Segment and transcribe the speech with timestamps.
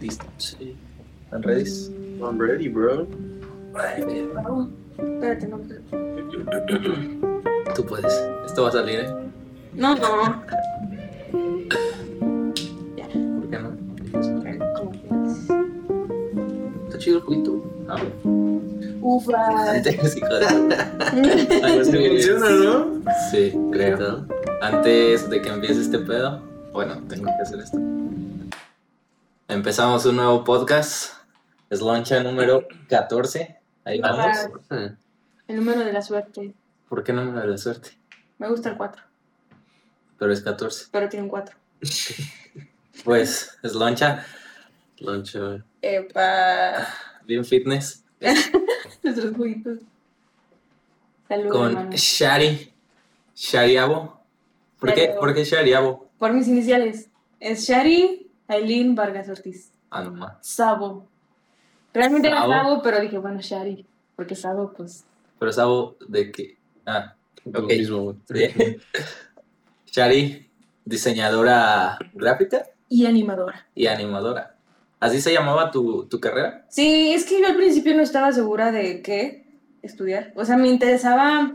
[0.00, 0.24] ¿Listo?
[0.38, 0.74] Sí.
[1.24, 1.70] ¿Están ready?
[2.20, 3.06] I'm ready, bro.
[4.98, 5.58] Espérate, no.
[7.74, 8.12] Tú puedes.
[8.46, 9.08] Esto va a salir, ¿eh?
[9.74, 10.42] No, no.
[11.32, 11.40] ¿Por
[13.50, 13.76] qué no?
[16.86, 17.62] Está chido el juguito.
[17.88, 17.96] Ah,
[19.02, 19.72] Ufa.
[19.82, 19.92] de-
[21.84, 23.02] Funciona, ¿no?
[23.30, 24.24] Sí, creo.
[24.62, 26.40] Antes de que empiece este pedo,
[26.72, 27.78] bueno, tengo que hacer esto.
[29.48, 31.14] Empezamos un nuevo podcast.
[31.70, 33.56] Es loncha número 14.
[33.84, 34.36] Ahí vamos.
[34.70, 34.90] Ah,
[35.46, 36.52] El número de la suerte.
[36.88, 37.90] ¿Por qué número de la suerte?
[38.38, 39.02] Me gusta el 4,
[40.18, 40.86] Pero es 14.
[40.90, 41.56] pero tiene un 4.
[43.04, 44.24] Pues es loncha,
[44.98, 45.62] Lancha.
[45.82, 46.88] Epa.
[47.24, 48.02] bien fitness,
[49.02, 49.78] Nuestros juguitos.
[51.28, 51.90] Salud, con hermano.
[51.92, 52.72] Shari.
[53.34, 54.18] Shariabo.
[54.80, 55.14] ¿Por qué.
[55.20, 56.08] ¿Por qué Shariabo?
[56.18, 57.10] Por mis iniciales.
[57.38, 59.72] Es Shari Aileen Vargas Ortiz.
[59.90, 60.36] Ah, no más.
[60.40, 61.08] Sabo.
[61.92, 62.52] Realmente Sabo.
[62.52, 63.86] era Sabo, pero dije, bueno, Shari.
[64.14, 65.04] Porque Sabo, pues.
[65.38, 66.56] Pero Sabo de que.
[66.86, 67.68] Ah, Lo Ok.
[67.68, 68.16] mismo.
[69.86, 70.48] Shari,
[70.84, 73.66] diseñadora gráfica Y animadora.
[73.74, 74.56] y animadora.
[75.00, 76.64] ¿Así se llamaba tu, tu carrera?
[76.70, 79.44] Sí, es que yo al principio no estaba segura de qué
[79.82, 80.32] estudiar.
[80.36, 81.52] O sea, me interesaba.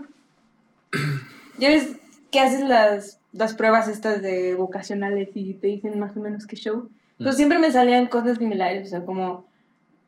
[1.58, 1.90] Ya ves
[2.32, 6.56] que haces las, las pruebas estas de vocacionales y te dicen más o menos qué
[6.56, 6.90] show.
[7.18, 7.38] Entonces Mm.
[7.38, 9.50] siempre me salían cosas similares, o sea, como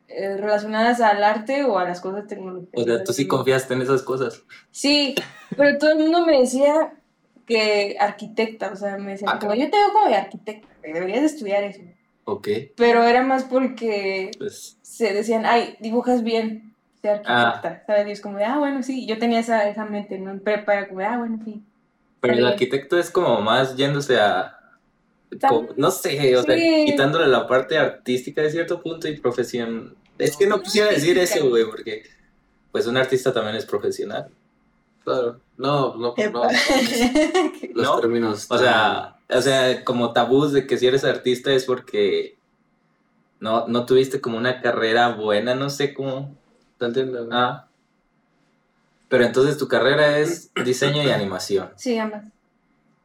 [0.08, 2.80] eh, relacionadas al arte o a las cosas tecnológicas.
[2.82, 4.42] O sea, tú sí confiaste en esas cosas.
[4.70, 5.14] Sí,
[5.56, 6.92] pero todo el mundo me decía
[7.46, 11.20] que arquitecta, o sea, me decían, Ah, como yo te veo como de arquitecta, deberías
[11.20, 11.80] de estudiar eso.
[12.26, 14.76] Ok, Pero era más porque pues.
[14.82, 17.82] se decían, ay, dibujas bien, sé arquitecta, Ah.
[17.86, 18.06] ¿sabes?
[18.08, 20.30] Y es como de, ah, bueno, sí, yo tenía esa, esa mente, ¿no?
[20.32, 21.62] En prepa como de, ah, bueno, sí.
[22.28, 24.58] Pero el arquitecto es como más yéndose a.
[25.48, 29.94] Como- no sé, o sea, quitándole la parte artística de cierto punto y profesión.
[30.18, 32.04] Es que no quisiera decir eso, güey, porque
[32.70, 34.28] pues un artista también es profesional.
[35.02, 35.40] Claro.
[35.56, 36.48] No, no, no.
[37.74, 38.00] Los ¿No?
[38.00, 38.46] términos.
[38.48, 42.36] O sea, o sea, como tabús de que si eres artista es porque
[43.40, 46.34] no, no tuviste como una carrera buena, no sé cómo.
[46.78, 47.26] ¿Te entiendes?
[47.30, 47.66] Ah.
[49.08, 51.70] Pero entonces tu carrera es diseño y animación.
[51.76, 52.24] sí, ambas.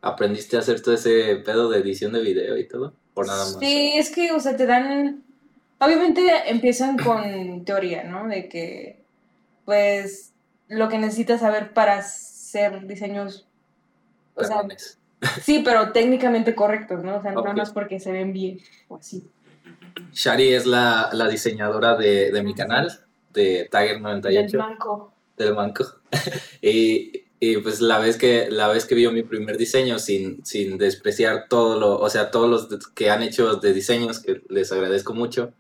[0.02, 2.94] ¿Aprendiste a hacer todo ese pedo de edición de video y todo?
[3.16, 3.58] ¿O nada más?
[3.60, 5.24] Sí, es que, o sea, te dan.
[5.80, 8.28] Obviamente empiezan con teoría, ¿no?
[8.28, 9.02] De que,
[9.66, 10.32] pues,
[10.70, 13.46] lo que necesitas saber para hacer diseños.
[14.36, 14.64] O sea,
[15.42, 17.18] sí, pero técnicamente correctos, ¿no?
[17.18, 17.58] O sea, no nada Ok.
[17.58, 19.28] más porque se ven bien o así.
[20.14, 23.02] Shari es la, la diseñadora de, de mi canal,
[23.34, 25.14] de Tiger Del 98, blanco.
[25.44, 25.86] Del banco.
[26.62, 30.78] y, y, pues la vez que la vez que vio mi primer diseño, sin, sin
[30.78, 35.14] despreciar todo lo, o sea, todos los que han hecho de diseños, que les agradezco
[35.14, 35.54] mucho.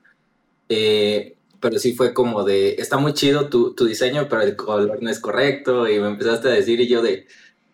[0.69, 5.01] eh, pero sí fue como de, está muy chido tu, tu diseño, pero el color
[5.01, 5.89] no es correcto.
[5.89, 7.27] Y me empezaste a decir y yo de,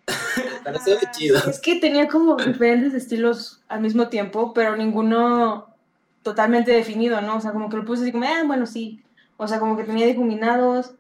[0.64, 1.38] pero se ve chido.
[1.48, 5.76] Es que tenía como diferentes estilos al mismo tiempo, pero ninguno
[6.24, 7.38] totalmente definido, ¿no?
[7.38, 9.04] O sea, como que lo puse así como, ah, bueno, sí.
[9.38, 10.94] O sea, como que tenía difuminados,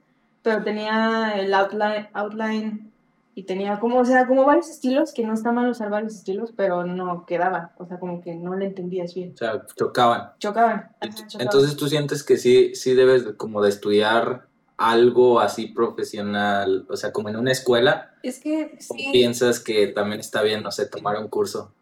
[0.46, 2.92] pero tenía el outline, outline
[3.34, 6.54] y tenía como, o sea, como varios estilos, que no está mal usar varios estilos,
[6.56, 7.74] pero no quedaba.
[7.80, 9.32] O sea, como que no le entendías bien.
[9.34, 10.30] O sea, chocaban.
[10.38, 10.90] Chocaban.
[11.02, 11.42] ajá, chocaban.
[11.42, 14.46] Entonces tú sientes que sí, sí debes de- como de estudiar
[14.78, 19.10] algo así profesional, o sea, como en una escuela, es que o sí.
[19.12, 21.74] piensas que también está bien, no sé, tomar un curso.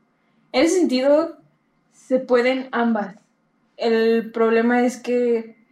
[0.54, 1.36] En ese sentido,
[1.92, 3.16] se pueden ambas.
[3.76, 5.63] El problema es que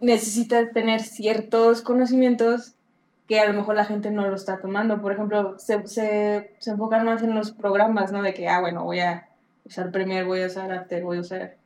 [0.00, 2.74] necesitas tener ciertos conocimientos
[3.28, 5.00] que a lo mejor la gente no lo está tomando.
[5.00, 8.22] Por ejemplo, se, se, se enfocan más en los programas, ¿no?
[8.22, 9.28] De que, ah, bueno, voy a
[9.64, 11.56] usar Premiere, voy a usar After, voy a usar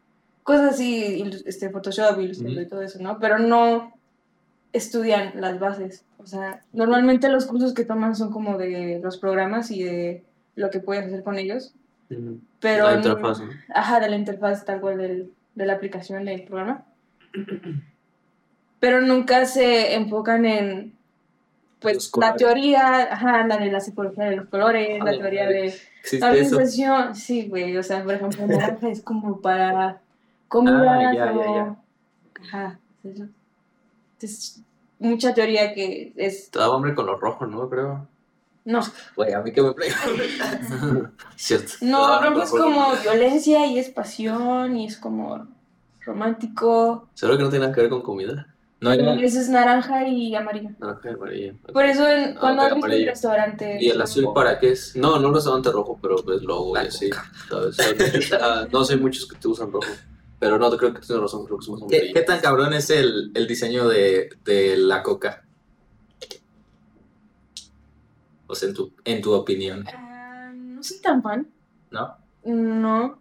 [0.43, 2.71] cosas así, este, Photoshop, Illustrator y Ujú.
[2.71, 3.19] todo eso, ¿no?
[3.19, 3.93] Pero no
[4.73, 6.05] estudian las bases.
[6.19, 10.25] O sea, normalmente los cursos que toman son como de los programas y de
[10.55, 11.75] lo que puedes hacer con ellos.
[12.11, 12.41] Ujú.
[12.61, 13.51] Pero La interfaz, ¿no?
[13.75, 16.87] Ajá, de la interfaz tal cual del, de la aplicación del programa.
[18.81, 20.95] Pero nunca se enfocan en
[21.83, 25.67] Los pues la teoría, ajá, la de la psicología de los colores, la teoría de
[26.01, 26.57] ¿Existe la eso?
[26.57, 30.01] organización, sí, güey, o sea, por ejemplo, naranja es como para
[30.49, 31.77] comidas Ah, ya, ya,
[32.43, 33.25] ajá, eso.
[34.21, 34.63] es
[34.99, 37.69] mucha teoría que es daba hombre con lo rojo, ¿no?
[37.71, 38.07] Creo.
[38.67, 38.81] no,
[39.17, 39.73] Güey, a mí que me.
[41.37, 41.73] Cierto.
[41.81, 45.47] No, rojo es como violencia y es pasión y es como
[46.01, 47.09] romántico.
[47.15, 48.47] Seguro que no tiene nada que ver con comida.
[48.81, 50.71] No era- Ese es naranja y amarillo.
[50.79, 51.55] Naranja y amarilla.
[51.73, 53.11] Por eso en- Ah, cuando has visto el amarillo.
[53.11, 53.79] restaurante...
[53.81, 54.97] ¿Y el azul para qué es?
[54.97, 57.11] No, no un restaurante rojo, pero es logo La y así.
[57.49, 57.77] ¿sabes?
[58.41, 59.87] Ah, no sé muchos que te usan rojo.
[60.39, 62.15] Pero no, creo que tienes razón, creo que más ¿Qué, amarillo.
[62.15, 65.45] qué tan cabrón es el, el diseño de, de la coca?
[68.47, 71.47] O sea, en tu, en tu opinión, Ah, no soy tan fan.
[71.91, 72.17] ¿no?
[72.45, 73.21] No.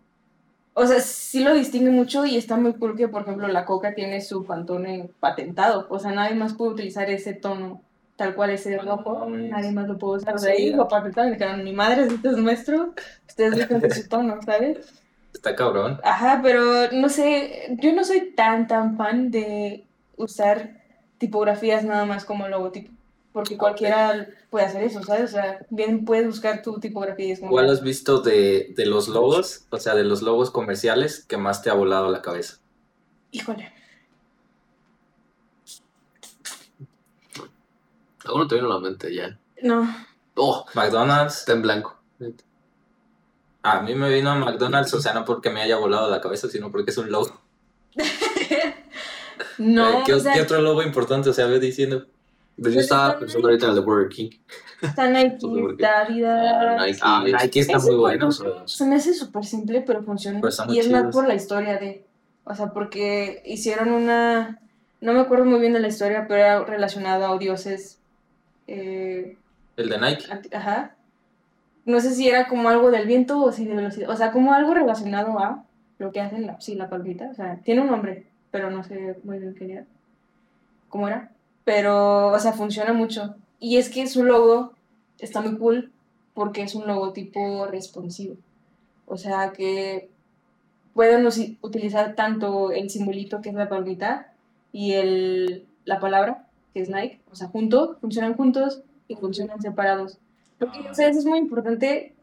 [0.79, 3.93] O sea, sí lo distingue mucho y está muy cool que, por ejemplo, la coca
[3.95, 5.87] tiene su pantone patentado.
[5.89, 7.81] O sea, nadie más puede utilizar ese tono
[8.15, 9.25] tal cual ese rojo.
[9.29, 10.35] Nadie más lo puede usar.
[10.35, 10.77] O Sí, sea, ahí ya.
[10.77, 12.93] lo patentaron y dijeron, mi madre, este es nuestro.
[13.27, 14.79] Ustedes dejen su tono, ¿sabes?
[15.33, 15.99] Está cabrón.
[16.03, 19.87] Ajá, pero no sé, yo no soy tan, tan fan de
[20.17, 20.81] usar
[21.17, 22.91] tipografías nada más como logotipo.
[23.31, 25.25] Porque cualquiera puede hacer eso, ¿sabes?
[25.25, 27.51] O sea, bien puedes buscar tu tipografía y es como...
[27.51, 31.61] ¿Cuál has visto de, de los logos, o sea, de los logos comerciales que más
[31.61, 32.57] te ha volado la cabeza?
[33.31, 33.71] Híjole.
[38.25, 39.37] Aún no te vino a la mente ya.
[39.61, 39.87] No.
[40.35, 41.39] Oh, McDonald's.
[41.39, 41.97] está en blanco.
[43.61, 46.71] A mí me vino McDonald's, o sea, no porque me haya volado la cabeza, sino
[46.71, 47.39] porque es un logo.
[49.57, 51.29] No, Eh, ¿Qué, o sea, qué otro logo importante?
[51.29, 52.05] O sea, ve diciendo.
[52.61, 54.29] Pero yo Pues estaba está pensando ahorita en el de Burger King.
[54.81, 55.37] está Nike,
[55.71, 56.81] está Adidas.
[56.85, 56.99] Nike.
[57.01, 58.29] Ah, Nike está muy bueno.
[58.31, 60.39] Se me hace súper simple, pero funciona.
[60.41, 62.05] Pero y es más por la historia de.
[62.43, 64.59] O sea, porque hicieron una.
[65.01, 67.99] No me acuerdo muy bien de la historia, pero era relacionado a dioses.
[68.67, 69.37] eh,
[69.77, 70.25] El de Nike.
[70.55, 70.95] ajá.
[71.85, 74.09] No sé si era como algo del viento o si de velocidad.
[74.09, 75.63] O sea, como algo relacionado a
[75.97, 77.29] lo que hacen la, sí, la palmita.
[77.31, 79.85] O sea, tiene un nombre, pero no sé muy bien qué era.
[80.89, 81.31] ¿Cómo era?
[81.69, 83.35] Pero, o sea, funciona mucho.
[83.59, 84.73] Y es que su logo
[85.19, 85.91] está muy cool
[86.33, 88.37] porque es un logotipo responsivo.
[89.05, 90.09] O sea, que
[90.95, 91.27] pueden
[91.61, 94.33] utilizar tanto el simbolito que es la palmita
[94.71, 97.21] y el, la palabra que es Nike.
[97.31, 100.17] O sea, juntos, funcionan juntos y funcionan separados.
[100.57, 102.15] Porque, o sea, eso es muy importante,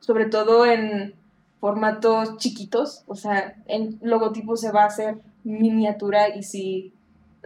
[0.00, 1.12] sobre todo en
[1.60, 3.04] formatos chiquitos.
[3.06, 6.94] O sea, el logotipo se va a hacer miniatura y si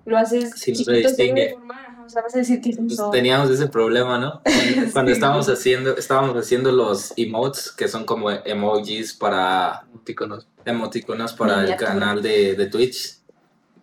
[0.04, 1.40] lo haces Si chiquito, distingue.
[1.40, 4.19] debe formar, ajá, o sea, vas a decir que es un Pues teníamos ese problema,
[4.19, 4.40] ¿no?
[4.93, 10.46] Cuando, estábamos haciendo, estábamos haciendo los emotes, que son como emojis para Emoticonos.
[10.64, 13.19] emoticonos para el canal de, de Twitch,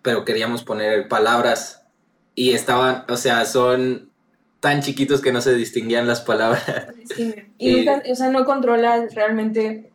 [0.02, 1.82] pero queríamos poner palabras
[2.34, 4.10] y estaban, o sea, son
[4.60, 6.62] tan chiquitos que no se distinguían las palabras.
[7.16, 9.90] Sí, Y Y- nunca, o sea, no controlas realmente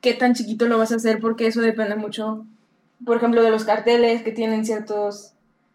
[0.00, 2.46] qué tan chiquito lo vas a hacer porque eso depende mucho,
[3.04, 5.34] por ejemplo, de los carteles que tienen ciertos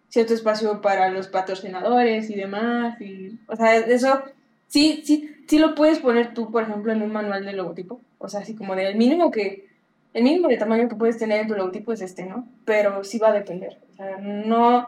[0.10, 3.00] cierto espacio para los patrocinadores y demás.
[3.02, 4.22] Y, o sea, eso
[4.68, 8.02] sí, sí, sí lo puedes poner tú, por ejemplo, en un manual de logotipo.
[8.18, 9.68] O sea, así como del mínimo que,
[10.14, 12.48] el mínimo de tamaño que puedes tener en tu logotipo es este, ¿no?
[12.64, 13.80] Pero sí va a depender.
[13.92, 14.88] O sea, no...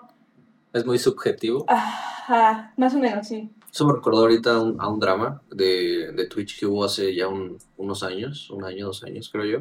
[0.74, 1.66] Es muy subjetivo.
[1.68, 3.50] Ajá, más o menos, sí.
[3.72, 7.14] Eso me recordó ahorita a un, a un drama de, de Twitch que hubo hace
[7.14, 9.60] ya un- unos años, un año, dos años creo yo.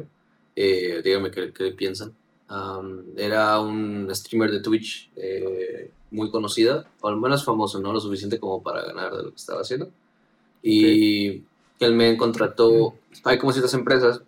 [0.55, 2.13] Eh, díganme qué, qué piensan.
[2.49, 7.99] Am, era un streamer de Twitch eh, muy conocida, o al menos famoso, no lo
[7.99, 9.89] suficiente como para ganar de lo que estaba haciendo.
[10.63, 11.43] Y
[11.79, 14.21] él me contrató, hay como ciertas empresas,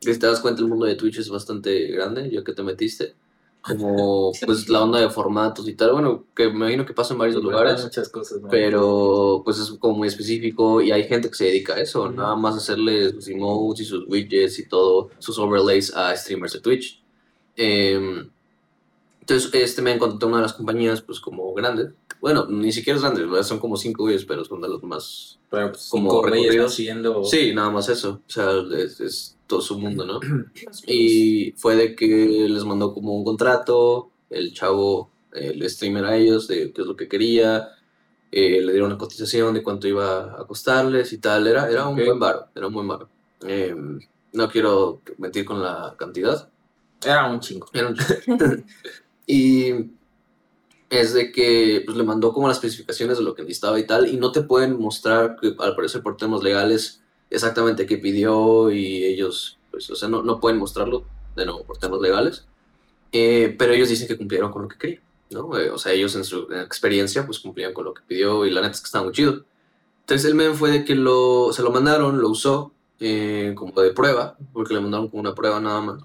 [0.00, 2.62] que si te das cuenta el mundo de Twitch es bastante grande, ya que te
[2.62, 3.14] metiste,
[3.60, 7.18] como pues la onda de formatos y tal, bueno, que me imagino que pasa en
[7.18, 7.82] varios lugares.
[7.82, 8.48] muchas cosas, ¿no?
[8.48, 12.36] Pero pues es como muy específico y hay gente que se dedica a eso, nada
[12.36, 17.02] más hacerle sus emotes y sus widgets y todo, sus overlays a streamers de Twitch.
[17.56, 18.28] Em,
[19.20, 23.02] entonces este me encontró una de las compañías pues como grande, bueno, ni siquiera es
[23.02, 23.42] grande, ¿verdad?
[23.42, 25.38] son como cinco güeyes, pero son de los más...
[25.50, 26.74] Pero pues, como recorridos.
[26.74, 30.20] Sí, nada más eso, o sea, es, es todo su mundo, ¿no?
[30.86, 36.48] Y fue de que les mandó como un contrato, el chavo, el streamer a ellos,
[36.48, 37.68] de qué es lo que quería,
[38.32, 41.96] eh, le dieron una cotización de cuánto iba a costarles y tal, era, era un
[41.96, 43.08] buen varo, era un buen varo.
[43.42, 44.00] Em,
[44.32, 46.48] no quiero mentir con la cantidad,
[47.04, 47.68] Era un chingo.
[47.72, 48.36] era un chico.
[49.26, 49.72] y
[50.90, 54.08] es de que pues, le mandó como las especificaciones de lo que necesitaba y tal,
[54.08, 59.04] y no te pueden mostrar, que al parecer por temas legales, exactamente qué pidió y
[59.04, 62.46] ellos, pues, o sea, no, no pueden mostrarlo, de nuevo, por temas legales.
[63.12, 65.58] Eh, pero ellos dicen que cumplieron con lo que querían, ¿no?
[65.58, 68.60] Eh, o sea, ellos en su experiencia, pues cumplían con lo que pidió y la
[68.60, 69.44] neta es que estaba muy chido.
[70.00, 73.92] Entonces el meme fue de que lo, se lo mandaron, lo usó eh, como de
[73.92, 76.02] prueba, porque le mandaron como una prueba nada más.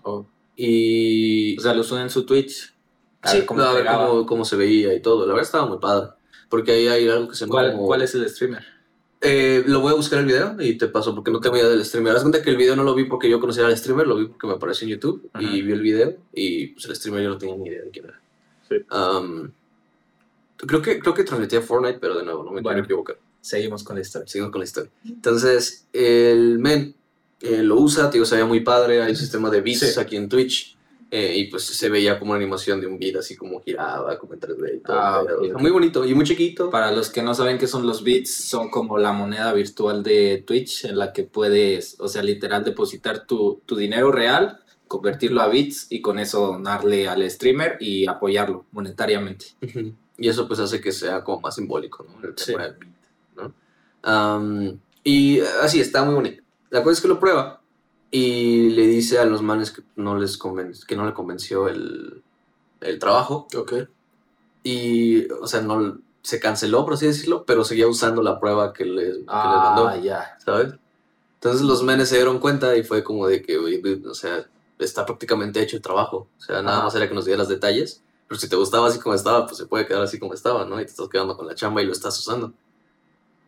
[0.64, 2.74] Y O sea, lo suben en su Twitch.
[3.22, 5.22] A Sí, ver cómo a ver cómo, cómo se veía y todo.
[5.26, 6.10] La verdad estaba muy padre.
[6.50, 8.64] Porque ahí hay algo que se ¿Cuál, como- cuál es el streamer?
[9.24, 11.86] Eh, lo voy a buscar el video y te paso porque no tengo idea del
[11.86, 12.16] streamer.
[12.16, 14.26] Haz cuenta que el video no lo vi porque yo conocía al streamer, lo vi
[14.26, 15.44] porque me apareció en YouTube Ajá.
[15.44, 18.06] y vi el video y pues el streamer yo no tenía ni idea de quién
[18.06, 18.20] era.
[18.68, 18.76] Sí.
[18.90, 19.52] Am,
[20.58, 22.76] Creo que, creo que transmitía Fortnite, pero de nuevo, no me Bueno.
[22.82, 23.18] quiero equivocar.
[23.42, 24.28] Seguimos con la historia.
[24.28, 24.92] Seguimos con la historia.
[25.06, 26.94] Entonces, el men
[27.42, 30.00] eh, lo usa, digo, se veía muy padre, hay un sistema de bits Sí.
[30.00, 30.78] aquí en Twitch,
[31.10, 34.34] eh, y pues se veía como una animación de un beat, así como giraba, como
[34.34, 34.96] en 3D y todo.
[34.98, 35.60] Ah, pero.
[35.60, 36.70] Muy bonito y muy chiquito.
[36.70, 40.44] Para los que no saben qué son los bits, son como la moneda virtual de
[40.48, 45.48] Twitch en la que puedes, o sea, literal depositar tu, tu dinero real, convertirlo a
[45.50, 49.48] bits y con eso donarle al streamer y apoyarlo monetariamente.
[50.18, 52.26] Y eso pues hace que sea como más simbólico, ¿no?
[52.28, 52.52] El Sí.
[52.52, 52.92] tema del beat,
[53.36, 53.54] ¿no?
[54.04, 56.41] Am, y así, está muy bonito.
[56.72, 57.62] La cosa es que lo prueba
[58.10, 60.38] y le dice a los manes que no, les
[60.88, 62.24] que no le convenció el,
[62.82, 63.48] el trabajo.
[63.56, 63.74] Ok.
[64.64, 68.86] Y, o sea, no se canceló, por así decirlo, pero seguía usando la prueba que
[68.86, 70.38] les, que les mandó, Ah, ya.
[70.44, 70.74] ¿sabes?
[71.36, 74.46] Entonces los menes se dieron cuenta y fue como de que, o sea,
[74.78, 76.28] está prácticamente hecho el trabajo.
[76.38, 78.04] O sea, nada más era que nos dieras detalles.
[78.28, 80.80] Pero si te gustaba así como estaba, pues se puede quedar así como estaba, ¿no?
[80.80, 82.54] Y te estás quedando con la chamba y lo estás usando.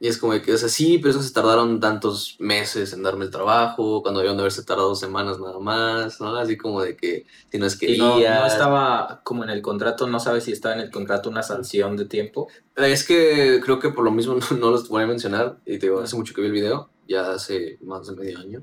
[0.04, 3.04] Y es como de que, o sea, sí, pero eso se tardaron tantos meses en
[3.04, 6.36] darme el trabajo, cuando debían de haberse tardado dos semanas nada más, ¿no?
[6.36, 9.62] Así como de que si no es que Y no, no estaba como en el
[9.62, 12.50] contrato, no sabes si estaba en el contrato una sanción de tiempo.
[12.76, 15.60] Es que creo que por lo mismo no, no los voy a mencionar.
[15.66, 18.62] Y te digo, hace mucho que vi el video, ya hace más de medio año.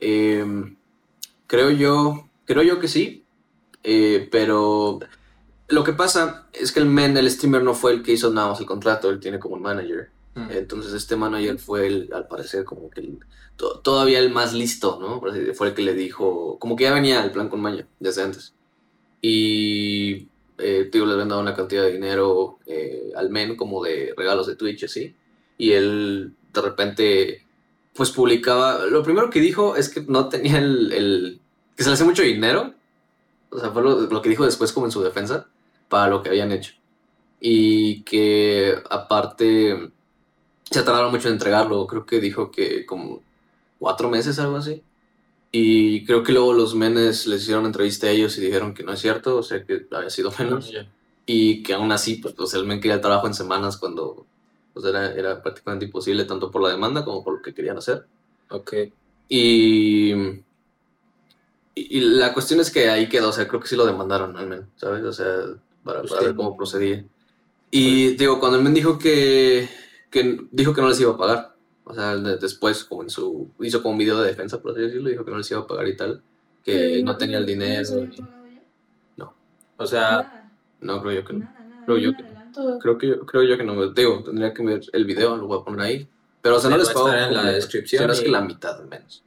[0.00, 0.78] Em,
[1.46, 3.26] creo yo, creo yo que sí.
[3.84, 4.98] eh, pero
[5.68, 8.48] lo que pasa es que el men, el streamer, no fue el que hizo nada
[8.48, 10.08] más el contrato, él tiene como un manager.
[10.34, 10.50] Mm.
[10.50, 13.18] Entonces este manager fue el, al parecer, como que el-
[13.56, 15.20] to- todavía el más listo, ¿no?
[15.54, 18.54] Fue el que le dijo, como que ya venía el plan con maña desde antes.
[19.22, 24.14] Y, eh, digo, les habían dado una cantidad de dinero eh, al men como de
[24.16, 25.14] regalos de Twitch, así.
[25.58, 27.46] Y él de repente,
[27.94, 31.40] pues publicaba, lo primero que dijo es que no tenía el,
[31.76, 32.74] que se le hacía mucho dinero.
[33.50, 35.48] O sea, fue lo, lo que dijo después como en su defensa,
[35.88, 36.74] para lo que habían hecho.
[37.40, 39.90] Y que aparte
[40.70, 41.86] se tardaron mucho en entregarlo.
[41.86, 43.22] Creo que dijo que como
[43.78, 44.82] cuatro meses, algo así.
[45.52, 48.92] Y creo que luego los menes les hicieron entrevista a ellos y dijeron que no
[48.92, 50.72] es cierto, o sea, que había sido menos.
[51.26, 54.26] Y que aún así, pues, sea, el men quería el trabajo en semanas cuando
[54.72, 58.06] pues, era, era prácticamente imposible, tanto por la demanda como por lo que querían hacer.
[58.50, 58.74] Ok.
[59.28, 60.12] Y,
[61.74, 64.36] y, y la cuestión es que ahí quedó, o sea, creo que sí lo demandaron
[64.36, 65.04] al men, ¿sabes?
[65.04, 65.26] O sea,
[65.84, 66.26] para, Pues para sí.
[66.26, 67.04] ver cómo procedía.
[67.70, 69.68] Y digo, cuando el men dijo que,
[70.10, 73.50] que dijo que no les iba a pagar, o sea, de- después, como en su,
[73.60, 75.66] hizo como un video de defensa, por así decirlo, dijo que no les iba a
[75.66, 76.22] pagar y tal,
[76.64, 77.88] que no tenía el dinero.
[78.04, 78.22] y-
[79.76, 80.50] O sea, Nada,
[80.82, 81.38] no, creo yo que no.
[81.38, 82.78] nada, nada, Creo yo que- adelanto.
[82.80, 85.46] Creo que, yo- creo yo que no me digo, tendría que ver el video, lo
[85.46, 86.08] voy a poner ahí.
[86.42, 87.10] Pero, o sea, no les pago.
[87.10, 89.22] en la descripción no es y- que la mitad menos.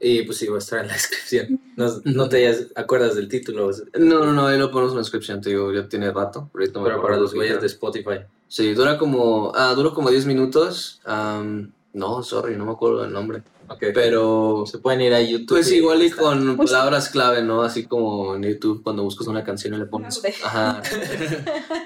[0.00, 1.60] Y pues sí, va a estar en la descripción.
[1.76, 5.40] No, no te acuerdas del título, No, no, no, ahí lo ponemos en la descripción,
[5.40, 6.50] te digo, ya tiene rato.
[6.52, 7.66] pero para lo los güeyes de.
[7.66, 8.20] Spotify.
[8.48, 9.52] Sí, dura como.
[9.54, 11.00] Ah, dura como 10 minutos.
[11.04, 13.42] am, no, sorry, no me acuerdo del nombre.
[13.78, 14.64] Pero.
[14.66, 15.48] se pueden ir a YouTube.
[15.56, 16.22] Pues igual y está.
[16.22, 17.62] con Pues- palabras clave, ¿no?
[17.62, 20.20] Así como en YouTube cuando buscas una canción y le pones.
[20.42, 20.82] Ajá.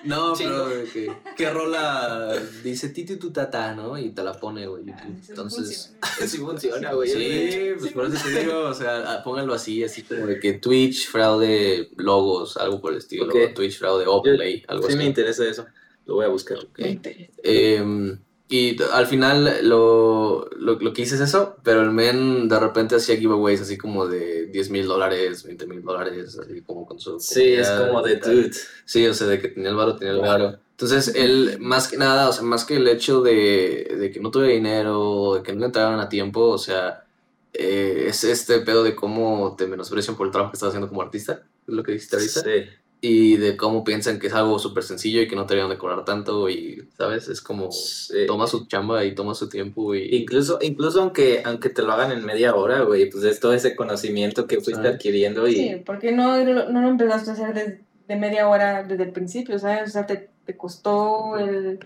[0.04, 3.96] No, pero de que, ¿qué rola dice titi tu tata, ¿no?
[3.98, 4.84] Y te la pone, güey.
[4.90, 5.94] Ah, Entonces.
[5.98, 6.28] funciona.
[6.28, 7.08] Sí funciona, güey.
[7.10, 11.08] Sí, pues por eso te digo, o sea, pónganlo así, así como de que Twitch,
[11.08, 13.24] fraude, logos, algo por el estilo.
[13.26, 13.54] Ok.
[13.54, 14.98] Twitch, fraude, Oplay, algo Sí así.
[14.98, 15.64] me interesa eso.
[16.04, 16.58] Lo voy a buscar.
[16.76, 17.32] Me interesa.
[17.42, 18.16] Eh,
[18.54, 22.94] y al final lo, lo, lo que hice es eso, pero el men de repente
[22.94, 27.18] hacía giveaways así como de 10 mil dólares, 20 mil dólares, así como con su...
[27.18, 28.52] Sí, es como de dude.
[28.84, 30.56] Sí, o sea, de que tenía el varo, tenía el varo.
[30.70, 34.30] Entonces, él, más que nada, o sea, más que el hecho de, de que no
[34.30, 37.06] tuviera dinero, de que no le a tiempo, o sea,
[37.52, 41.02] eh, es este pedo de cómo te menosprecian por el trabajo que estás haciendo como
[41.02, 42.70] artista, es lo que dijiste ahorita, Sí.
[43.06, 45.78] Y de cómo piensan que es algo súper sencillo y que no te deberían de
[45.78, 47.28] cobrar tanto, y, ¿sabes?
[47.28, 48.26] Es como, Sí.
[48.26, 50.16] toma su chamba y toma su tiempo y...
[50.16, 53.76] Incluso, incluso aunque, aunque te lo hagan en media hora, güey, pues es todo ese
[53.76, 57.80] conocimiento que fuiste adquiriendo y Sí, porque no, lo- no lo empezaste a hacer de,
[58.08, 59.90] de media hora desde el principio, ¿sabes?
[59.90, 61.80] O sea, te, te costó el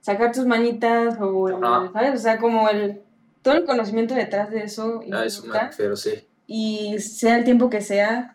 [0.00, 1.56] sacar tus manitas o el.
[1.92, 2.14] ¿sabes?
[2.14, 3.00] O sea, como el
[3.42, 6.12] todo el conocimiento detrás de eso a eso me refiero, sí.
[6.46, 8.33] y sea el tiempo que sea,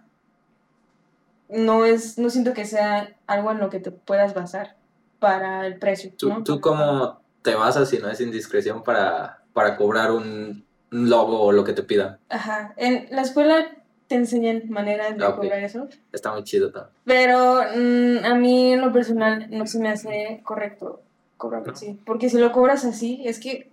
[1.49, 4.75] no es, no siento que sea algo en lo que te puedas basar
[5.19, 6.11] para el precio.
[6.17, 6.43] ¿Tú, ¿no?
[6.43, 11.51] tú cómo te basas si no es indiscreción para, para cobrar un, un logo o
[11.51, 12.17] lo que te pidan?
[12.29, 12.73] Ajá.
[12.77, 13.67] En la escuela
[14.07, 16.93] te enseñan maneras de Ah, cobrar eso, Está muy chido también.
[17.05, 21.01] pero mm, a mí en lo personal no se me hace correcto
[21.37, 21.73] cobrarlo No.
[21.73, 23.69] así, porque si lo cobras así es que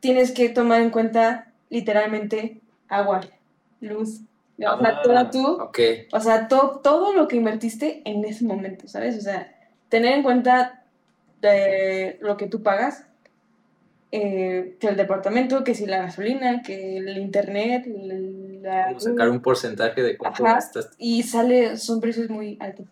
[0.00, 3.20] tienes que tomar en cuenta literalmente agua,
[3.80, 4.20] luz,
[4.58, 5.78] o sea, toda tú, Ok.
[6.12, 9.16] o sea, to- todo lo que invertiste en ese momento, ¿sabes?
[9.18, 9.52] O sea,
[9.88, 10.82] tener en cuenta
[11.40, 13.06] de lo que tú pagas,
[14.12, 17.84] eh, que el departamento, que si la gasolina, que el internet,
[18.62, 20.54] la Como sacar un porcentaje de cuánto Ajá.
[20.54, 20.90] gastas.
[20.98, 22.86] y sale, son precios muy altos.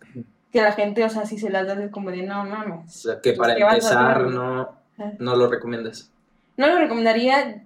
[0.51, 2.85] Que la gente, o sea, si se las da es como de no mames.
[2.85, 4.69] O sea, que Pues, para ¿qué vas a empezar no,
[5.19, 6.11] no lo recomiendas.
[6.57, 7.63] No lo recomendaría,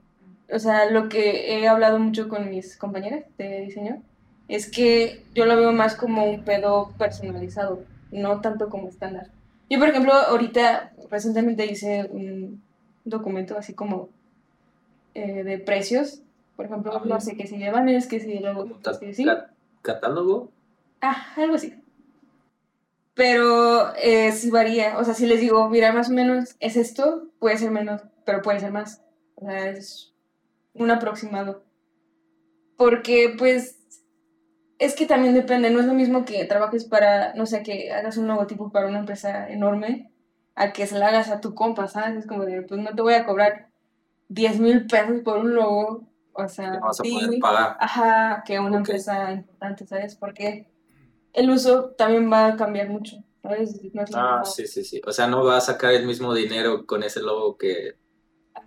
[0.51, 4.01] o sea, lo que he hablado mucho con mis compañeras de diseño
[4.47, 9.27] es que yo lo veo más como un pedo personalizado, no tanto como estándar.
[9.69, 12.61] Yo, por ejemplo, ahorita recientemente hice un
[13.03, 14.09] documento así como
[15.13, 16.21] eh, de precios.
[16.55, 18.79] Por ejemplo, Ah, no sé qué si llevan es, que si luego,
[19.13, 19.25] sí.
[19.25, 19.51] ca-
[19.81, 20.49] catálogo.
[21.01, 21.75] Ah, algo así.
[23.13, 24.97] Pero eh, sí varía.
[24.97, 28.41] O sea, si les digo, mira, más o menos es esto, puede ser menos, pero
[28.41, 29.01] puede ser más.
[29.35, 30.13] O sea, es
[30.79, 31.63] un aproximado.
[32.77, 33.79] Porque, pues,
[34.79, 35.69] es que también depende.
[35.69, 38.99] No es lo mismo que trabajes para, no sé, que hagas un logotipo para una
[38.99, 40.11] empresa enorme,
[40.55, 42.17] a que se la hagas a tu compa, ¿sabes?
[42.19, 43.69] Es como de, pues no te voy a cobrar
[44.29, 46.07] 10 mil pesos por un logo.
[46.33, 47.11] O sea, Que no vas a sí.
[47.13, 47.77] poder pagar.
[47.79, 48.89] Ajá, que una Ok.
[48.89, 50.15] empresa importante, ¿sabes?
[50.15, 50.67] Porque
[51.33, 53.81] el uso también va a cambiar mucho, ¿sabes?
[53.93, 55.01] No Ah, sí, sí, sí.
[55.07, 57.95] O sea, no va a sacar el mismo dinero con ese logo que...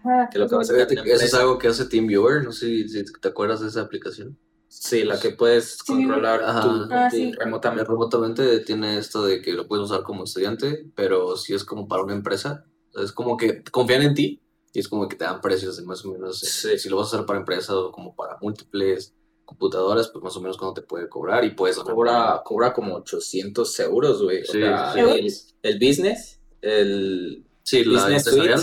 [0.01, 2.67] Ajá, que lo que vas a que eso es algo que hace TeamViewer, no sé
[2.67, 4.39] si, si te acuerdas de esa aplicación.
[4.69, 5.93] Sí, la que puedes Sí.
[5.93, 6.61] controlar Ajá.
[6.63, 7.33] tú Ah, sí.
[7.33, 7.85] remotamente.
[7.91, 12.03] Remotamente tiene esto de que lo puedes usar como estudiante, pero si es como para
[12.05, 12.65] una empresa,
[12.95, 14.41] es como que confían en ti
[14.73, 16.79] y es como que te dan precios de más o menos, eh, Sí.
[16.79, 19.13] si lo vas a hacer para empresa o como para múltiples
[19.45, 23.79] computadoras, pues más o menos cuánto te puede cobrar y puedes Cobra, cobra como 800
[23.81, 24.43] euros, güey.
[24.43, 25.01] O sea, sí.
[25.01, 28.55] el, el business, el Sí, la business suite.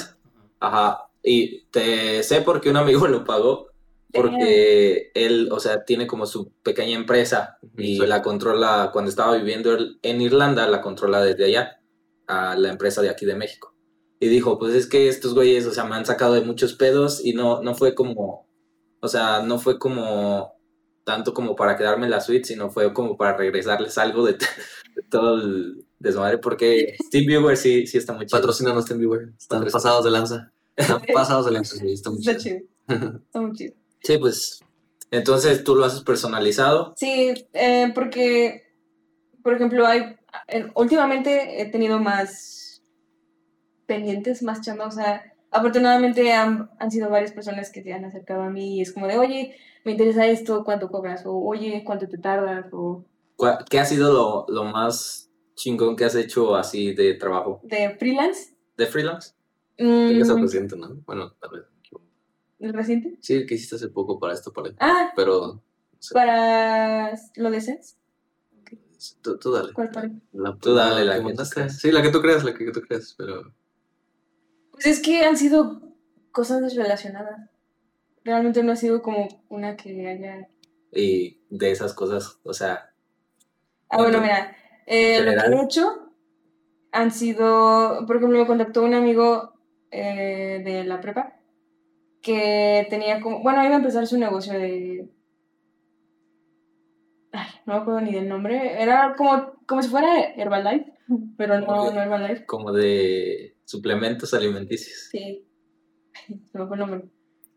[0.62, 1.07] Ajá.
[1.28, 3.68] Y te sé porque un amigo lo pagó.
[4.14, 8.10] Porque él, o sea, tiene como su pequeña empresa y Exacto.
[8.10, 11.82] la controla, cuando estaba viviendo él en Irlanda, la controla desde allá,
[12.26, 13.76] a la empresa de aquí de México.
[14.22, 17.24] Y dijo, pues es que estos güeyes, o sea, me han sacado de muchos pedos
[17.24, 18.48] y no, no fue como,
[19.02, 20.54] o sea, no fue como
[21.04, 24.34] tanto como para quedarme en la suite, sino fue como para regresarles algo de,
[24.96, 28.40] de todo el desmadre, porque Steve Viewer sí, sí está muy chido.
[28.40, 29.34] Patrocínanos TeamViewer.
[29.38, 29.72] Están Patrocina.
[29.72, 30.54] pasados de lanza.
[31.14, 32.60] Pasados de lanza, sí, está muy Está chido.
[32.60, 32.70] chido.
[33.26, 33.74] Está muy chido.
[34.04, 34.60] Sí, pues,
[35.12, 36.94] entonces tú lo haces personalizado.
[36.98, 38.64] Sí, eh, porque,
[39.44, 40.16] por ejemplo, hay,
[40.48, 42.82] en- últimamente he tenido más
[43.86, 48.42] pendientes, más chamba, o sea, afortunadamente han, han sido varias personas que se han acercado
[48.44, 51.26] a mí y es como de, oye, me interesa esto, ¿cuánto cobras?
[51.26, 52.66] O, oye, ¿cuánto te tardas?
[52.74, 53.06] O
[53.38, 57.62] ¿Cuál- ¿Qué ha sido lo, lo más chingón que has hecho así de trabajo?
[57.64, 58.54] de freelance.
[58.76, 59.34] ¿De freelance?
[59.78, 60.96] Creo que es el reciente, ¿no?
[61.06, 61.64] Bueno, tal vez.
[62.60, 63.18] ¿El reciente?
[63.22, 64.72] Sí, el que hiciste hace poco para esto, para...
[64.80, 65.62] Ah, pero
[66.14, 67.96] para lo de Sense.
[69.22, 69.74] tú, tú dale.
[69.74, 70.12] ¿Cuál para?
[70.34, 71.56] La, Tú dale la que que tú mandaste.
[71.56, 71.78] creas.
[71.80, 73.54] Sí, la que tú creas, la que tú creas, pero...
[74.72, 75.82] Pues es que han sido
[76.32, 77.50] cosas relacionadas.
[78.24, 80.48] Realmente no ha sido como una que haya
[80.92, 82.94] Y de esas cosas, o sea,
[83.90, 86.12] Ah, bueno, En mira, eh, lo que he hecho
[86.92, 89.54] han sido, por ejemplo, me contactó un amigo
[89.92, 91.34] eh, de la prepa
[92.22, 95.08] que tenía como, bueno, iba a empezar su negocio de,
[97.32, 100.94] ay, no me acuerdo ni del nombre, era como, como si fuera Herbalife,
[101.38, 101.94] pero no, Ok.
[101.94, 105.10] no Herbalife, como de suplementos alimenticios.
[105.12, 105.46] sí,
[106.52, 107.02] se me fue el nombre.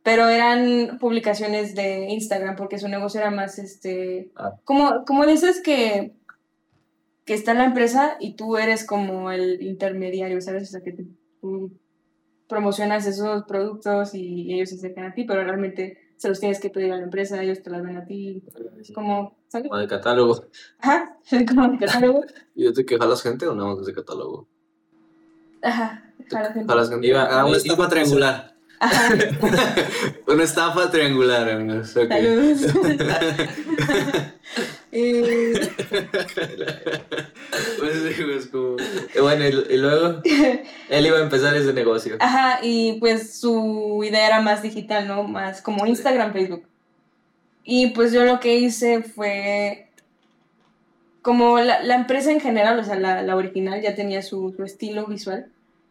[0.03, 4.57] Pero eran publicaciones de Instagram porque su negocio era más, este, Ah.
[4.65, 6.15] como, como de esas que,
[7.27, 10.63] que está en la empresa y tú eres como el intermediario, ¿sabes?
[10.63, 10.93] O sea, que
[11.41, 11.73] tú
[12.51, 16.69] promocionas esos productos y ellos se acercan a ti, pero realmente se los tienes que
[16.69, 18.43] pedir a la empresa, ellos te las ven a ti,
[18.79, 19.69] es como, ¿sabes?
[19.69, 20.45] Como de catálogo.
[20.81, 22.25] Ajá, es como un catálogo.
[22.55, 24.47] ¿Y yo te que jalas gente o no desde catálogo?
[25.63, 26.69] Ajá, jala gente.
[26.69, 27.07] Jalas gente.
[27.07, 28.50] Iba- ah, iba- estafa triangular.
[30.27, 31.97] Una estafa triangular, amigos.
[31.97, 32.09] ok.
[32.09, 32.61] saludos.
[34.93, 35.53] Eh,
[37.79, 38.77] Pues pues como...
[39.15, 40.21] Y bueno, y, y luego
[40.89, 42.17] él iba a empezar ese negocio.
[42.19, 45.23] Ajá, y pues su idea era más digital, ¿no?
[45.25, 46.65] Más como Instagram, Facebook.
[47.65, 49.89] Y pues yo lo que hice fue,
[51.23, 54.65] como la, la empresa en general, o sea, la, la original ya tenía su, su
[54.65, 55.47] estilo visual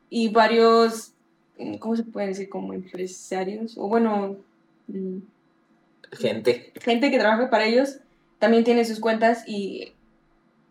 [0.10, 1.14] y varios,
[1.80, 2.50] ¿cómo se puede decir?
[2.50, 4.38] Como empresarios, o bueno,
[4.88, 5.18] mm,
[6.12, 6.74] Gente.
[6.82, 8.00] gente que trabaja para ellos
[8.40, 9.94] también tiene sus cuentas y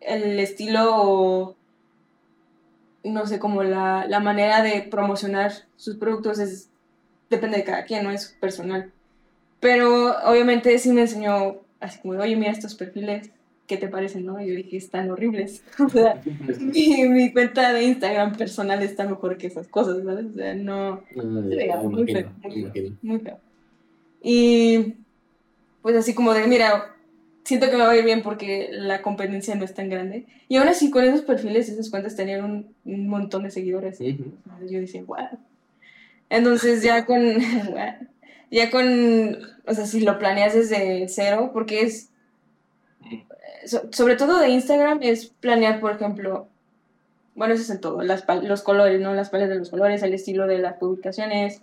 [0.01, 1.55] el estilo,
[3.03, 6.69] no sé, como la, la manera de promocionar sus productos es,
[7.29, 8.91] depende de cada quien, no es personal.
[9.59, 13.29] Pero obviamente sí me enseñó así como, oye, mira estos perfiles,
[13.69, 14.41] ¿qué te parecen, no?
[14.41, 15.63] Y yo dije, están horribles.
[15.79, 16.21] O sea,
[16.59, 20.25] mi, mi cuenta de Instagram personal está mejor que esas cosas, ¿sabes?
[20.25, 22.97] O sea, no, Mm, se veía muy feo, muy feo, imagino.
[23.01, 23.37] muy feo.
[24.21, 24.95] Y
[25.81, 26.95] pues así como de, mira,
[27.45, 30.25] siento que me va a ir bien porque la competencia no es tan grande.
[30.49, 33.99] Y aún así, con esos perfiles, esas cuentas tenían un, un montón de seguidores.
[34.01, 34.33] Ujú.
[34.69, 35.39] Yo decía, wow.
[36.29, 37.21] Entonces ya con,
[38.51, 42.11] ya con, o sea, si lo planeas desde cero, porque es,
[43.65, 46.47] so- sobre todo de Instagram, es planear, por ejemplo,
[47.35, 49.13] bueno, eso es en todo, las, los colores, ¿no?
[49.13, 51.61] Las paletas de los colores, el estilo de las publicaciones,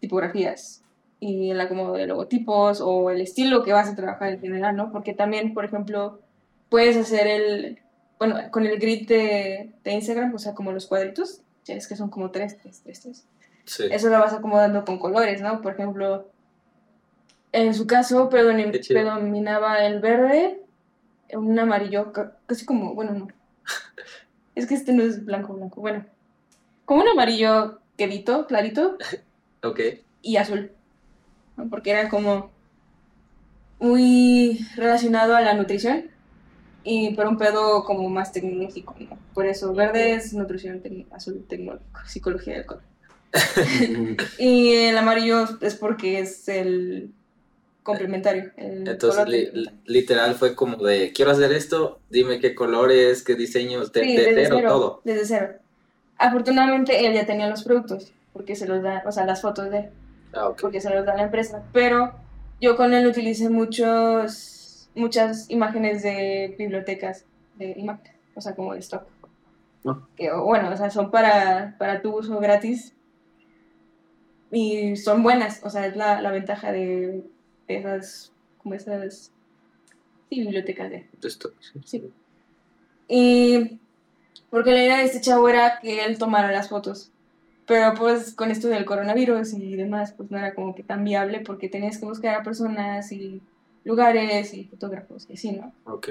[0.00, 0.82] tipografías
[1.20, 4.92] y el acomodo de logotipos o el estilo que vas a trabajar en general, ¿no?
[4.92, 6.20] Porque también, por ejemplo,
[6.68, 7.78] puedes hacer el,
[8.18, 11.96] bueno, con el grid de, de Instagram, o sea, como los cuadritos, ya es que
[11.96, 13.24] son como tres, tres, tres, tres.
[13.64, 13.84] Sí.
[13.90, 15.62] Eso lo vas acomodando con colores, ¿no?
[15.62, 16.28] Por ejemplo,
[17.52, 20.60] en su caso predominaba el verde,
[21.36, 23.28] un amarillo, ca- casi como, bueno, no.
[24.54, 26.04] Es que este no es blanco, blanco, bueno.
[26.84, 28.96] Como un amarillo quedito, clarito,
[29.62, 29.80] Ok.
[30.22, 30.70] y azul.
[31.70, 32.50] Porque era como
[33.80, 36.04] muy relacionado a la nutrición,
[36.84, 39.18] y pero un pedo como más tecnológico, ¿no?
[39.34, 42.82] Por eso, verde es nutrición, azul tecnológico, psicología del color.
[44.38, 47.12] Y el amarillo es porque es el
[47.84, 48.50] complementario.
[48.56, 49.80] El Entonces, color li- complementario.
[49.84, 54.22] literal fue como de, quiero hacer esto, dime qué colores, qué diseños, de, Sí, de
[54.24, 55.00] desde cero, cero, todo.
[55.04, 55.48] Desde cero.
[56.18, 59.78] Afortunadamente él ya tenía los productos, porque se los da, o sea, las fotos de
[59.78, 59.88] él,
[60.32, 61.62] Ah, porque se los da la empresa.
[61.72, 62.12] Pero
[62.60, 67.24] yo con él utilicé muchos, muchas imágenes de bibliotecas
[67.56, 69.04] de imagen, o sea, como de stock.
[69.86, 69.98] Ah.
[70.16, 72.94] Que, o bueno, o sea, son para, para tu uso gratis
[74.50, 77.22] y son buenas, o sea, es la, la ventaja de
[77.68, 79.32] esas, como esas,
[80.30, 81.80] sí, bibliotecas de Esto, sí.
[81.84, 82.10] Sí.
[83.08, 83.78] Y
[84.50, 87.10] porque la idea de este chavo era que él tomara las fotos.
[87.66, 91.40] Pero pues con esto del coronavirus y demás, pues no era como que tan viable
[91.40, 93.40] porque tenías que buscar a personas y
[93.84, 95.72] lugares y fotógrafos y así, ¿no?
[95.84, 96.08] Ok.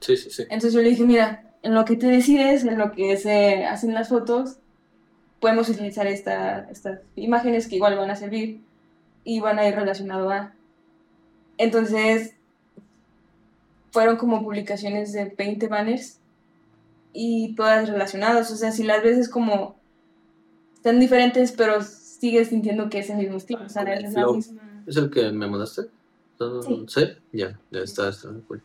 [0.00, 0.42] Sí, sí, sí.
[0.44, 3.94] Entonces yo le dije, mira, en lo que te decides, en lo que se hacen
[3.94, 4.58] las fotos,
[5.40, 8.60] podemos utilizar esta, estas imágenes que igual van a servir
[9.24, 10.54] y van a ir relacionado a...
[11.58, 12.34] Entonces,
[13.90, 16.18] fueron como publicaciones de 20 banners
[17.12, 18.50] y todas relacionadas.
[18.50, 19.76] O sea, si las ves es como...
[20.74, 23.64] Están diferentes, pero sigues sintiendo que es el mismo estilo.
[23.64, 24.82] O sea, es la misma...
[24.86, 25.82] ¿Es el que me mandaste?
[26.38, 26.84] Sí.
[26.88, 27.04] ¿Sí?
[27.32, 28.60] Ya, ya está, está cool.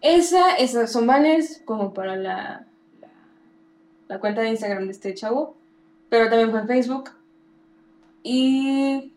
[0.00, 2.66] Esa, esas son banners como para la,
[3.00, 3.08] la,
[4.08, 5.56] la cuenta de Instagram de este chavo,
[6.08, 7.10] pero también fue en Facebook
[8.22, 9.12] y,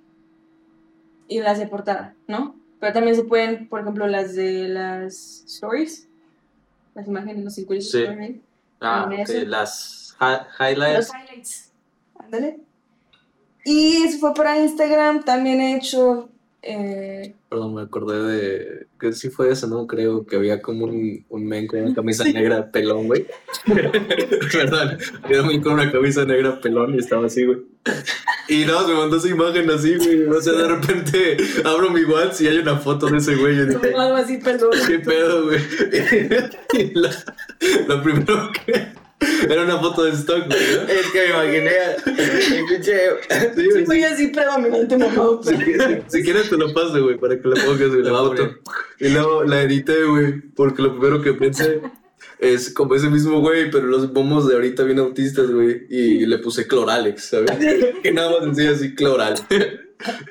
[1.27, 2.56] y las de portada, ¿no?
[2.79, 6.07] Pero también se pueden, por ejemplo, las de las stories,
[6.95, 7.89] las imágenes, los circulitos.
[7.91, 8.03] Sí.
[8.79, 9.33] Ah, También eso.
[9.45, 10.97] Las hi- highlights.
[10.97, 11.71] Los highlights.
[12.19, 12.59] Ándale.
[13.65, 16.29] Y eso fue para Instagram, también he hecho...
[16.61, 18.87] eh, Perdón, me acordé de.
[18.99, 19.85] Que sí fue ese, ¿no?
[19.87, 23.25] Creo que había como un, un men con una camisa negra pelón, güey.
[24.51, 27.59] Perdón, había un men con una camisa negra pelón y estaba así, güey.
[28.49, 30.23] Y no, me mandó esa imagen así, güey.
[30.23, 33.59] O sea, de repente abro mi WhatsApp y hay una foto de ese güey.
[33.59, 34.69] Algo así, perdón.
[34.87, 35.59] ¿qué pedo, güey?
[36.73, 37.09] Y lo,
[37.87, 38.87] lo primero que.
[39.49, 40.59] Era una foto de stock, güey.
[40.59, 40.81] ¿no?
[40.93, 41.71] Es que me imaginé.
[42.61, 42.99] Escuché.
[43.55, 47.35] Sí, Sí, güey, así predominante mamado, Si, si- si quieres te lo paso, güey, para
[47.41, 48.49] que la pongas, güey, la Lo foto.
[48.99, 51.81] Y luego la edité, güey, porque lo primero que pensé
[52.39, 56.37] es como ese mismo güey, pero los bombos de ahorita bien autistas, güey, y le
[56.39, 57.51] puse Cloralex, ¿sabes?
[58.03, 59.35] que nada más decía así, Cloral.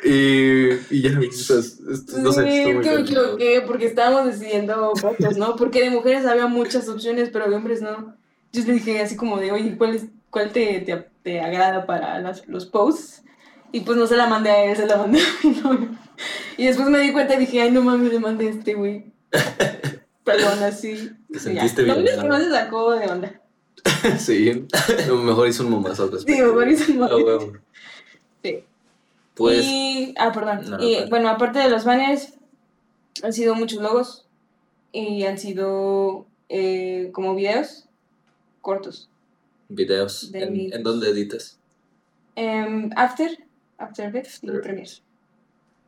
[0.04, 1.80] y, y ya, pues, es-
[2.18, 5.56] no sé, Sí, es que me equivoqué porque estábamos decidiendo fotos, ¿no?
[5.56, 8.14] Porque de mujeres había muchas opciones, pero de hombres no.
[8.52, 12.20] Yo le dije así como de, oye, ¿cuál, es, cuál te, te, te agrada para
[12.20, 13.22] las- los posts?
[13.72, 15.88] Y pues no se la mandé a él, se la mandé a mi novio.
[16.56, 19.06] Y después me di cuenta y dije, ay, no mames, le mandé a este güey.
[20.26, 21.10] Perdón, así.
[21.32, 21.94] Te sentiste ya.
[21.94, 22.24] Bien, ¿no?
[22.24, 23.40] no se sacó de onda.
[24.18, 27.52] Sí, a lo mejor hizo un momazo Sí, mejor hizo un huevo.
[28.42, 28.64] Sí.
[29.34, 30.68] Pues, Y, ah, perdón.
[30.68, 32.34] No, y bueno, aparte de los banners,
[33.22, 34.26] han sido muchos logos
[34.92, 37.84] y han sido eh, como videos
[38.60, 39.08] cortos.
[39.68, 40.32] videos.
[40.32, 41.58] De ¿En, mi- ¿En dónde editas?
[42.34, 43.38] Em, After,
[43.78, 44.90] After Effects y Premiere.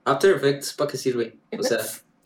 [0.05, 1.37] After Effects, ¿para qué sirve?
[1.59, 1.79] O sea,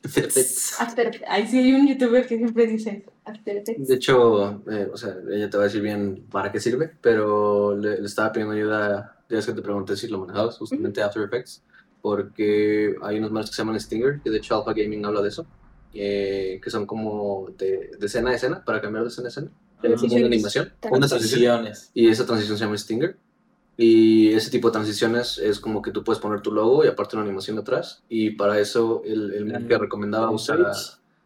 [0.04, 0.80] Effects.
[0.80, 3.88] After, ahí sí hay un youtuber que siempre dice After Effects.
[3.88, 7.76] De hecho, eh, o sea, ella te va a decir bien para qué sirve, pero
[7.76, 11.22] le, le estaba pidiendo ayuda, ya es que te pregunté si lo manejabas, justamente After
[11.22, 11.62] Effects,
[12.00, 15.28] porque hay unos más que se llaman Stinger, que de hecho Alpha Gaming habla de
[15.28, 15.46] eso,
[15.94, 19.50] eh, que son como de, de escena a escena, para cambiar de escena a escena.
[19.84, 21.08] Ah, como una animación, una transición.
[21.08, 21.90] Transiciones.
[21.92, 23.16] Y esa transición se llama Stinger.
[23.82, 27.16] Y ese tipo de transiciones es como que tú puedes poner tu logo y aparte
[27.16, 28.04] una animación atrás.
[28.08, 30.72] Y para eso el, el que recomendaba ¿En usar...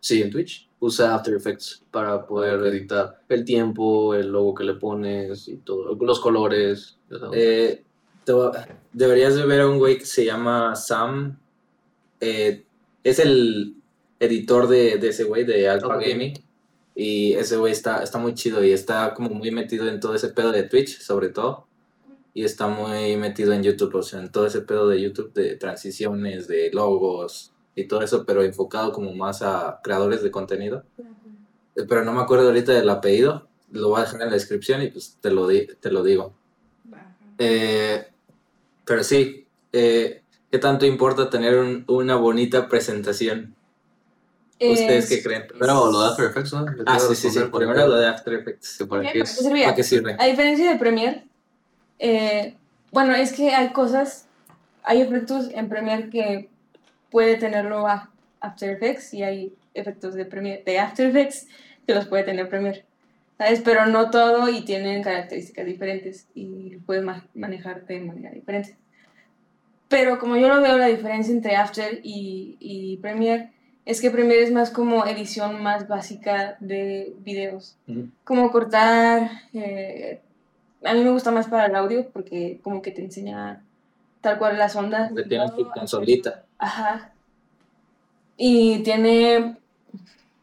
[0.01, 0.67] Sí, en Twitch.
[0.79, 5.95] Usa After Effects para poder editar el tiempo, el logo que le pones y todo.
[5.95, 6.97] Los colores.
[7.33, 7.85] Eh,
[8.93, 11.39] deberías de ver a un güey que se llama Sam.
[12.21, 12.65] eh,
[13.05, 13.75] es el
[14.19, 15.97] editor de, de ese güey, de Alpha.
[15.97, 16.35] Gaming.
[16.95, 20.29] Y ese güey está, está muy chido y está como muy metido en todo ese
[20.29, 21.67] pedo de Twitch, sobre todo.
[22.37, 25.57] Y está muy metido en YouTube, o sea, en todo ese pedo de YouTube de
[25.57, 30.85] transiciones, de logos y todo eso, pero enfocado como más a creadores de contenido.
[31.75, 33.49] Pero no me acuerdo ahorita del apellido.
[33.73, 36.35] Lo voy a dejar en la descripción y pues te lo, di- te lo digo.
[37.39, 38.07] Eh,
[38.85, 43.55] pero sí, eh, ¿qué tanto importa tener un- una bonita presentación?
[44.61, 45.45] ¿Ustedes Es- qué creen?
[45.59, 46.67] Pero lo de After Effects, ¿no?
[46.85, 47.41] Ah, sí, sí, sí.
[47.51, 48.77] Primero lo de After Effects.
[48.77, 49.09] que para ¿Qué?
[49.13, 49.37] qué ¿Para es.
[49.39, 49.65] qué servía?
[49.65, 50.17] ¿Para qué sirve?
[50.19, 51.27] A diferencia de Premiere,
[51.99, 52.55] eh,
[52.93, 54.29] bueno, es que hay cosas,
[54.83, 56.49] hay efectos en Premiere que
[57.11, 61.49] puede tenerlo a After Effects y hay efectos de Premiere, de After Effects
[61.87, 62.85] que los puede tener Premiere,
[63.39, 63.61] ¿sabes?
[63.65, 68.77] Pero no todo y tienen características diferentes y puedes ma- manejar de manera diferente.
[69.89, 73.51] Pero como yo no veo la diferencia entre After y, y Premiere,
[73.85, 78.09] es que Premiere es más como edición más básica de videos Ujú.
[78.25, 79.31] como cortar.
[79.55, 80.21] eh,
[80.85, 83.63] a mí me gusta más para el audio porque como que te enseña
[84.21, 85.13] tal cual las ondas.
[85.13, 86.45] Que tiene tu consolita.
[86.59, 87.13] Ajá.
[88.37, 89.57] Y tiene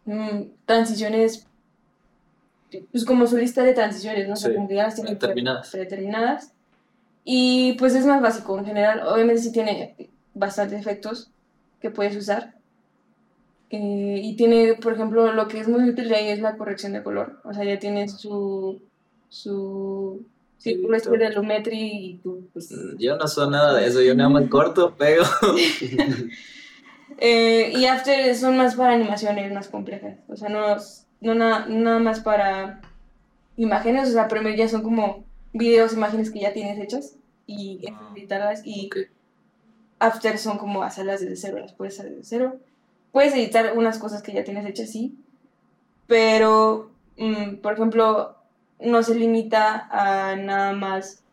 [0.06, 1.46] mm, transiciones,
[2.92, 4.34] pues como su lista de transiciones, ¿no?
[4.34, 5.70] O sea, Sí, como que ya las tiene pre- predeterminadas.
[5.70, 6.54] predeterminadas.
[7.26, 9.02] Y pues es más básico en general.
[9.08, 9.96] Obviamente sí tiene
[10.34, 11.30] bastantes efectos
[11.82, 12.56] que puedes usar.
[13.70, 16.94] Eh, y tiene, por ejemplo, lo que es muy útil de ahí es la corrección
[16.94, 17.40] de color.
[17.44, 18.82] O sea, ya tienes su,
[19.34, 20.24] su
[20.60, 22.70] círculo de Lumetri y tú, pues...
[23.00, 25.24] Yo no soy nada de eso, yo nada más corto, pego.
[27.20, 30.18] Eh, y After son más para animaciones más complejas.
[30.28, 30.76] O sea, no,
[31.22, 32.82] no na- nada más para
[33.56, 34.10] imágenes.
[34.10, 37.16] O sea, Premiere ya son como videos, imágenes que ya tienes hechas
[37.46, 38.66] y Ah, editarlas.
[38.66, 38.90] Y.
[40.00, 42.60] After son como hacerlas desde cero, las puedes hacer desde cero.
[43.12, 45.16] Puedes editar unas cosas que ya tienes hechas, sí.
[46.08, 48.36] Pero, mm, por ejemplo,
[48.80, 51.24] no se limita a nada más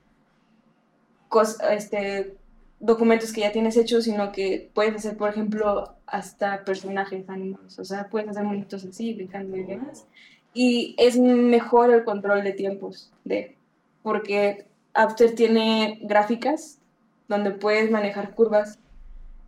[1.28, 2.36] cos- este,
[2.78, 7.78] documentos que ya tienes hechos, sino que puedes hacer, por ejemplo, hasta personajes animados.
[7.78, 10.06] O sea, puedes hacer monitos así, brincando y demás.
[10.52, 13.56] Y es mejor el control de tiempos, de,
[14.02, 16.78] porque After tiene gráficas
[17.28, 18.78] donde puedes manejar curvas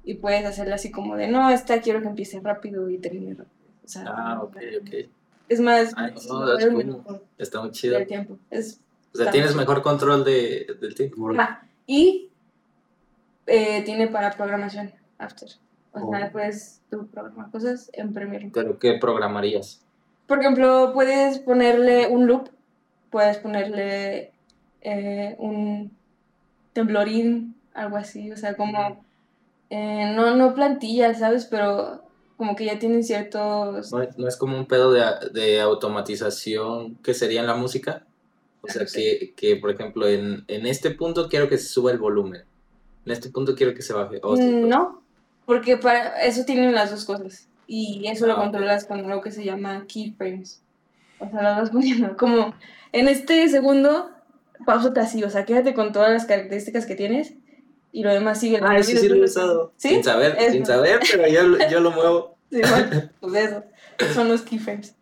[0.05, 3.53] y puedes hacerla así como de, no, esta quiero que empiece rápido y termine rápido.
[4.07, 5.09] Ah, ok, ok.
[5.53, 7.99] Es más, Ay, es no, el mejor Está muy chido.
[7.99, 8.39] del tiempo.
[8.51, 8.81] Es,
[9.15, 11.31] O sea, tienes mejor control de, del tiempo.
[11.39, 12.31] ah, y
[13.47, 15.49] eh, tiene para programación After.
[15.93, 16.33] O sea, Oh.
[16.33, 18.51] puedes tú programar cosas en Premiere.
[18.55, 19.83] ¿Pero qué programarías?
[20.27, 22.49] Por ejemplo, puedes ponerle un loop,
[23.11, 24.33] puedes ponerle
[24.81, 25.91] eh, un
[26.73, 29.05] temblorín, algo así, o sea, como,
[29.69, 31.45] eh, no, no plantillas, ¿sabes?
[31.45, 32.03] Pero
[32.43, 33.93] como que ya tienen ciertos...
[33.93, 38.05] ¿No, es- no es como un pedo de, de automatización que sería en la música?
[38.63, 41.99] O sea, que, que por ejemplo, en, en este punto quiero que se suba el
[41.99, 42.43] volumen.
[43.07, 44.19] En este punto quiero que se baje.
[44.23, 45.03] O sea, Mm, No,
[45.47, 47.49] porque para eso tienen las dos cosas.
[47.69, 48.43] Y eso lo Ah, ok.
[48.43, 50.61] controlas con algo que se llama keyframes.
[51.21, 52.55] O sea, lo vas poniendo como
[52.93, 54.11] en este segundo,
[54.67, 57.35] pausate así, o sea, quédate con todas las características que tienes
[57.93, 58.59] y lo demás sigue.
[58.63, 59.73] Ah, eso sí lo he usado.
[59.77, 59.91] ¿Sí?
[59.91, 60.53] Sin saber, Eso.
[60.53, 62.33] sin saber, pero yo, yo lo muevo.
[62.53, 63.65] Sí, bueno, pues eso,
[64.13, 64.95] son los keyframes.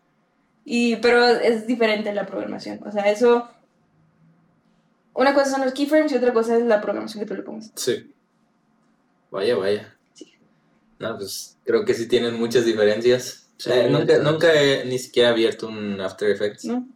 [0.64, 2.78] Y, pero es diferente la programación.
[2.86, 3.48] O sea, eso.
[5.14, 7.72] Una cosa son los keyframes y otra cosa es la programación que tú le pongas.
[7.74, 8.12] Sí.
[9.32, 9.96] Vaya, vaya.
[10.14, 10.32] Sí.
[11.00, 13.48] No, pues creo que sí tienen muchas diferencias.
[13.56, 16.64] Sí, Eh, nunca, nunca he ni siquiera abierto un After Effects.
[16.66, 16.86] ¿no?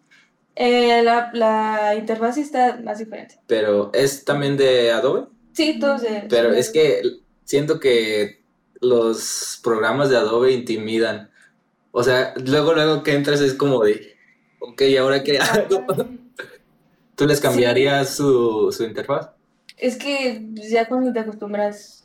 [0.55, 3.41] Eh, la, la interfaz está más diferente.
[3.49, 5.27] Pero es también de Adobe.
[5.55, 6.27] Sí, todos de.
[6.29, 7.03] Pero de- es que
[7.45, 8.43] siento que
[8.81, 11.31] los programas de Adobe intimidan.
[11.93, 14.17] O sea, luego, luego que entras es como de,
[14.61, 15.87] ok, ¿y ahora qué hago?
[17.15, 19.31] ¿Tú les cambiarías su, su interfaz?
[19.77, 22.05] Es que ya cuando te acostumbras.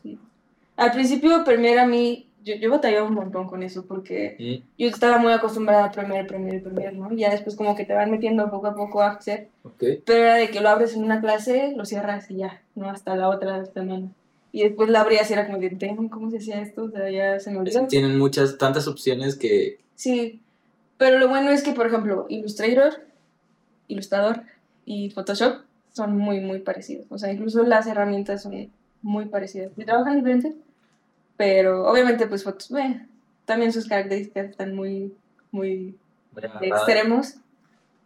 [0.77, 2.28] Al principio, Premiere a mí.
[2.49, 6.25] Yo, yo batallaba un montón con eso porque Mm, yo estaba muy acostumbrada a Premiere,
[6.27, 7.11] Premiere, Premiere, ¿no?
[7.13, 9.47] Y ya después, como que te van metiendo poco a poco a After.
[9.63, 9.83] ok.
[10.05, 13.15] Pero era de que lo abres en una clase, lo cierras y ya, no hasta
[13.15, 14.07] la otra semana.
[14.51, 16.85] Y después la abrías y era como de, "Damn, ¿cómo se hacía esto?
[16.85, 17.85] O sea, ya se me olvidó.
[17.87, 20.41] tienen muchas, tantas opciones que Sí,
[20.97, 22.93] pero lo bueno es que, por ejemplo, Illustrator,
[23.87, 24.41] Illustrator
[24.85, 25.61] y Photoshop
[25.93, 27.05] son muy, muy parecidos.
[27.09, 28.69] O sea, incluso las herramientas son
[29.01, 29.71] muy parecidas.
[29.77, 30.55] Y trabajan diferente,
[31.39, 33.05] pero obviamente, pues, eh,
[33.45, 35.13] también sus características están muy,
[35.51, 35.95] muy
[36.61, 37.35] extremos,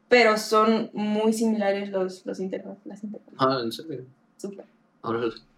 [0.08, 3.34] pero son muy similares los, los interfaz, las interfaces.
[3.40, 4.06] Ah, en serio.
[4.38, 4.66] Súper.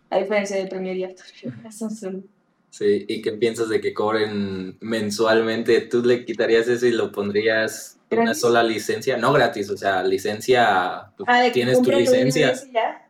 [0.10, 1.26] A diferencia de Premiere y After.
[1.74, 2.24] Son-
[2.70, 5.80] Sí, ¿y qué piensas de que cobren mensualmente?
[5.82, 8.42] ¿Tú le quitarías eso y lo pondrías una ¿Gratis?
[8.42, 9.18] sola licencia?
[9.18, 12.54] No gratis, o sea, licencia, Ah, de que tienes tu una licencia.
[12.74, 13.05] ya.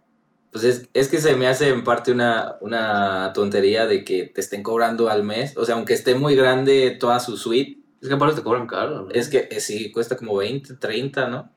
[0.55, 4.39] Pues es, es que se me hace en parte una, una tontería de que te
[4.39, 5.57] estén cobrando al mes.
[5.57, 9.01] O sea, aunque esté muy grande toda su suite, es que aparte te cobran caro,
[9.01, 9.11] ¿no?
[9.11, 11.51] es que eh, sí, cuesta como 20, 30, ¿no?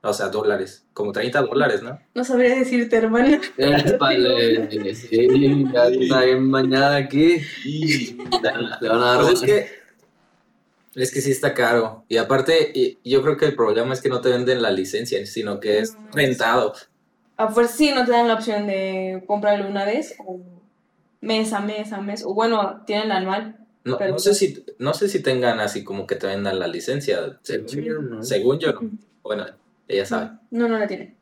[0.00, 2.00] O sea, dólares, como 30 dólares, ¿no?
[2.16, 3.40] No sabría decirte, hermano.
[3.58, 7.40] Eh, vale, sí, ya está bien mañana aquí.
[7.64, 9.66] Le van a dar Pues es que,
[10.96, 12.04] es que sí está caro.
[12.08, 15.24] Y aparte, y- yo creo que el problema es que no te venden la licencia,
[15.26, 16.74] sino que es- rentado.
[17.42, 20.40] A fuerza sí no te dan la opción de comprarlo una vez o
[21.20, 22.24] mes a mes a mes.
[22.24, 23.56] O bueno, tienen anual.
[23.84, 26.68] No, Pero- no sé si, no sé si tengan así como que te vendan la
[26.68, 27.40] licencia.
[27.42, 28.22] Según yo, no.
[28.22, 28.90] Según yo, no.
[29.24, 29.46] Bueno,
[29.88, 30.30] ella sabe.
[30.52, 31.16] No, no la tienen.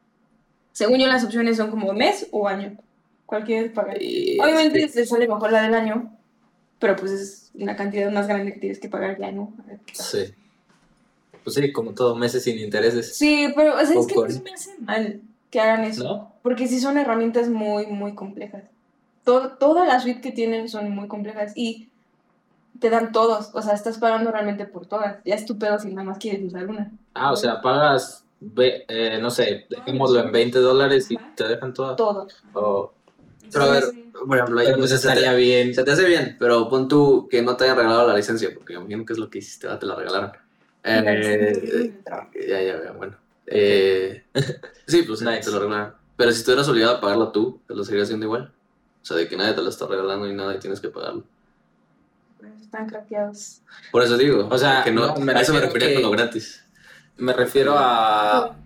[0.72, 2.76] Según yo, las opciones son como mes o año.
[3.24, 3.96] Cualquier pagar.
[4.02, 6.18] Y, Obviamente este, te sale mejor la del año,
[6.78, 9.54] pero pues es una cantidad más grande que tienes que pagar ya, ¿no?
[9.94, 10.34] Sí.
[11.44, 13.16] Pues sí, como todo, meses sin intereses.
[13.16, 16.04] Sí, pero o sea, es que no se me hace mal que hagan eso.
[16.04, 16.32] ¿No?
[16.42, 18.64] Porque sí son herramientas muy, muy complejas.
[19.24, 21.88] Todo, toda la suite que tienen son muy complejas y
[22.78, 23.50] te dan todos.
[23.54, 25.18] O sea, estás pagando realmente por todas.
[25.24, 26.90] Ya es tu pedo si nada más quieres usar una.
[27.14, 31.74] Ah, o sea, pagas, ve- eh, no sé, dejémoslo en 20 dólares y te dejan
[31.74, 31.96] todo.
[31.96, 32.28] Todo.
[32.54, 32.92] O-
[33.52, 35.74] Pero a ver, por ejemplo, ahí pues se te- estaría bien.
[35.74, 38.74] Se te hace bien, pero pon tú que no te hayan regalado la licencia, porque
[38.74, 40.32] imagino que es lo que hiciste, te la regalaron.
[40.82, 43.19] Eh, ya, ya, ya, bueno.
[43.50, 44.24] Eh,
[44.86, 45.40] sí, pues Nice.
[45.40, 45.94] te lo regalaron.
[46.16, 48.52] Pero si estuvieras obligado a pagarlo tú, ¿te lo seguirías haciendo igual?
[49.02, 51.24] O sea, de que nadie te lo está regalando ni nada y tienes que pagarlo.
[52.38, 53.62] Pues Están craqueados.
[53.90, 56.10] Por eso digo, O sea, que no, no, me a eso me refiero refería con
[56.10, 56.64] lo gratis.
[57.16, 58.56] Me refiero a...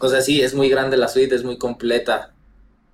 [0.00, 2.32] O sea, sí, es muy grande la suite, es muy completa.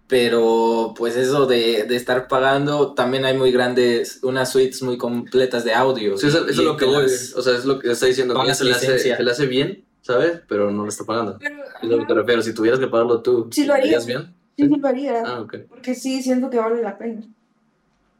[0.07, 5.65] Pero pues eso de, de estar pagando, también hay muy grandes, unas suites muy completas
[5.65, 6.19] de audio.
[6.19, 7.05] Sí, eso, es lo que voy.
[7.05, 8.35] O sea, es lo que está diciendo.
[8.45, 9.17] Que se le, hace, licencia.
[9.17, 10.43] se le hace bien, ¿sabes?
[10.49, 11.37] Pero no lo está pagando.
[11.39, 12.43] Pero, Es lo que te refiero.
[12.43, 13.87] Si tuvieras que pagarlo tú, Sí lo haría.
[13.87, 14.35] ¿harías bien?
[14.57, 15.23] sí, sí lo haría.
[15.25, 15.47] Ah.
[15.69, 17.23] Porque sí, siento que vale la pena.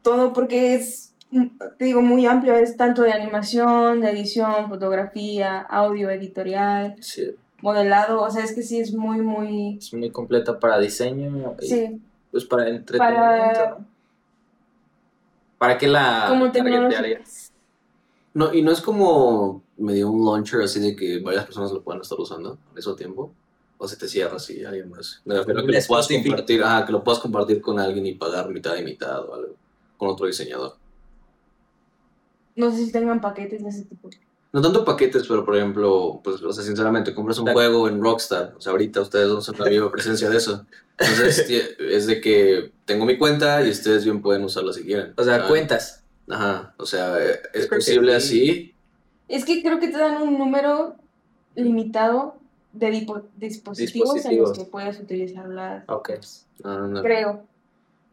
[0.01, 1.45] Todo porque es, mm,
[1.77, 2.55] te digo, muy amplio.
[2.55, 8.21] Es tanto de animación, de edición, fotografía, audio, editorial, Sí, modelado.
[8.21, 9.77] O sea, es que sí es muy, muy...
[9.77, 12.01] es muy completa para diseño y Sí,
[12.31, 13.19] pues para entretenimiento.
[13.23, 13.77] para...
[15.57, 17.21] ¿Para qué la Como tecnología.
[18.33, 22.01] No, y no es como medio un launcher así de que varias personas lo puedan
[22.01, 23.33] estar usando al mismo tiempo.
[23.77, 25.21] O se te cierra así alguien más.
[25.25, 28.13] Me refiero a que lo puedas compartir, ah, que lo puedas compartir con alguien y
[28.13, 29.55] pagar mitad y mitad o algo.
[29.97, 30.75] Con otro diseñador.
[32.55, 34.09] No sé si tengan paquetes de ese tipo.
[34.53, 38.53] No tanto paquetes, pero por ejemplo, pues, o sea, sinceramente, compras un juego en Rockstar.
[38.57, 40.65] O sea, ahorita ustedes no son la viva presencia de eso.
[40.99, 41.47] Entonces,
[41.79, 45.13] es de que tengo mi cuenta y ustedes bien pueden usarla si quieren.
[45.17, 46.03] O sea, Ah, cuentas.
[46.29, 48.41] Ajá, o sea, es creo posible sí.
[48.41, 48.75] así.
[49.31, 50.95] Es que creo que te dan un número
[51.55, 52.35] limitado
[52.73, 55.83] de dipo- dispositivos, en los que puedes utilizar las...
[55.87, 56.11] Ok.
[56.63, 57.01] Ah, no.
[57.01, 57.45] Creo,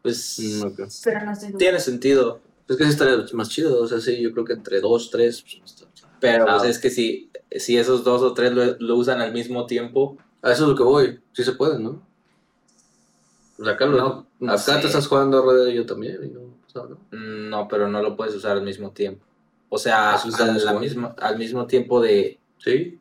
[0.01, 0.61] Pues Mm,
[1.03, 2.39] pero no estoy tiene sentido.
[2.67, 5.41] Es que sí estaría más chido, o sea, sí, yo creo que entre dos, tres.
[5.41, 5.85] pues, no está-
[6.21, 6.57] Pero Ah.
[6.59, 10.17] pues, es que si, si esos dos o tres lo, lo usan al mismo tiempo,
[10.41, 12.01] A eso es lo que voy, sí se puede, ¿no?
[13.61, 14.79] Sea, acá, lo- No, no acá sé.
[14.79, 16.95] te estás jugando Red Dead y yo también, y no, o sea, ¿no?
[17.11, 19.25] mm, no, pero no lo puedes usar al mismo tiempo.
[19.69, 20.79] O sea, al, la jugando.
[20.79, 22.39] misma, al mismo tiempo de...
[22.57, 22.97] Sí.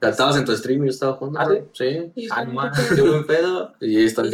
[0.00, 1.40] Estabas en tu stream y yo estaba jugando.
[1.40, 1.66] Ah, ¿no?
[1.72, 2.10] Sí.
[2.14, 3.74] Y Ah, está- no, qué buen pedo.
[3.80, 4.30] Y está el.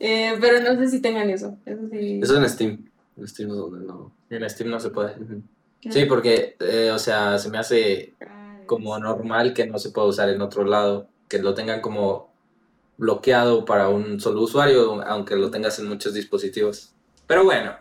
[0.00, 1.56] eh, pero no sé si tengan eso.
[1.64, 2.20] Eso sí.
[2.22, 2.84] Eso en Steam.
[3.16, 4.12] En Steam es donde no.
[4.30, 5.14] En Steam no se puede.
[5.18, 5.92] No.
[5.92, 10.08] Sí, porque, eh, o sea, se me hace Ah, como normal que no se pueda
[10.08, 12.31] usar en otro lado, que lo tengan como
[12.96, 16.92] bloqueado para un solo usuario, aunque lo tengas en muchos dispositivos.
[17.26, 17.74] Pero bueno,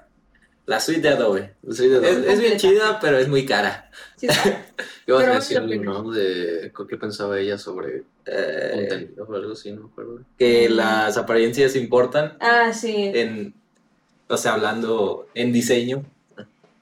[0.66, 1.54] la suite de Adobe.
[1.72, 3.90] Sí, de Es, es bien chida, pero es muy cara.
[4.16, 4.28] Sí.
[5.06, 6.12] ¿Qué vas Pero a decir, no?
[6.12, 10.20] De qué pensaba ella sobre Eh, contenido o algo así, no me acuerdo.
[10.38, 13.12] que las apariencias importan Ah, sí.
[13.14, 13.54] en,
[14.30, 16.06] o sea, hablando en diseño.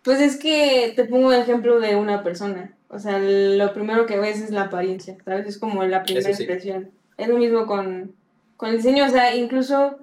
[0.03, 2.73] Pues es que te pongo el ejemplo de una persona.
[2.89, 5.47] O sea, lo primero que ves es la apariencia, ¿sabes?
[5.47, 6.43] Es como la primera sí.
[6.43, 6.91] impresión.
[7.17, 8.13] Es lo mismo con,
[8.59, 9.99] con el diseño, o sea, incluso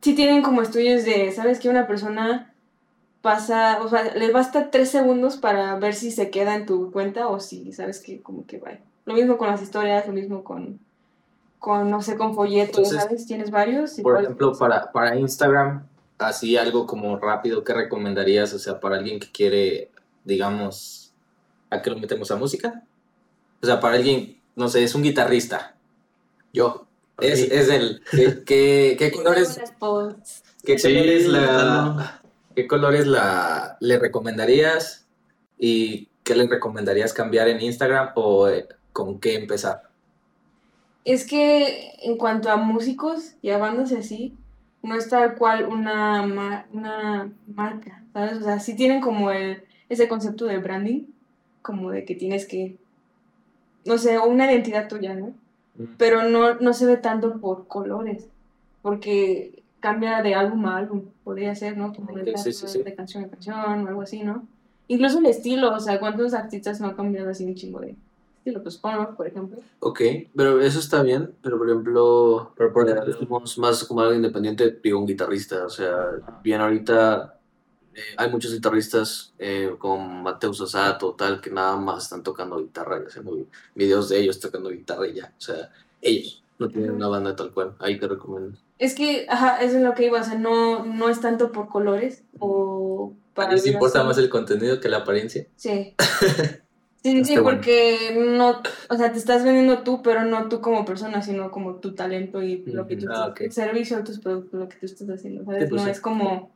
[0.00, 1.58] sí tienen como estudios de, ¿sabes?
[1.58, 2.54] Que una persona
[3.20, 7.28] pasa, o sea, les basta tres segundos para ver si se queda en tu cuenta
[7.28, 8.00] o si, ¿sabes?
[8.00, 8.70] Que como que va.
[9.04, 10.80] Lo mismo con las historias, lo mismo con,
[11.58, 13.26] con no sé, con folletos, Entonces, ¿sabes?
[13.26, 13.98] Tienes varios.
[13.98, 18.54] y Por ejemplo, para, para Instagram, así algo como rápido, ¿qué recomendarías?
[18.54, 19.90] O sea, para alguien que quiere,
[20.24, 21.12] digamos,
[21.68, 22.82] ¿a qué lo metemos a música?
[23.62, 25.76] O sea, para alguien, no sé, es un guitarrista.
[26.54, 26.87] Yo.
[27.18, 28.02] Es, es el.
[28.10, 29.60] ¿Qué, qué, qué colores,
[30.64, 32.20] qué Sí, colores la,
[32.54, 35.06] qué colores la le recomendarías
[35.58, 39.88] y qué le recomendarías cambiar en Instagram o eh, con qué empezar?
[41.04, 44.36] Es que en cuanto a músicos y a bandas así,
[44.82, 46.22] no es tal cual una,
[46.72, 48.38] una marca, ¿sabes?
[48.38, 51.06] O sea, sí tienen como el, ese concepto de branding,
[51.62, 52.76] como de que tienes que,
[53.84, 55.34] no sé, una identidad tuya, ¿no?
[55.96, 58.26] Pero no, no se ve tanto por colores,
[58.82, 61.92] porque cambia de álbum a álbum, podría ser, ¿no?
[61.94, 62.82] Como de, Ok, sí, sí, sí.
[62.82, 64.46] de canción a canción o algo así, ¿no?
[64.88, 67.94] Incluso el estilo, o sea, ¿cuántos artistas no han cambiado así un chingo de
[68.38, 68.62] estilo?
[68.62, 69.58] Pues Conor, por ejemplo.
[69.80, 70.00] Ok,
[70.34, 74.14] pero eso está bien, pero por ejemplo, Pero por eh, ejemplo- somos más como algo
[74.14, 76.06] independiente, digo un guitarrista, o sea,
[76.42, 77.37] bien ahorita
[78.16, 83.06] hay muchos guitarristas eh, como Mateus Asato, tal, que nada más están tocando guitarra y
[83.06, 85.70] haciendo vi- videos de ellos tocando guitarra y ya, o sea,
[86.00, 88.58] ellos no tienen una banda tal cual, ahí te recomiendo.
[88.78, 91.68] Es que, ajá, eso es lo que iba, o sea, no, no es tanto por
[91.68, 94.06] colores o ¿A ti te ver importa así.
[94.08, 95.46] más el contenido que la apariencia?
[95.56, 95.94] Sí.
[97.02, 97.60] Sí, sí, sí, Está bueno.
[97.60, 101.76] porque no, o sea, te estás vendiendo tú, pero no tú como persona, sino como
[101.76, 103.06] tu talento y lo que tú.
[103.08, 103.40] Ah, estás, ok.
[103.42, 105.68] el servicio, tus productos, lo que tú estás haciendo, ¿sabes?
[105.68, 106.50] Pues no es como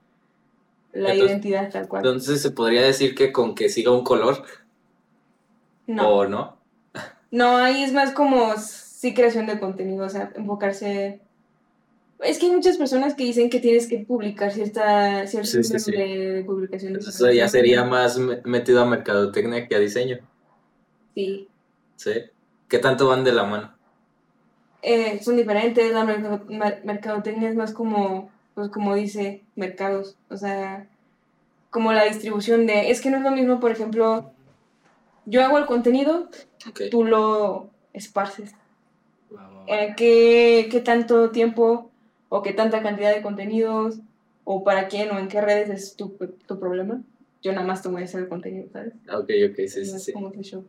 [0.92, 2.04] la Entonces- identidad tal cual.
[2.04, 4.42] Entonces se podría decir que con que siga un color
[5.86, 6.56] No, o no.
[7.30, 11.20] no, ahí es más como sí creación de contenido, o sea, enfocarse...
[12.20, 15.90] Es que hay muchas personas que dicen que tienes que publicar cierta, cierto Sí, sí,
[15.90, 16.98] de publicaciones.
[16.98, 20.18] Entonces eso ya sería más me- metido a mercadotecnia que a diseño.
[21.16, 21.48] Sí.
[21.96, 22.12] ¿Sí?
[22.68, 23.74] ¿Qué tanto van de la mano?
[24.82, 30.36] Eh, son diferentes, la mercado- mer- mercadotecnia es más como, pues como dice, mercados, o
[30.36, 30.86] sea,
[31.70, 34.30] como la distribución de, es que no es lo mismo, por ejemplo,
[35.24, 36.28] yo hago el contenido,
[36.90, 38.54] tú lo esparces.
[39.66, 41.90] Eh, ¿qué, qué tanto tiempo
[42.28, 44.00] o qué tanta cantidad de contenidos
[44.44, 47.00] o para quién o en qué redes es tu, tu problema?
[47.42, 48.92] Yo nada más te voy a hacer el contenido, ¿sabes?
[49.08, 50.12] Ok, ok, sí, No sí, es sí.
[50.12, 50.64] como ese show.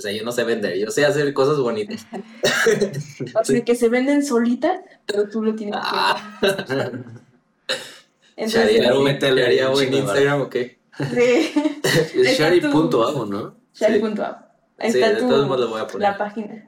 [0.00, 2.06] O sea, yo no sé vender, yo sé hacer cosas bonitas.
[3.38, 5.82] O sea, que se venden solitas, pero tú lo tienes que...
[5.84, 6.40] Ah.
[8.34, 10.78] Entonces, ¿Se haría un, métele ¿se haría un un chingo de Instagram o qué?
[10.96, 11.52] Sí.
[12.14, 13.56] Es shari.avo, ¿no?
[13.74, 14.50] Shari.app.
[14.78, 16.08] Ahí Sí, está de tu, todos modos lo voy a poner.
[16.08, 16.66] la página.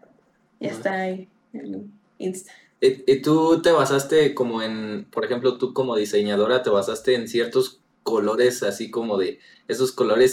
[0.60, 1.26] Ya está ahí.
[1.54, 2.52] en Insta.
[2.82, 7.28] ¿Y, y tú te basaste como en, por ejemplo, tú como diseñadora, te basaste en
[7.28, 9.38] ciertos colores así como de,
[9.68, 10.32] esos colores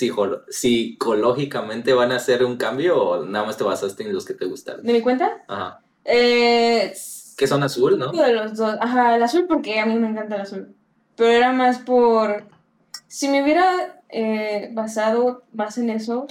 [0.50, 4.46] psicológicamente van a hacer un cambio o nada más te basaste en los que te
[4.46, 4.86] gustaron?
[4.86, 5.44] ¿De mi cuenta?
[5.48, 5.82] Ajá.
[6.06, 6.94] Eh,
[7.38, 8.12] Que son azul, ¿no?
[8.12, 8.76] de los dos.
[8.80, 10.76] Ajá, el azul porque a mí me encanta el azul.
[11.16, 12.44] Pero era más por...
[13.08, 16.28] Si me hubiera eh, basado más en eso,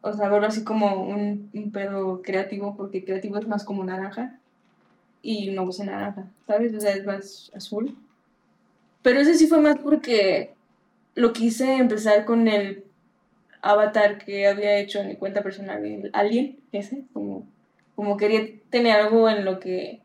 [0.00, 4.38] o sea, verlo así como un, un pedo creativo, porque creativo es más como naranja.
[5.22, 6.72] Y no puse naranja, ¿sabes?
[6.74, 7.96] O sea, es más azul.
[9.06, 10.50] Pero ese sí fue más porque
[11.14, 12.82] lo quise empezar con el
[13.62, 17.46] avatar que había hecho en mi cuenta personal, el Alien, ese, como,
[17.94, 20.00] como quería tener algo en lo que...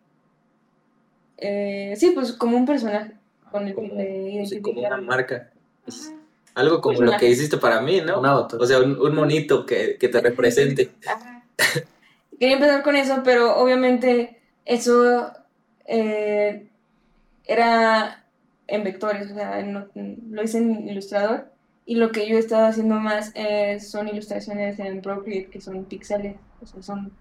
[1.37, 3.13] eh, sí, pues como un personaje
[3.49, 5.49] con el que Como, me sí, como una marca.
[6.53, 8.19] Algo como lo que hiciste para mí, ¿no?
[8.19, 8.61] Un avatar.
[8.61, 10.91] O sea, un, un monito que, que te represente.
[11.07, 11.43] Ajá.
[12.39, 15.33] Quería empezar con eso, pero obviamente eso
[15.87, 16.67] eh,
[17.45, 18.20] era
[18.71, 19.87] en vectores, o sea, no-
[20.29, 21.51] lo hice en Ilustrador
[21.85, 25.85] y lo que yo he estado haciendo más eh, son ilustraciones en Procreate, que son
[25.85, 27.11] píxeles, o sea, son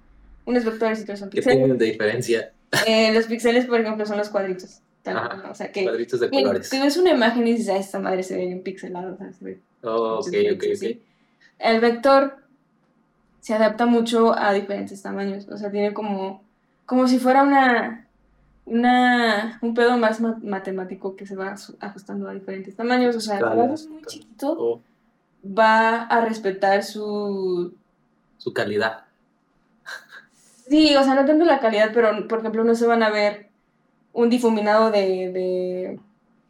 [0.46, 1.58] unos vectores y otros son ¿Qué píxeles.
[1.58, 2.52] tienen de diferencia?
[2.86, 5.36] Eh, los píxeles, por ejemplo, son los cuadritos, tal Ajá.
[5.44, 5.50] ¿no?
[5.50, 6.70] o sea, que Cuadritos de que colores.
[6.70, 9.32] tú ves una imagen y dices, ah, esta madre se ve bien pixelada, o sea,
[9.32, 10.74] se ve Oh, ok, ok, ok.
[10.76, 11.02] ¿sí?
[11.58, 12.36] El vector
[13.40, 16.42] se adapta mucho a diferentes tamaños, o sea, tiene como,
[16.86, 18.06] como si fuera una,
[18.66, 23.40] una, un pedo más ma- matemático que se va ajustando a diferentes tamaños, o sea,
[23.40, 24.80] lo Escalas, haces muy chiquito, Oh,
[25.44, 27.74] va a respetar su...
[28.38, 29.04] su calidad.
[30.68, 33.48] Sí, o sea, no tanto la calidad, pero, por ejemplo, no se van a ver
[34.12, 36.00] un difuminado de, de,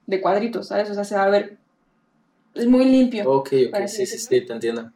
[0.06, 0.90] de cuadritos, ¿sabes?
[0.90, 1.56] O sea, se va a ver...
[2.54, 3.30] Es muy limpio.
[3.30, 4.90] Ok, ok, sí, sí, sí, te entiendo.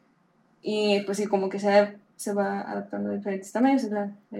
[0.61, 4.39] Y pues sí, como que se, se va adaptando a diferentes tamaños, es la, la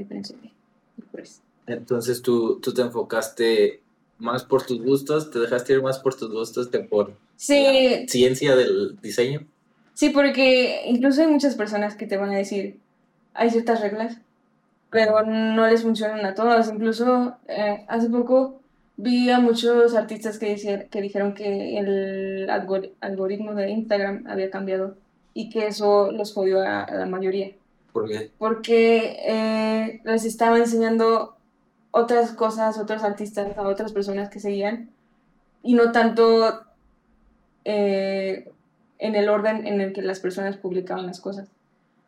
[1.67, 3.81] Entonces tú, tú te enfocaste
[4.19, 8.55] más por tus gustos, te dejaste ir más por tus gustos que por Sí, ciencia
[8.55, 9.45] del diseño.
[9.93, 12.79] Sí, porque incluso hay muchas personas que te van a decir,
[13.33, 14.17] hay ciertas reglas,
[14.89, 16.69] pero no les funcionan a todas.
[16.71, 18.61] Incluso eh, hace poco
[18.97, 24.49] vi a muchos artistas que, dici- que dijeron que el algor- algoritmo de Instagram había
[24.49, 24.95] cambiado
[25.33, 27.51] y que eso los jodió a, a la mayoría,
[27.91, 31.34] Porque porque eh, les estaba enseñando
[31.95, 34.89] otras cosas, otros artistas, a otras personas que seguían
[35.63, 36.61] y no tanto
[37.63, 38.51] eh,
[38.99, 41.47] en el orden en el que las personas publicaban las cosas.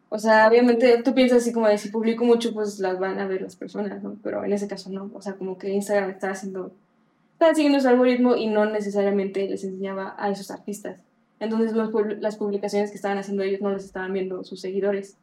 [0.10, 3.28] O sea, obviamente tú piensas así como de si publico mucho, pues las van a
[3.28, 4.18] ver las personas, ¿no?
[4.22, 5.10] Pero en ese caso no.
[5.14, 6.74] O sea, como que Instagram estaba haciendo,
[7.32, 11.00] estaba siguiendo su algoritmo y no necesariamente les enseñaba a esos artistas.
[11.40, 15.16] Entonces los las publicaciones que estaban haciendo ellos no las estaban viendo sus seguidores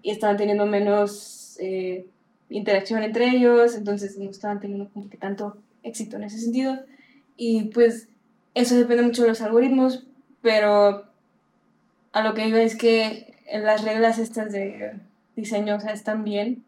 [0.00, 2.06] y estaban teniendo menos eh,
[2.52, 6.78] interacción entre ellos, entonces no estaban teniendo como que tanto éxito en ese sentido.
[7.36, 8.08] Y pues
[8.54, 10.04] eso depende mucho de los algoritmos,
[10.42, 11.04] pero
[12.12, 14.92] a lo que iba es que las reglas estas de
[15.36, 16.62] diseño, están bien,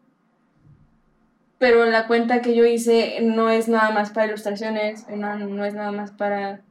[1.59, 5.73] pero la cuenta que yo hice no es nada más para ilustraciones, no, no es
[5.73, 6.61] nada más para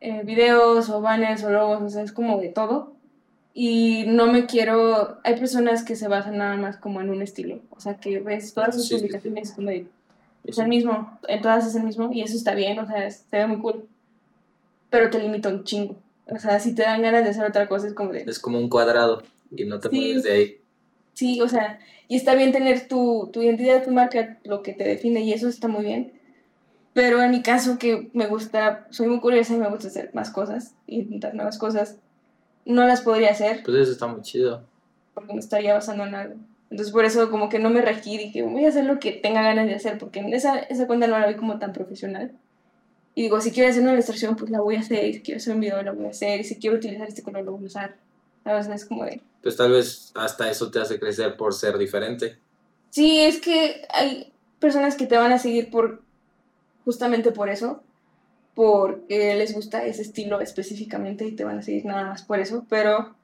[0.00, 2.95] eh, videos o banners o logos, o sea, es como de todo.
[3.58, 7.60] Y no me quiero, hay personas que se basan nada más como en un estilo,
[7.70, 9.00] o sea, que ves todas sus Sí, sí, sí.
[9.00, 9.86] publicaciones como de,
[10.44, 13.24] es el mismo, en todas es el mismo y eso está bien, o sea, se
[13.32, 13.88] ve muy cool,
[14.90, 15.96] pero te limita un chingo.
[16.26, 18.58] O sea, si te dan ganas de hacer otra cosa es como de, es como
[18.58, 20.56] un cuadrado y no te mueves de ahí.
[21.14, 21.78] Sí, o sea,
[22.08, 25.48] y está bien tener tu, tu identidad, tu marca, lo que te define, y eso
[25.48, 26.12] está muy bien.
[26.92, 30.28] Pero en mi caso, que me gusta, soy muy curiosa y me gusta hacer más
[30.30, 31.96] cosas, y intentar nuevas cosas,
[32.66, 34.62] no las podría hacer Pues eso está muy chido.
[35.14, 36.34] porque me estaría basando en algo.
[36.70, 39.40] Entonces, por eso, como que no me regí, dije, voy a hacer lo que tenga
[39.40, 42.32] ganas de hacer, porque en esa, esa cuenta no la vi como tan profesional.
[43.14, 45.38] Y digo, si quiero hacer una ilustración, pues la voy a hacer, y si quiero
[45.38, 47.62] hacer un video, la voy a hacer, y si quiero utilizar este color, lo voy
[47.62, 47.96] a usar.
[48.44, 48.66] ¿Sabes?
[48.66, 52.36] Es como de, Pues tal vez hasta eso te hace crecer por ser diferente.
[52.90, 56.02] Sí, es que hay personas que te van a seguir por
[56.84, 57.82] justamente por eso,
[58.56, 62.66] porque les gusta ese estilo específicamente y te van a seguir nada más por eso,
[62.70, 63.16] pero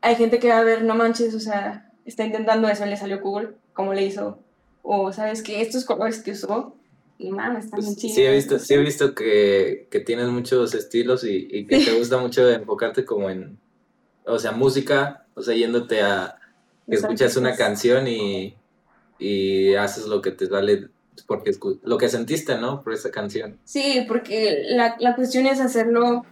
[0.00, 3.20] hay gente que va a ver, no manches, o sea, está intentando eso, le salió
[3.20, 4.44] cool, como le hizo,
[4.82, 6.76] o sabes que estos colores que usó,
[7.18, 8.14] y mames, están Pues, chidos.
[8.14, 11.92] sí, he visto, sí he visto que, que tienes muchos estilos y, y que te
[11.92, 13.60] gusta mucho enfocarte como en,
[14.26, 16.38] o sea, música, o sea, yéndote a,
[16.88, 17.56] que escuchas una artistas.
[17.56, 18.56] canción y,
[19.18, 20.90] y haces lo que te sale,
[21.26, 21.52] porque
[21.82, 22.82] lo que sentiste, ¿no?
[22.82, 23.58] Por esa canción.
[23.64, 26.24] Sí, porque la, la cuestión es hacerlo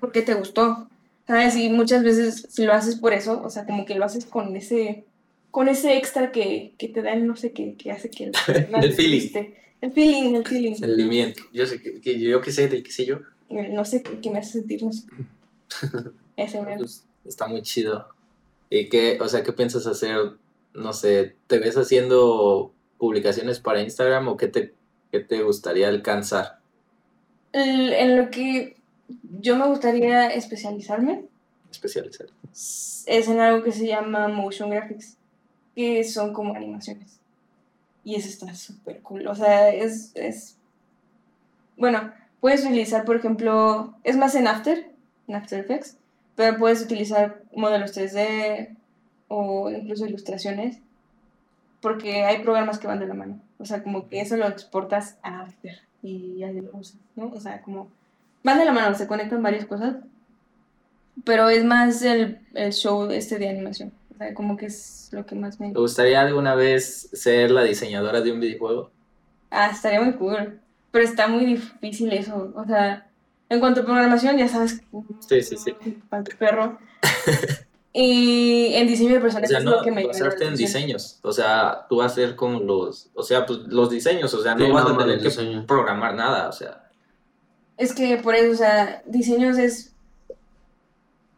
[0.00, 0.88] porque te gustó,
[1.26, 1.56] ¿sabes?
[1.56, 4.56] Y muchas veces si lo haces por eso, o sea, como que lo haces con
[4.56, 5.04] ese,
[5.50, 8.30] con ese extra que, que te da el no sé qué, que hace que...
[8.46, 9.20] El feeling.
[9.20, 9.56] guste.
[9.80, 10.74] El feeling, el feeling.
[10.74, 11.42] Sentimiento.
[11.52, 13.20] Yo sé que, que yo qué sé, de qué sé yo.
[13.48, 15.04] El no sé qué, me hace sentir, no sé.
[16.36, 16.58] Ese.
[16.58, 18.08] Pues, está muy chido.
[18.70, 20.16] ¿Y qué, o sea, qué piensas hacer?
[20.74, 24.74] No sé, ¿te ves haciendo publicaciones para Instagram o qué te,
[25.10, 26.58] qué te gustaría alcanzar?
[27.52, 28.76] En lo que
[29.40, 31.24] yo me gustaría especializarme
[31.70, 32.28] Especializar.
[32.52, 35.16] es en algo que se llama motion graphics,
[35.74, 37.20] que son como animaciones.
[38.04, 39.26] Y eso está súper cool.
[39.26, 40.56] O sea, es, es...
[41.76, 44.90] Bueno, puedes utilizar, por ejemplo, es más en After,
[45.26, 45.96] en After Effects,
[46.34, 48.76] pero puedes utilizar modelos 3D
[49.28, 50.78] o incluso ilustraciones,
[51.80, 53.40] porque hay programas que van de la mano.
[53.58, 57.28] O sea, como que eso lo exportas a After y ahí lo usas, ¿no?
[57.28, 57.88] O sea, como
[58.42, 59.96] van de la mano, se conectan varias cosas,
[61.24, 63.92] pero es más el, el show este de animación.
[64.14, 65.72] O sea, como que es lo que más me...
[65.72, 68.90] ¿Te gustaría alguna vez ser la diseñadora de un videojuego?
[69.50, 70.60] Ah, estaría muy cool.
[70.90, 72.52] Pero está muy difícil eso.
[72.56, 73.06] O sea,
[73.48, 74.80] en cuanto a programación, ya sabes.
[75.28, 75.72] Sí, sí, sí.
[76.08, 76.78] Para tu perro.
[78.00, 81.18] y en diseño de O personajes sea, es no lo que me basarte en diseños.
[81.22, 84.54] O sea, tú vas a ser como los, o sea, pues los diseños, o sea,
[84.54, 85.66] no Sí, vas a tener que diseño.
[85.66, 86.84] programar nada, o sea.
[87.76, 89.94] Es que por eso, o sea, diseños es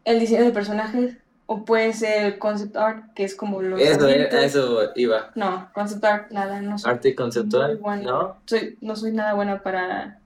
[0.05, 1.17] el diseño de personajes.
[1.47, 3.81] O puede ser el concept art, que es como los.
[3.81, 5.31] Eso, eh, eso iba.
[5.35, 7.79] No, concept art, nada, no soy Arte conceptual.
[8.03, 8.37] ¿no?
[8.45, 10.19] Soy, no soy nada buena para.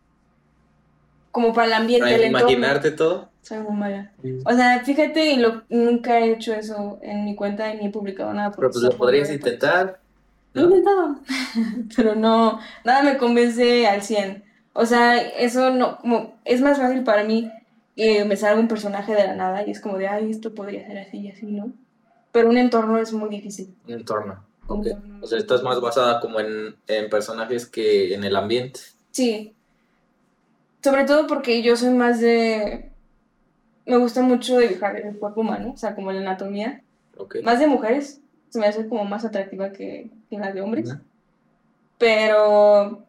[1.32, 2.50] Como para el ambiente, Para el entorno.
[2.52, 3.30] imaginarte todo.
[3.46, 4.12] Soy muy mala.
[4.44, 7.90] O sea, fíjate, y lo, nunca he hecho eso en mi cuenta y ni he
[7.92, 8.52] publicado nada.
[8.52, 10.00] Pero pues lo podrías intentar.
[10.54, 11.20] Lo he intentado,
[11.96, 14.44] pero no, nada me convence al 100.
[14.74, 17.52] O sea, eso no, como, es más fácil para mí
[17.96, 20.88] y me salga un personaje de la nada y es como de, ay, esto podría
[20.88, 21.72] ser así y así, ¿no?
[22.32, 23.76] Pero un entorno es muy difícil.
[23.88, 24.44] Un entorno.
[24.68, 24.86] Un Ok.
[24.88, 28.80] entorno- O sea, estás más basada como en, en personajes que en el ambiente.
[29.12, 29.54] Sí.
[30.84, 32.92] Sobre todo porque yo soy más de...
[33.86, 36.82] Me gusta mucho dibujar el cuerpo humano, o sea, como la anatomía.
[37.18, 37.38] Ok.
[37.44, 38.20] Más de mujeres,
[38.50, 40.96] se me hace como más atractiva que, que la de hombres.
[41.98, 43.04] Pero,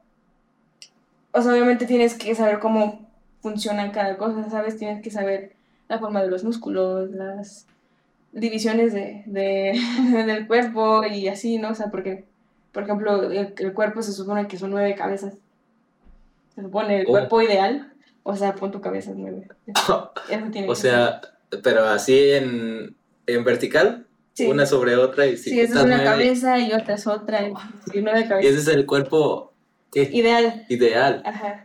[1.32, 3.06] o sea, obviamente tienes que saber cómo
[3.40, 4.76] funciona cada cosa, ¿sabes?
[4.78, 5.52] Tienes que saber
[5.88, 7.66] la forma de los músculos, las
[8.32, 9.80] divisiones de, de-
[10.26, 11.70] del cuerpo y así, ¿no?
[11.70, 12.24] O sea, porque,
[12.72, 15.34] por ejemplo, el, el cuerpo se supone que son nueve cabezas.
[16.54, 17.10] Se supone el Oh.
[17.10, 17.92] cuerpo ideal,
[18.28, 19.48] o sea, pon tu cabeza es nueve.
[19.66, 20.12] Eso
[20.52, 20.90] tiene O que ser.
[20.90, 21.20] sea,
[21.62, 22.96] pero así en,
[23.26, 24.02] en vertical,
[24.34, 24.46] Sí.
[24.48, 27.48] una sobre otra y si Sí, esa es una nueve, cabeza y otra es otra,
[27.48, 27.54] y
[28.02, 29.54] nueve Y ese es el cuerpo
[29.90, 30.02] ¿qué?
[30.12, 30.66] Ideal.
[30.68, 31.64] ideal, Ajá.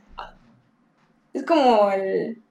[1.33, 2.41] Es como el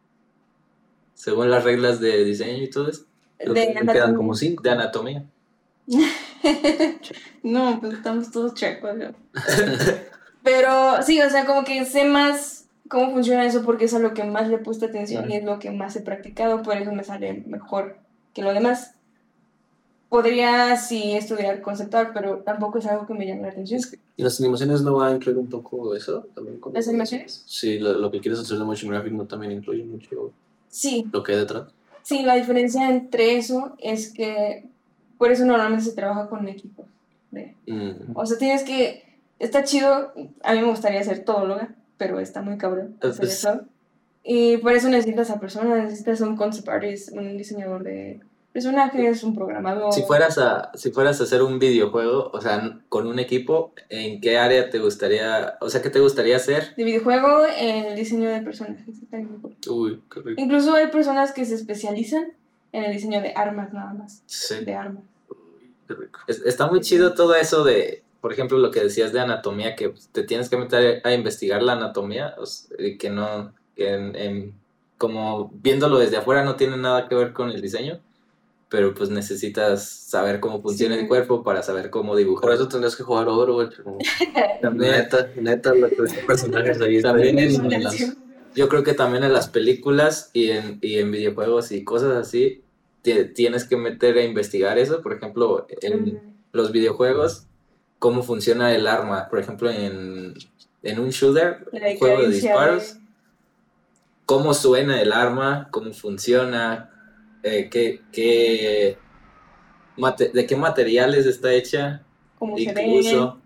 [1.14, 3.04] según las reglas de diseño y todo eso,
[3.38, 4.62] de quedan como cinco.
[4.62, 5.24] de anatomía.
[7.42, 8.96] no, pues estamos todos checos.
[8.96, 9.12] ¿no?
[10.42, 12.59] Pero sí, o sea, como que sé más
[12.90, 15.44] cómo funciona eso porque es a lo que más le he puesto atención y es
[15.44, 17.96] lo que más he practicado, por eso me sale mejor
[18.34, 18.94] que lo demás.
[20.08, 23.80] Podría sí estudiar conceptual, pero tampoco es algo que me llame la atención.
[24.16, 26.26] ¿Y las animaciones no va a incluir un poco eso?
[26.34, 27.44] ¿También como- ¿Las animaciones?
[27.46, 30.32] Sí, lo, lo que quieres hacer de motion graphic no también incluye mucho
[30.68, 31.68] Sí, lo que hay detrás.
[32.02, 34.64] sí, la diferencia entre eso es que
[35.16, 36.86] por eso normalmente se trabaja con equipos.
[37.30, 38.16] de- Mm.
[38.16, 39.04] O sea, tienes que.
[39.38, 40.12] Está chido.
[40.42, 43.60] A mí me gustaría ser todóloga, pero está muy cabrón hacer eso.
[44.24, 48.20] Y por eso necesitas a personas, necesitas un concept artist, un diseñador de
[48.52, 49.92] personajes, un programador.
[49.92, 54.20] Si fueras a si fueras a hacer un videojuego, o sea, con un equipo, ¿en
[54.20, 56.74] qué área te gustaría, o sea, qué te gustaría hacer?
[56.76, 58.96] De videojuego, el diseño de personajes.
[59.68, 60.40] Uy, qué rico.
[60.42, 62.32] Incluso hay personas que se especializan
[62.72, 64.22] en el diseño de armas, nada más.
[64.26, 64.64] Sí.
[64.64, 65.04] De armas.
[65.28, 66.20] Uy, qué rico.
[66.26, 69.94] Es- Está muy chido todo eso de, por ejemplo, lo que decías de anatomía, que
[70.12, 74.16] te tienes que meter a investigar la anatomía, o sea, y que no, que en-
[74.16, 74.54] en-
[74.98, 78.00] como viéndolo desde afuera no tiene nada que ver con el diseño,
[78.68, 81.00] pero pues necesitas saber cómo funciona Sí.
[81.02, 82.42] el cuerpo para saber cómo dibujar.
[82.42, 83.80] Por eso tendrías que jugar Overwatch.
[83.82, 83.98] como-
[84.62, 87.48] También- Neta, neta, los personajes ahí están También bien
[87.86, 88.16] es- en
[88.54, 92.62] Yo creo que también en las películas y en, y en videojuegos y cosas así,
[93.02, 95.00] te- tienes que meter a investigar eso.
[95.02, 96.20] Por ejemplo, en
[96.52, 97.46] los videojuegos,
[98.00, 99.28] cómo funciona el arma.
[99.28, 100.34] Por ejemplo, en,
[100.82, 103.00] en un shooter, un juego de disparos, de-
[104.26, 106.90] cómo suena el arma, cómo funciona,
[107.44, 108.98] eh, qué, qué
[109.96, 112.02] mate- de qué materiales está hecha,
[112.38, 112.82] cómo se ve.
[112.82, 113.38] incluso.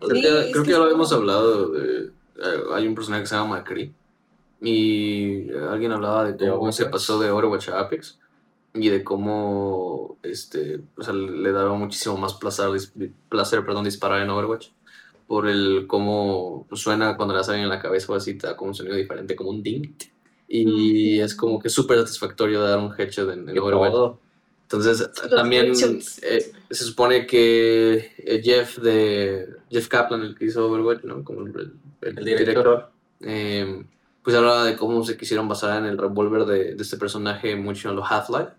[0.00, 1.72] Creo, Sí, que, creo ya lo habíamos hablado.
[1.80, 2.10] eh,
[2.74, 3.94] hay un personaje que se llama Macri.
[4.60, 8.18] Y eh, alguien hablaba de De cómo se pasó de Overwatch a Apex.
[8.74, 14.22] Y de cómo este, o sea, le daba muchísimo más placer, dis- placer perdón, disparar
[14.22, 14.68] en Overwatch.
[15.26, 18.70] Por el cómo suena cuando le das en la cabeza o así, te da como
[18.70, 19.92] un sonido diferente, como un ding.
[20.48, 21.24] Y Mm.
[21.24, 23.92] es como que súper satisfactorio dar un headshot en el Overwatch.
[23.92, 24.18] todo.
[24.62, 25.72] Entonces, también
[26.22, 31.22] eh, se supone que eh, Jeff de Jeff Kaplan, el que hizo Overwatch, ¿no?
[31.24, 32.88] Como el, el El director.
[33.20, 33.84] eh,
[34.22, 37.90] pues hablaba de cómo se quisieron basar en el revólver de, de este personaje mucho
[37.90, 38.50] en lo Half-Life.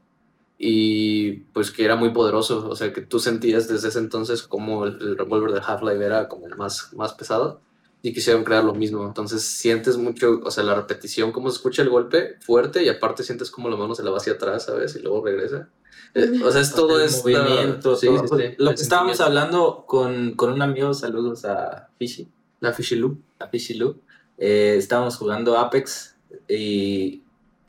[0.58, 4.86] Y pues que era muy poderoso, o sea que tú sentías desde ese entonces como
[4.86, 7.60] el, el revólver de Half-Life era como más, más pesado
[8.06, 9.06] y quisieron crear lo mismo.
[9.08, 13.24] Entonces sientes mucho, o sea, la repetición, cómo se escucha el golpe fuerte y aparte
[13.24, 14.96] sientes como la mano se la va hacia atrás, ¿sabes?
[14.98, 15.70] Y luego regresa.
[16.14, 18.38] Eh, o sea, es todo el es movimiento, sí, todo.
[18.38, 22.28] sí, sí, Lo el que estábamos hablando con, con un amigo, saludos a Fishy,
[22.60, 23.20] La Fishy Loop.
[23.40, 23.96] a Fishy Lou.
[24.38, 26.18] Eh, estábamos jugando Apex
[26.50, 27.24] y,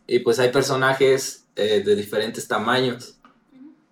[0.08, 3.16] y pues hay personajes eh, de diferentes tamaños,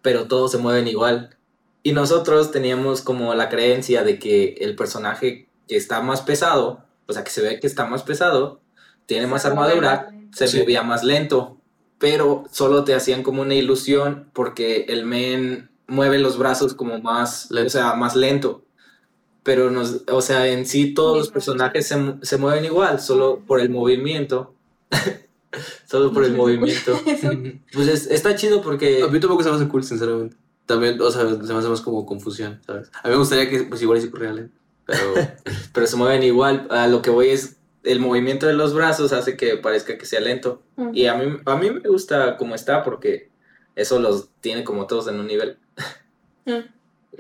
[0.03, 1.37] pero todos se mueven igual.
[1.83, 7.13] Y nosotros teníamos como la creencia de que el personaje que está más pesado, o
[7.13, 8.61] sea, que se ve que está más pesado,
[9.07, 10.59] tiene más armadura, se Sí.
[10.61, 11.59] movía más lento,
[11.99, 17.51] pero solo te hacían como una ilusión porque el men mueve los brazos como más,
[17.51, 17.67] Lento.
[17.67, 18.65] o sea, más lento.
[19.43, 23.61] Pero nos, o sea, en sí todos los personajes se, se mueven igual, solo por
[23.61, 24.55] el movimiento.
[25.87, 26.99] solo por el movimiento.
[27.73, 30.37] Pues es- está chido porque A mí tampoco se me hace cool, sinceramente.
[30.67, 32.91] También, o sea, se me hace más como confusión, ¿sabes?
[33.03, 34.55] A mí me gustaría que, pues igual corriera lento,
[34.87, 35.15] pero...
[35.75, 36.67] pero se mueven igual.
[36.71, 40.21] A lo que voy es el movimiento de los brazos hace que parezca que sea
[40.21, 40.63] lento.
[40.77, 40.91] Mm.
[40.95, 43.31] Y a mí, a mí me gusta como está porque
[43.75, 45.59] eso los tiene como todos en un nivel.
[46.45, 46.59] Mm.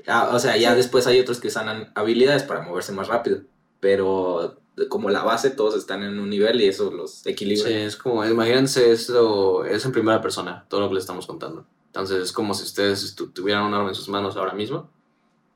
[0.06, 0.76] Ah, o sea, ya Sí.
[0.76, 3.40] después hay otros que usan habilidades para moverse más rápido.
[3.80, 7.68] Pero como la base, todos están en un nivel y eso los equilibra.
[7.68, 11.66] Sí, es como, imagínense esto, es en primera persona, todo lo que les estamos contando.
[11.86, 14.88] Entonces es como si ustedes tuvieran un arma en sus manos ahora mismo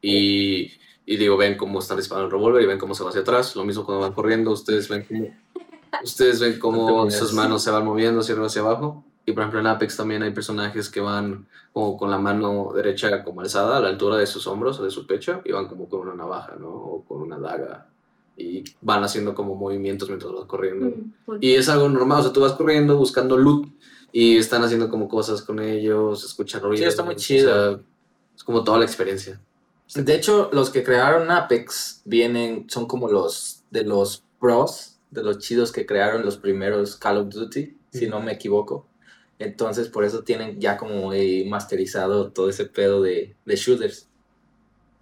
[0.03, 0.71] y,
[1.07, 3.57] y digo, ven cómo están disparando el revólver y ven cómo se va hacia atrás.
[3.57, 5.35] Lo mismo cuando van corriendo, ustedes ven cómo,
[6.05, 7.17] ustedes ven No cómo muevas.
[7.19, 9.03] sus manos se van moviendo hacia arriba hacia abajo.
[9.25, 13.25] Y por ejemplo en Apex también hay personajes que van como con la mano derecha
[13.25, 15.89] como alzada a la altura de sus hombros o de su pecho y van como
[15.89, 16.69] con una navaja, ¿no?
[16.69, 17.89] O con una daga.
[18.37, 20.87] Y van haciendo como movimientos mientras van corriendo.
[21.27, 23.69] Mm, Y es algo normal, o sea, tú vas corriendo buscando loot
[24.13, 26.87] y están haciendo como cosas con ellos, escuchan ruidos.
[26.89, 27.73] está muy o chido.
[27.75, 27.81] sea,
[28.37, 29.41] es como toda la experiencia.
[29.95, 35.39] De hecho, los que crearon Apex vienen, son como los de los pros, de los
[35.39, 38.87] chidos que crearon los primeros Call of Duty, si no me equivoco.
[39.39, 44.09] Entonces, por eso tienen ya como eh, masterizado todo ese pedo de, de shooters.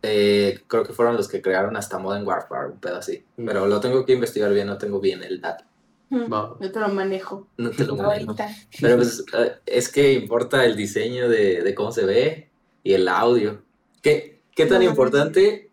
[0.07, 3.25] Eh, creo que fueron los que crearon hasta Modern Warfare, un pedo así.
[3.37, 3.47] Mm.
[3.47, 5.65] Pero lo tengo que investigar bien, no tengo bien el dato.
[6.11, 6.57] mm, Va.
[6.61, 7.49] Yo te lo manejo.
[7.57, 8.33] No te lo manejo.
[8.33, 8.49] Ahorita.
[8.81, 12.51] Pero pues, eh, es que importa el diseño de, de cómo se ve
[12.83, 13.63] y el audio.
[14.03, 15.71] ¿Qué, qué tan No, importante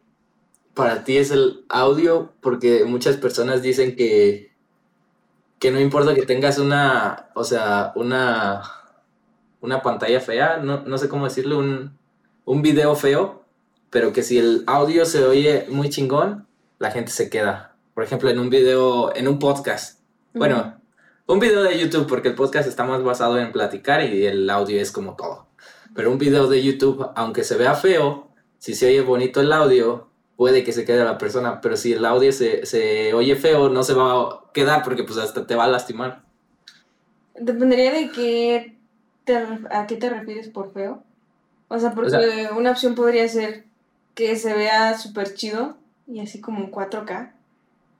[0.74, 2.34] para ti es el audio?
[2.42, 4.54] Porque muchas personas dicen que,
[5.60, 8.62] que no importa que tengas una, o sea, una,
[9.62, 11.98] una pantalla fea, no, no sé cómo decirlo, un,
[12.46, 13.41] un video feo,
[13.92, 16.48] pero que si el audio se oye muy chingón,
[16.80, 17.76] la gente se queda.
[17.94, 20.00] Por ejemplo, en un video, en un podcast.
[20.34, 20.76] Bueno,
[21.28, 24.82] un video de YouTube, porque el podcast está más basado en platicar y el audio
[24.82, 25.46] es como todo.
[25.94, 30.08] Pero un video de YouTube, aunque se vea feo, si se oye bonito el audio,
[30.38, 31.60] puede que se quede la persona.
[31.62, 35.20] Pero si el audio se, se oye feo, no se va a quedar porque pues
[35.20, 36.24] hasta te va a lastimar.
[37.38, 38.78] Dependería de qué
[39.26, 39.36] te,
[39.70, 41.04] a qué te refieres por feo.
[41.68, 43.66] O sea, porque O sea- una opción podría ser
[44.16, 47.32] que se vea súper chido y así como en 4K,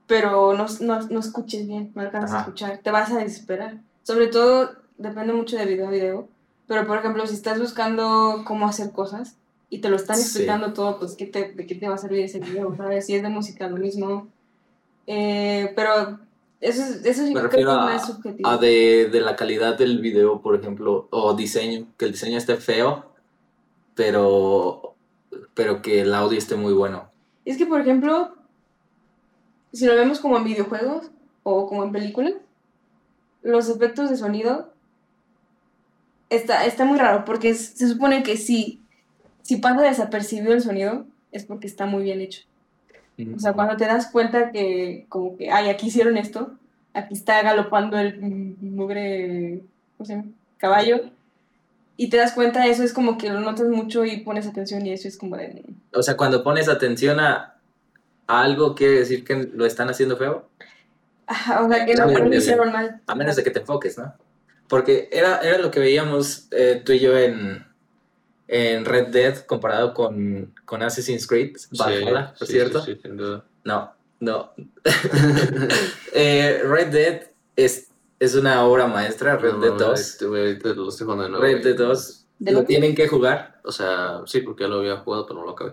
[0.06, 2.42] pero no, no, no escuches bien, no alcanzas a Ajá.
[2.44, 3.78] escuchar, te vas a desesperar.
[4.02, 6.28] Sobre todo, depende mucho de video a video,
[6.66, 9.36] pero por ejemplo, si estás buscando cómo hacer cosas
[9.70, 10.22] y te lo están Sí.
[10.24, 12.76] explicando todo, pues ¿qué te, ¿de qué te va a servir ese video?
[12.76, 13.06] ¿Sabes?
[13.06, 14.28] Si es de música, lo mismo.
[15.06, 16.18] Eh, pero
[16.60, 18.48] eso, es- eso sí Me creo que es a, más subjetivo.
[18.50, 22.56] a de, de la calidad del video, por ejemplo, o diseño, que el diseño esté
[22.56, 23.06] feo,
[23.94, 24.91] pero,
[25.54, 27.08] pero que el audio esté muy bueno.
[27.44, 28.34] Es que, por ejemplo,
[29.72, 31.10] si lo vemos como en videojuegos
[31.42, 32.34] o como en películas,
[33.42, 34.72] los efectos de sonido
[36.30, 38.80] está, está muy raro porque es- se supone que si,
[39.42, 42.42] si pasa desapercibido el sonido es porque está muy bien hecho.
[43.36, 46.54] O sea, cuando te das cuenta que como que, ay, aquí hicieron esto,
[46.94, 48.20] aquí está galopando el
[48.60, 49.62] mugre,
[49.96, 50.28] ¿cómo se llama?
[50.58, 51.10] Caballo,
[51.96, 54.92] y te das cuenta, eso es como que lo notas mucho y pones atención y
[54.92, 55.64] eso es como de...
[55.94, 57.56] O sea, cuando pones atención a,
[58.26, 60.48] a algo, quiere decir que lo están haciendo feo.
[61.26, 63.00] Ajá, o sea, que no lo hicieron mal.
[63.06, 64.14] A menos de que te enfoques, ¿no?
[64.68, 67.66] Porque era, era lo que veíamos eh, tú y yo en,
[68.48, 72.82] en Red Dead comparado con, con Assassin's Creed, Valhalla, ¿por sí, cierto?
[72.82, 73.44] sí, sí, sin duda.
[73.64, 74.52] No, no.
[76.14, 77.22] Eh, Red Dead
[77.56, 77.88] es,
[78.24, 80.00] es una obra maestra, Red No, Dead no, 2.
[80.00, 81.44] este, ahorita lo estoy jugando de nuevo.
[81.44, 81.64] Red güey.
[81.64, 82.68] Dead 2 ¿De lo lo que?
[82.68, 83.60] tienen que jugar.
[83.64, 85.72] O sea, sí, porque ya lo había jugado, pero no lo acabé.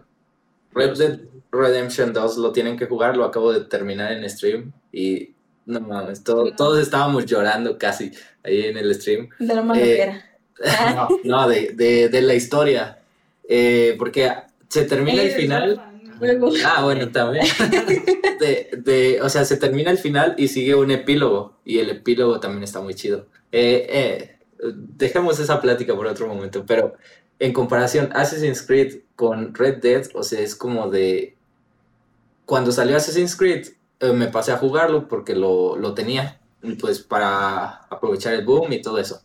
[0.74, 1.20] Red Dead
[1.52, 5.34] Redemption 2 lo tienen que jugar, lo acabo de terminar en stream y
[5.66, 8.12] no mames, todo- todos estábamos llorando casi
[8.44, 9.30] ahí en el stream.
[9.40, 10.26] De lo malo Eh, que era.
[10.96, 13.00] No, no, de, de, de la historia.
[13.48, 14.32] Eh, porque
[14.68, 15.89] se termina el Eh, final.
[16.20, 16.52] Luego.
[16.66, 17.46] Ah, bueno, también.
[18.40, 21.58] De, de, o sea, se termina el final y sigue un epílogo.
[21.66, 23.28] Y el epílogo también está muy chido.
[23.52, 24.40] Eh, eh,
[24.98, 26.66] dejemos esa plática por otro momento.
[26.66, 26.96] Pero
[27.40, 31.36] en comparación, Assassin's Creed con Red Dead, o sea, es como de.
[32.46, 33.68] Cuando salió Assassin's Creed,
[34.00, 36.40] eh, me pasé a jugarlo porque lo, lo tenía.
[36.80, 39.22] Pues para aprovechar el boom y todo eso.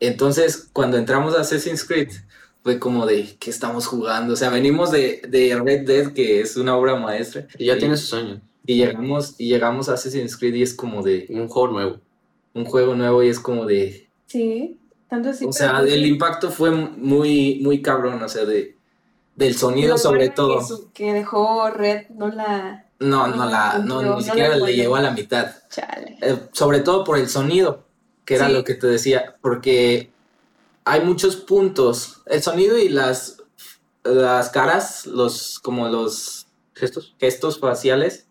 [0.00, 2.10] Entonces, cuando entramos a Assassin's Creed,
[2.66, 4.32] fue como de, ¿qué estamos jugando?
[4.32, 7.46] O sea, venimos de, de Red Dead, que es una obra maestra.
[7.56, 8.40] Y ya tiene sus años.
[8.66, 12.00] Y llegamos, y llegamos a Assassin's Creed y es como de Un juego nuevo.
[12.54, 14.08] un juego nuevo y es como de...
[14.26, 15.44] Sí, tanto así.
[15.44, 18.74] o sea, pero- el impacto fue muy, muy cabrón, o sea, de,
[19.36, 20.58] del sonido sobre todo.
[20.58, 22.86] Que, su- que dejó Red, no la.
[22.98, 25.52] No, no, no la, no, ni no siquiera la le llegó a la mitad.
[25.70, 26.18] Chale.
[26.20, 27.84] Eh, sobre todo por el sonido,
[28.24, 28.52] que era Sí.
[28.54, 30.10] lo que te decía, porque
[30.86, 32.22] hay muchos puntos.
[32.26, 33.42] El sonido y las,
[34.04, 37.14] las caras, los, como los ¿Gestos?
[37.18, 38.28] gestos faciales,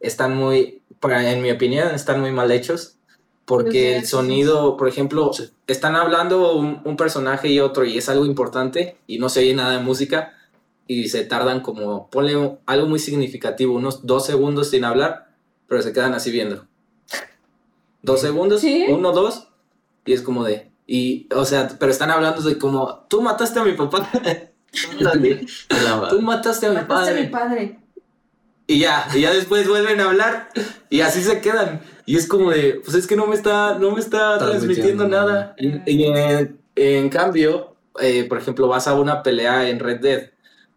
[0.00, 2.98] están muy, para, en mi opinión, están muy mal hechos.
[3.46, 5.30] Porque el sonido, por ejemplo,
[5.66, 9.54] están hablando un, un personaje y otro y es algo importante y no se oye
[9.54, 10.32] nada de música
[10.86, 15.28] y se tardan como, ponle algo muy significativo, unos dos segundos sin hablar,
[15.66, 16.66] pero pero se quedan así viendo.
[18.00, 18.86] Dos segundos, ¿Sí?
[18.88, 19.48] uno, dos,
[20.06, 23.64] y es como de, y, o sea, pero están hablando de como, tú mataste a
[23.64, 24.08] mi papá,
[26.10, 27.28] tú mataste a mi Mataste a mi padre.
[27.28, 27.78] padre.
[28.66, 30.48] Y ya, y ya después vuelven a hablar
[30.88, 31.80] y así se quedan.
[32.06, 35.08] Y es como de, pues es que no me está, no me está transmitiendo Transmitiendo
[35.08, 35.54] nada.
[35.58, 40.30] Y, y en, en cambio, eh, por ejemplo, vas a una pelea en Red Dead,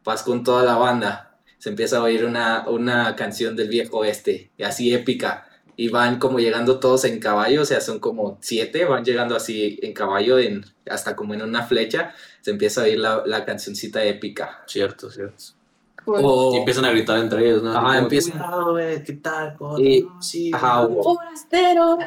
[0.03, 4.51] vas con toda la banda, se empieza a oír una, una canción del viejo este,
[4.63, 5.46] así épica.
[5.79, 9.77] Y van como llegando todos en caballo, o sea, son como siete, van llegando así
[9.83, 14.03] en caballo, en, hasta como en una flecha, se empieza a oír la, la cancioncita
[14.03, 14.63] épica.
[14.65, 15.43] Cierto, cierto.
[16.03, 17.71] Pues, O- Y empiezan a gritar entre ellos, ¿no?
[17.71, 19.55] Ajá, Como, empiezan- "Cuidado, güey, ¿qué tal?
[19.57, 20.97] ¿Cómo- Y- sí, ajá, güey".
[20.99, 21.97] o- Forastero.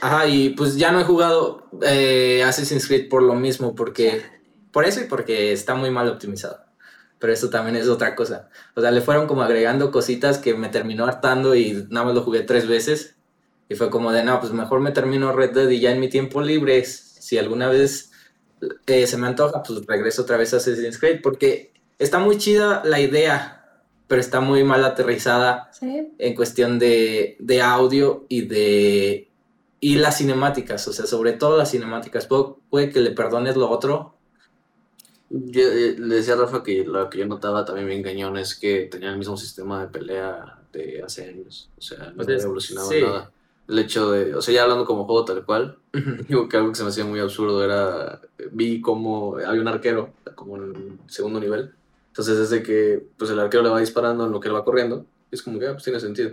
[0.00, 4.22] Ajá, y pues ya no he jugado eh, Assassin's Creed por lo mismo, porque
[4.72, 6.60] por eso y porque está muy mal optimizado.
[7.18, 8.48] Pero eso también es otra cosa.
[8.76, 12.22] O sea, le fueron como agregando cositas que me terminó hartando y nada más lo
[12.22, 13.16] jugué tres veces.
[13.68, 16.08] Y fue como de, no, pues mejor me termino Red Dead y ya en mi
[16.08, 18.12] tiempo libre, si alguna vez
[18.86, 22.82] eh, se me antoja, pues regreso otra vez a Assassin's Creed, porque está muy chida
[22.84, 26.12] la idea, pero está muy mal aterrizada Sí.
[26.18, 29.30] en cuestión de, de audio y de
[29.80, 32.26] y las cinemáticas, o sea, sobre todo las cinemáticas.
[32.26, 34.17] Puede que le perdones lo otro.
[35.30, 38.54] Yo, eh, le decía a Rafa que lo que yo notaba también bien cañón es
[38.54, 41.68] que tenían el mismo sistema de pelea de hace años.
[41.76, 43.00] O sea, no Pues había es- evolucionado sí.
[43.02, 43.30] nada.
[43.68, 45.76] El hecho de, o sea, ya hablando como juego tal cual,
[46.28, 48.22] digo que algo que se me hacía muy absurdo era,
[48.52, 51.72] vi como había un arquero, como en el segundo nivel.
[52.06, 55.04] Entonces, desde que pues el arquero le va disparando en lo que él va corriendo,
[55.30, 56.32] es como que, ah, pues tiene sentido.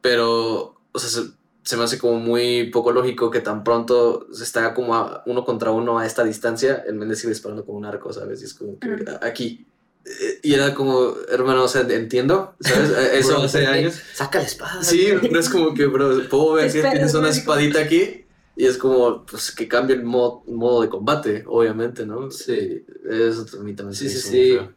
[0.00, 1.30] Pero, o sea, se,
[1.64, 5.44] se me hace como muy poco lógico que tan pronto se está como a uno
[5.44, 8.42] contra uno a esta distancia, vez de seguir disparando con un arco, ¿sabes?
[8.42, 9.66] Y es como que aquí.
[10.04, 12.90] Eh, Y era como, hermano, o sea, entiendo, ¿sabes?
[12.90, 13.94] Eh, Eso Bro, hace años.
[14.12, 14.82] Saca la espada.
[14.82, 18.76] Sí, pero es como que, bro, puedo ver si tienes una espadita aquí y es
[18.76, 22.30] como, pues, que cambie el modo, modo de combate, obviamente, ¿no?
[22.30, 22.84] Sí.
[23.10, 24.50] Eso a mí también Sí, se sí, sí.
[24.52, 24.72] feo.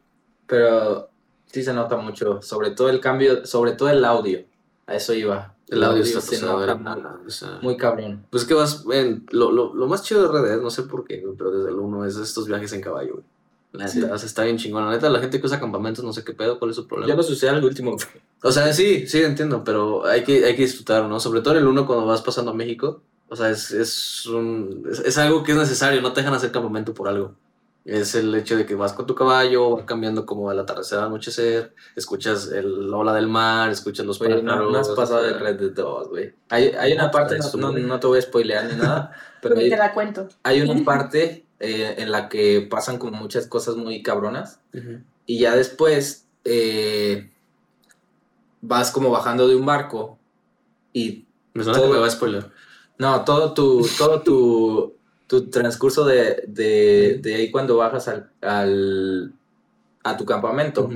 [0.47, 1.09] Pero
[1.51, 4.45] sí se nota mucho, sobre todo el cambio, sobre todo el audio.
[4.88, 5.53] A eso iba.
[5.67, 8.25] El audio está era- muy, o sea, muy cabrón.
[8.29, 11.21] Pues que vas, ven, lo, lo, lo más chido de Dead, no sé por qué,
[11.38, 13.25] pero desde el 1 es estos viajes en caballo, güey.
[13.73, 14.25] La neta, Sí.
[14.25, 14.85] está bien chingón.
[14.85, 17.09] La neta, la gente que usa campamentos, no sé qué pedo, cuál es su problema.
[17.09, 17.97] Ya lo sucede al último.
[18.41, 21.19] O sea, sí, sí, entiendo, pero hay que, hay que disfrutar, ¿no?
[21.19, 23.01] Sobre todo en el 1 cuando vas pasando a México.
[23.27, 26.49] O sea, es, es, un, es, es algo que es necesario, no te dejan hacer
[26.53, 27.33] campamento por algo.
[27.89, 31.05] Es el hecho de que vas con tu caballo, va cambiando como el atardecer al
[31.05, 34.71] anochecer, escuchas el la ola del mar, escuchas los no, pájaros.
[34.73, 36.33] no has pasado de Red Dead 2, güey.
[36.49, 39.11] Hay, hay una parte, no, no, te voy a spoilear ni nada,
[39.41, 40.27] pero hay, te la cuento.
[40.43, 44.59] hay una parte eh, en la que pasan como muchas cosas muy cabronas.
[45.25, 47.31] Y ya después eh,
[48.61, 50.17] vas como bajando de un barco
[50.91, 52.51] y Me suena Todo- que me va a spoiler.
[52.97, 54.93] no, todo tu, todo tu,
[55.28, 59.34] tu transcurso de, de, de ahí cuando bajas al, al-
[60.03, 60.89] a tu campamento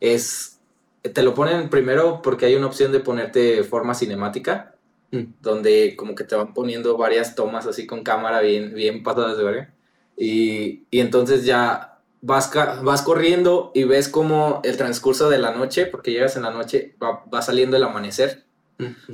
[0.00, 0.58] es,
[1.02, 4.74] te lo ponen primero porque hay una opción de ponerte forma cinemática,
[5.10, 5.32] Mm.
[5.40, 9.42] donde como que te van poniendo varias tomas así con cámara bien, bien pasadas de
[9.44, 9.74] verga.
[10.18, 12.50] Y, y entonces ya vas,
[12.82, 16.94] vas corriendo y ves como el transcurso de la noche, porque llegas en la noche,
[17.02, 18.44] va, va saliendo el amanecer,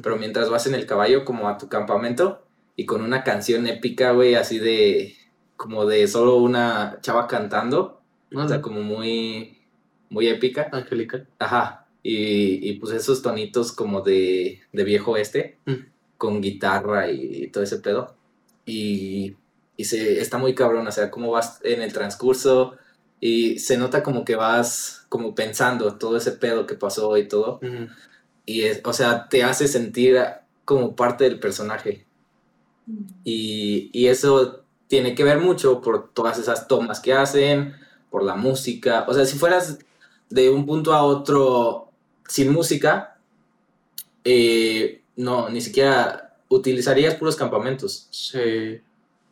[0.02, 2.43] pero mientras vas en el caballo como a tu campamento
[2.76, 5.14] y con una canción épica, güey, así de
[5.56, 8.00] como de solo una chava cantando,
[8.30, 9.58] No, o sea, como muy,
[10.10, 10.68] muy épica.
[10.72, 11.28] Angelical.
[11.38, 11.86] Ajá.
[12.02, 15.58] Y, y pues esos tonitos como de, de viejo este,
[16.18, 18.16] con guitarra y, todo ese pedo.
[18.66, 19.36] Y,
[19.76, 22.76] y se, está muy cabrón, o sea, cómo vas en el transcurso
[23.20, 27.60] y se nota como que vas como pensando todo ese pedo que pasó y todo.
[28.44, 30.18] Y es, o sea, te hace sentir
[30.64, 32.03] como parte del personaje.
[33.24, 37.74] Y, y eso tiene que ver mucho por todas esas tomas que hacen,
[38.10, 39.04] por la música.
[39.08, 39.78] O sea, si fueras
[40.30, 41.90] de un punto a otro
[42.28, 43.18] sin música,
[44.24, 48.80] eh, no, ni siquiera utilizarías puros campamentos, Sí.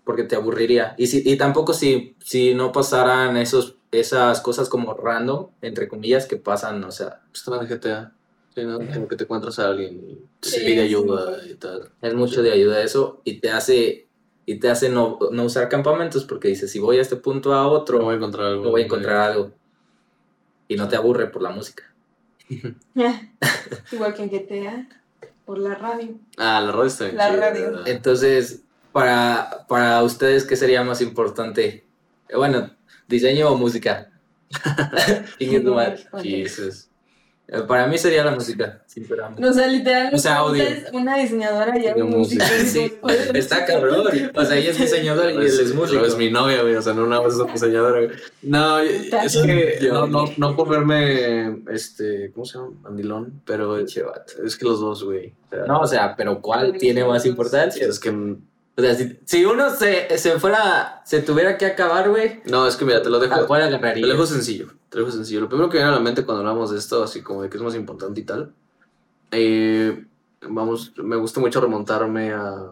[0.04, 0.94] porque te aburriría.
[0.98, 6.26] Y, si, y tampoco si, si no pasaran esos, esas cosas como random, entre comillas,
[6.26, 8.12] que pasan, o sea, también en GTA.
[8.54, 8.78] Sí, ¿no?
[8.78, 10.80] Como que te encuentras a alguien y te Sí, pide sí.
[10.80, 11.90] ayuda y tal.
[12.02, 14.06] Es mucho de ayuda eso y te hace
[14.44, 17.66] y te hace no, no usar campamentos porque dices, si voy a este punto a
[17.68, 18.64] otro, No voy a encontrar algo.
[18.64, 19.52] no voy a encontrar algo.
[20.68, 21.84] Y no te aburre por la música.
[23.92, 24.88] Igual que en GTA,
[25.46, 26.14] por la radio.
[26.36, 27.62] Ah, la radio está bien La chida, radio.
[27.70, 27.88] ¿verdad?
[27.88, 31.84] Entonces, para, para ustedes, ¿qué sería más importante?
[32.28, 32.70] Eh, Bueno,
[33.08, 34.10] diseño o música.
[36.12, 36.22] Ok.
[36.22, 36.88] Jesus.
[37.68, 39.46] Para mí sería la música, sinceramente.
[39.46, 40.62] O sea, literalmente O sea, audio.
[40.62, 42.42] es una diseñadora y un músico.
[42.44, 42.46] música.
[42.66, 42.92] Sí,
[43.34, 44.06] está cabrón.
[44.34, 46.04] O sea, ella es diseñadora y él es músico.
[46.04, 46.74] Es mi novia, güey.
[46.76, 48.10] O sea, no una vez es diseñadora, güey.
[48.42, 52.70] No, es que Yo- no, no, no por verme, este, ¿cómo se llama?
[52.82, 53.94] Mandilón, pero es
[54.56, 55.34] que los dos, güey.
[55.46, 57.86] O sea, No, o sea, pero ¿cuál tiene más importancia?
[57.86, 58.10] es que,
[58.76, 62.76] O sea, si, si uno se, se fuera, se tuviera que acabar, güey, no, es
[62.76, 63.34] que mira, te lo dejo.
[63.34, 64.06] ¿a cuál Te agarraría?
[64.06, 65.40] lo dejo sencillo, te lo dejo sencillo.
[65.42, 67.58] Lo primero que viene a la mente cuando hablamos de esto, así como de que
[67.58, 68.52] es más importante y tal,
[69.30, 70.04] eh,
[70.48, 72.70] vamos, me gusta mucho remontarme a,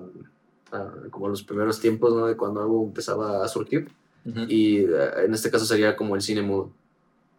[0.73, 2.27] a como los primeros tiempos, ¿no?
[2.27, 3.91] De cuando algo empezaba a surgir.
[4.25, 4.41] Ujú.
[4.49, 6.71] Y eh, en este caso sería como el cine mudo.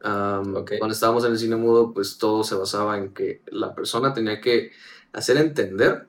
[0.03, 0.73] Am, Ok.
[0.79, 4.39] Cuando estábamos en el cine mudo, pues todo se basaba en que la persona tenía
[4.41, 4.71] que
[5.13, 6.07] hacer entender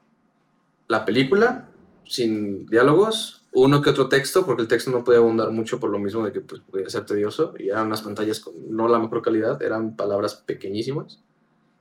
[0.88, 1.68] la película
[2.06, 5.98] sin diálogos, uno que otro texto, porque el texto no podía abundar mucho por lo
[5.98, 9.20] mismo de que pues, podía ser tedioso y eran unas pantallas con no la mejor
[9.22, 11.20] calidad, eran palabras pequeñísimas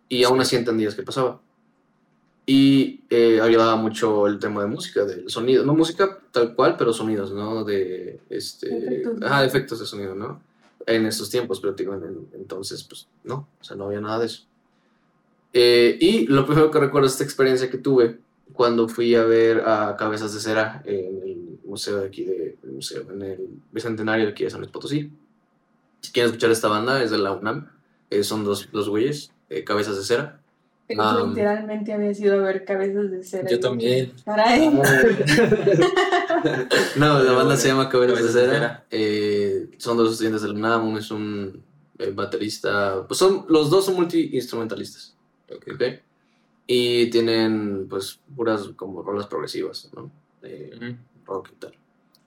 [0.09, 1.39] y aún así entendías qué pasaba.
[2.45, 6.91] Y eh, ayudaba mucho el tema de música, del sonido, no música tal cual, pero
[6.91, 7.63] sonidos, ¿no?
[7.63, 10.41] De, este, Efectos, ajá, efectos de sonido, ¿no?
[10.85, 14.25] En estos tiempos, pero digo, en entonces, pues no, o sea, no había nada de
[14.25, 14.43] eso.
[15.53, 18.19] Eh, y lo primero que recuerdo es esta experiencia que tuve
[18.53, 22.71] cuando fui a ver a Cabezas de Cera en el museo de aquí, de, el
[22.71, 25.11] museo, en el Bicentenario de aquí de San Luis Potosí.
[26.01, 27.69] Si quieren escuchar esta banda, es de la UNAM,
[28.09, 30.41] eh, son dos, dos güeyes, eh, Cabezas de Cera.
[30.97, 31.23] Ah.
[31.25, 33.49] Literalmente había sido a ver cabezas de cera.
[33.49, 34.13] Yo también.
[34.25, 34.69] Caray.
[36.95, 38.53] No, la banda se llama Cabezas de Cabezas de Cera.
[38.53, 38.85] Cera.
[38.89, 41.61] Eh, son dos estudiantes del UNAM, uno es un
[41.99, 43.05] eh, baterista.
[43.07, 45.15] Pues son, los dos son multi-instrumentalistas.
[45.55, 45.83] ¿ok?
[46.73, 50.03] Y tienen, pues, puras como rolas progresivas, ¿no?
[50.43, 50.95] Ujú.
[51.25, 51.73] rock y tal.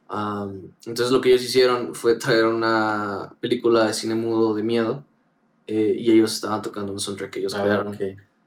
[0.08, 5.02] Am, entonces lo que ellos hicieron fue traer una película de cine mudo de miedo
[5.66, 7.94] eh, y ellos estaban tocando un soundtrack que ellos Ah, crearon.
[7.94, 8.00] ok.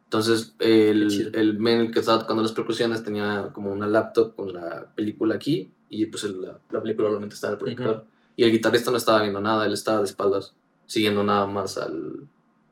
[0.03, 4.85] Entonces, el, el men que estaba tocando las percusiones tenía como una laptop con la
[4.95, 8.05] película aquí y pues el- la, la película obviamente estaba en el proyector.
[8.35, 10.53] Y el guitarrista no estaba viendo nada, él estaba de espaldas,
[10.85, 12.27] siguiendo nada más al,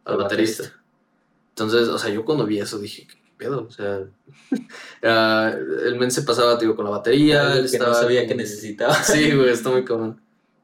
[0.05, 0.63] al Al baterista.
[0.63, 0.84] baterista.
[1.55, 3.65] Entonces, o sea, yo cuando vi eso dije, ¿qué pedo?
[3.67, 4.01] O sea,
[5.03, 5.53] ah,
[5.85, 7.53] el men se pasaba, digo, con la batería.
[7.53, 8.93] Él que no estaba sabía con- que necesitaba.
[8.95, 10.19] Sí, güey, está muy cabrón.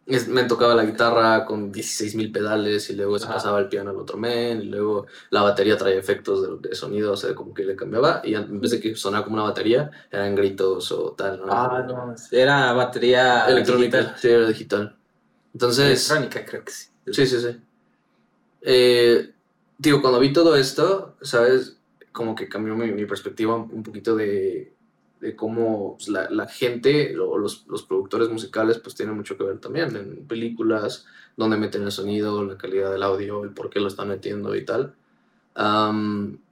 [0.06, 3.36] Es- me tocaba la guitarra con 16 mil pedales y luego se Ajá.
[3.36, 7.14] pasaba el piano al otro men y luego la batería traía efectos de, de sonido,
[7.14, 9.90] o sea, como que le cambiaba y en vez de que sonara como una batería,
[10.12, 11.46] eran gritos o tal, ¿no?
[11.54, 12.14] Ah, no.
[12.32, 14.18] Era batería Electrónica, digital.
[14.20, 14.96] sí, era digital.
[15.54, 16.88] Entonces, Electrónica, creo que sí.
[17.14, 17.58] sí, sí, sí.
[18.64, 19.32] Eh,
[19.82, 21.78] digo, cuando vi todo esto, ¿sabes?
[22.12, 24.76] Como que cambió mi, mi perspectiva un poquito de,
[25.20, 29.44] de cómo pues, la, la gente o los, los productores musicales pues tienen mucho que
[29.44, 31.06] ver también en películas,
[31.36, 34.66] dónde meten el sonido, la calidad del audio, el por qué lo están metiendo y
[34.66, 34.94] tal.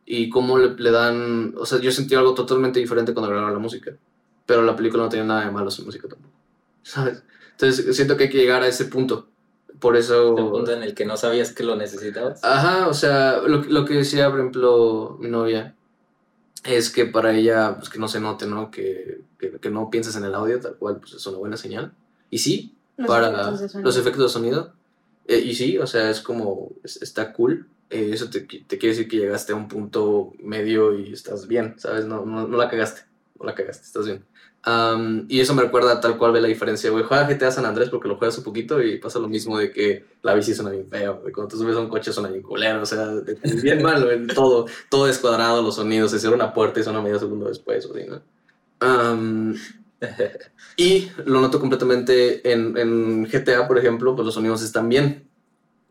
[0.05, 3.91] Y cómo le, dan, o sea, yo sentí algo totalmente diferente cuando grabaron la música,
[4.45, 6.34] pero la película no tiene nada de malo sin música tampoco,
[6.82, 7.23] ¿sabes?
[7.51, 9.27] Entonces siento que hay que llegar a ese punto.
[9.80, 10.38] Por eso...
[10.38, 12.43] El punto en el que no sabías que lo necesitabas.
[12.43, 15.75] Ajá, o sea, lo, lo que decía, por ejemplo, mi novia,
[16.65, 18.69] es que para ella, pues que no se note, ¿no?
[18.71, 21.93] Que, que, que no pienses en el audio, tal cual, pues es una buena señal.
[22.30, 24.73] Y sí, Los para efectos los efectos de sonido.
[25.27, 27.67] Eh, y sí, o sea, es como, es- está cool.
[27.89, 31.75] Eh, eso te, te quiere decir que llegaste a un punto medio y estás bien,
[31.77, 32.05] ¿sabes?
[32.05, 33.01] No, no, no la cagaste,
[33.39, 34.25] no la cagaste, estás bien.
[34.64, 37.03] Am, y eso me recuerda tal cual ve la diferencia, güey.
[37.05, 40.05] Juega GTA San Andrés porque lo juegas un poquito y pasa lo mismo de que
[40.22, 41.32] la bici suena bien feo, güey.
[41.34, 44.03] Cuando tú subes a un coche suena bien culero, o sea, de- de- bien mal,
[44.03, 44.28] güey.
[44.28, 47.93] Todo, todo descuadrado, los sonidos, se cierra una puerta y suena medio segundo después, o
[47.95, 48.22] así, ¿no?
[48.82, 49.55] Am,
[50.78, 55.28] y lo noto completamente en, en GTA, por ejemplo, pues los sonidos están bien,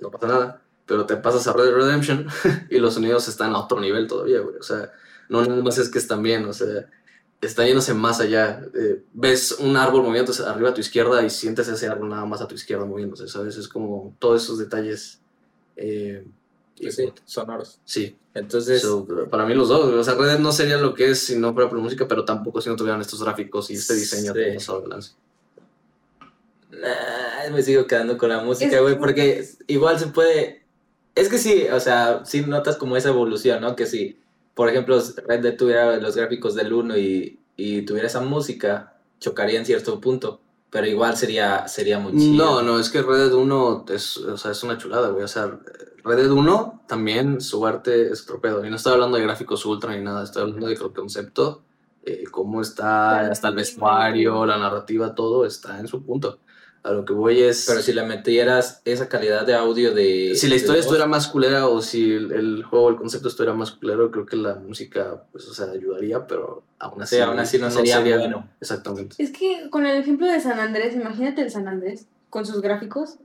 [0.01, 0.62] no pasa nada.
[0.87, 2.27] Pero te pasas a Red Dead Redemption
[2.71, 4.57] y los sonidos están a otro nivel todavía, güey.
[4.57, 4.91] O sea,
[5.29, 6.87] no nada más es que están bien, o sea,
[7.41, 8.62] está yéndose más allá.
[8.74, 12.41] Eh, ves un árbol moviéndose arriba a tu izquierda y sientes ese árbol nada más
[12.41, 13.57] a tu izquierda moviéndose, ¿sabes?
[13.57, 15.20] Es como todos esos detalles.
[15.76, 16.24] eh,
[16.80, 17.80] y sí, sonoros.
[17.84, 21.11] sí, Entonces, So, para mí los dos, o sea, Red Dead no sería lo que
[21.11, 23.95] es si no fuera por música, pero tampoco si no tuvieran estos gráficos y este
[23.95, 24.39] diseño Sí.
[24.39, 24.59] de
[26.70, 30.64] nah, me sigo quedando con la música, güey, porque igual se puede...
[31.14, 33.74] Es que sí, o sea, sí notas como esa evolución, ¿no?
[33.74, 34.20] Que si,
[34.59, 39.56] por ejemplo, Red Dead tuviera los gráficos del 1 y, y tuviera esa música, chocaría
[39.56, 42.44] en cierto punto, pero igual sería, sería muy chido.
[42.44, 45.22] No, no, es que Red Dead 1 es, o sea, es una chulada, güey.
[45.22, 45.61] O sea,
[46.02, 48.64] Red Dead 1 también su arte es otro pedo.
[48.64, 51.62] Y no estoy hablando de gráficos ultra ni nada, estoy hablando de que el concepto,
[52.02, 56.40] eh, cómo está, hasta el vestuario, la narrativa, todo está en su punto.
[56.89, 57.66] A lo que voy es...
[57.66, 60.34] Pero si le metieras esa calidad de audio de...
[60.34, 63.53] si la historia voz, estuviera más culera o si el, el juego, el concepto estuviera
[63.55, 67.16] más culero, creo que la música, pues, o sea, ayudaría, pero aún así...
[67.16, 68.49] Sí, aún así no sería bueno.
[68.61, 69.16] Exactamente.
[69.18, 73.16] Es que con el ejemplo de San Andrés, imagínate el San Andrés con sus gráficos,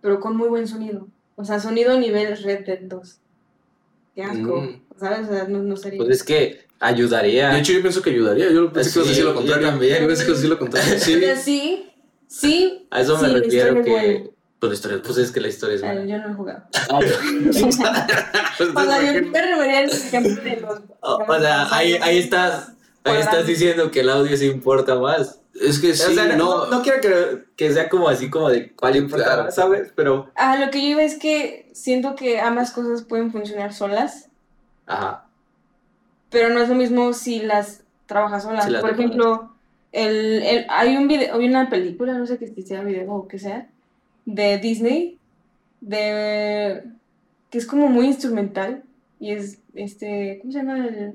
[0.00, 1.06] pero con muy buen sonido.
[1.36, 3.16] O sea, sonido nivel Red Dead 2.
[4.14, 4.60] Qué asco.
[4.60, 4.80] Mm.
[4.98, 5.28] ¿Sabes?
[5.28, 5.98] O sea, no, no sería.
[5.98, 7.50] Pues es que ayudaría.
[7.50, 8.50] De hecho, yo pienso que ayudaría.
[8.50, 9.68] Yo pensé que ibas a decir lo Sí, yo contrario.
[9.68, 10.02] también.
[10.02, 10.94] Yo pensé que ibas a decir lo contrario.
[10.98, 11.20] Sí.
[11.42, 11.93] Sí,
[12.40, 12.86] sí.
[12.90, 13.90] a eso me sí, la refiero historia es que...
[14.14, 14.30] buena.
[14.60, 16.04] Pues la historia Pues es que la historia es Ah, buena.
[16.06, 16.62] yo no he jugado.
[16.88, 18.06] Pues, O sea,
[18.58, 20.80] yo me refería al ejemplo de los.
[21.00, 22.70] O, o sea, ahí, ahí estás...
[23.06, 25.38] Ahí estás diciendo que el audio sí importa más.
[25.60, 28.48] Es que sí, o sea, no, no, no quiero que, que sea como así como
[28.48, 29.92] de cuál importa ¿sabes?
[29.94, 30.30] Pero...
[30.36, 34.30] Ah, lo que yo iba es que siento que ambas cosas pueden funcionar solas,
[34.86, 35.26] Ajá.
[36.30, 38.64] pero no es lo mismo si las trabajas solas.
[38.64, 39.12] Si las Por trabajas.
[39.14, 39.53] ejemplo,
[39.94, 43.38] el, el- hay un video, hay una película, no sé qué sea video o qué
[43.38, 43.68] sea,
[44.26, 45.18] de Disney,
[45.80, 46.84] de
[47.50, 48.82] que es como muy instrumental
[49.20, 51.14] y es este, ¿cómo se llama el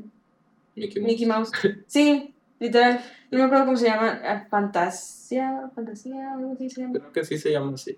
[0.75, 1.07] Mickey Mouse.
[1.11, 1.51] Mickey Mouse?
[1.87, 3.01] Sí, literal.
[3.31, 6.93] No me acuerdo cómo se llama, ah, Fantasia, Fantasía, algo así se llama.
[6.93, 7.97] Creo que sí se llama así.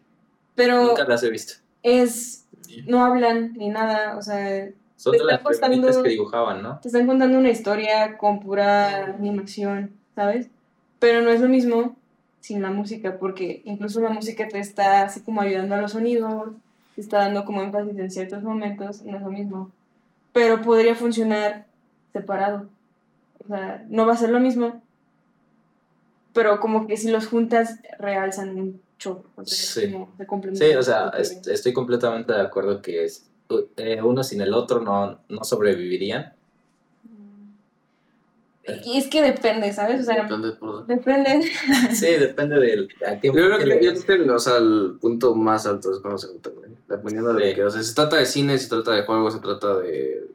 [0.55, 1.53] Pero Nunca las he visto.
[1.83, 2.45] es,
[2.87, 5.41] no hablan ni nada, o sea, Son de las
[6.01, 6.79] que dibujaban, ¿no?
[6.81, 10.49] te están contando una historia con pura animación, ¿sabes?
[11.01, 11.97] Pero no es lo mismo
[12.41, 16.53] sin la música, porque incluso la música te está así como ayudando a los sonidos,
[16.95, 19.71] te está dando como énfasis en ciertos momentos, no es lo mismo.
[20.31, 21.65] Pero podría funcionar
[22.13, 22.67] separado.
[23.43, 24.79] O sea, no va a ser lo mismo,
[26.33, 29.23] pero como que si los juntas realzan mucho.
[29.35, 29.91] O sea, Sí.
[30.27, 33.25] como se Sí, o sea, est- estoy completamente de acuerdo que es,
[33.77, 36.33] eh, uno sin el otro no, no sobrevivirían.
[38.85, 40.01] Y es que depende, ¿sabes?
[40.01, 41.51] O sea, Depende por- depende.
[41.93, 45.33] Sí, depende del a qué Yo creo que yo creo que, o sea, el punto
[45.35, 46.69] más alto es cuando se juntan, güey.
[46.87, 47.63] Dependiendo de que.
[47.63, 50.27] O sea, se trata de cine, se trata de juegos, se trata de,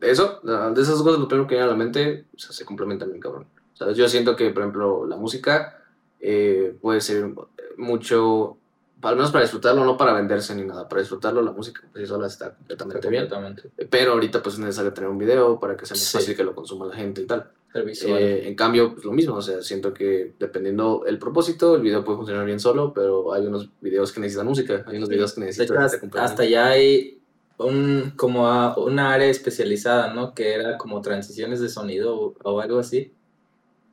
[0.00, 0.40] de eso.
[0.42, 3.20] De esas cosas, lo primero que viene a la mente, o sea, se complementan bien,
[3.20, 3.46] cabrón.
[3.74, 5.78] O sea, yo siento que, por ejemplo, la música
[6.20, 7.30] eh, puede ser
[7.76, 8.56] mucho,
[9.02, 10.88] al menos para disfrutarlo, no para venderse ni nada.
[10.88, 13.28] Para disfrutarlo, la música, pues sí sola está completamente bien.
[13.28, 13.70] completamente.
[13.88, 16.16] Pero ahorita, pues es necesario tener un video para que sea más Sí.
[16.18, 17.50] fácil que lo consuma la gente y tal.
[17.74, 22.02] Eh, en cambio, pues lo mismo, o sea, siento que dependiendo el propósito, el video
[22.02, 25.42] puede funcionar bien solo, pero hay unos videos que necesitan música, hay unos videos que
[25.42, 25.76] de necesitan...
[25.76, 27.20] hecho, hasta, hasta ya hay
[27.58, 30.34] un como a- una área especializada, ¿no?
[30.34, 33.12] Que era como transiciones de sonido o, o algo así.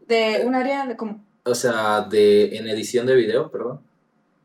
[0.08, 1.24] De un área de como.
[1.44, 3.82] O sea, de en edición de video, perdón.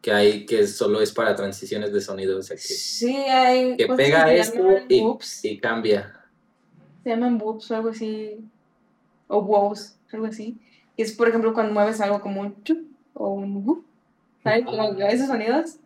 [0.00, 3.76] Que hay que solo es para transiciones de sonido, o sea que, Sí, hay.
[3.76, 6.26] que pega se esto llaman y, y cambia.
[7.04, 8.38] Se llaman whoops o algo así.
[9.28, 10.58] O wows, algo así.
[10.96, 12.78] Que es, por ejemplo, cuando mueves algo como un chup
[13.14, 13.84] o un whoop.
[14.42, 14.64] ¿Sabes?
[14.64, 15.76] Como que esos sonidos.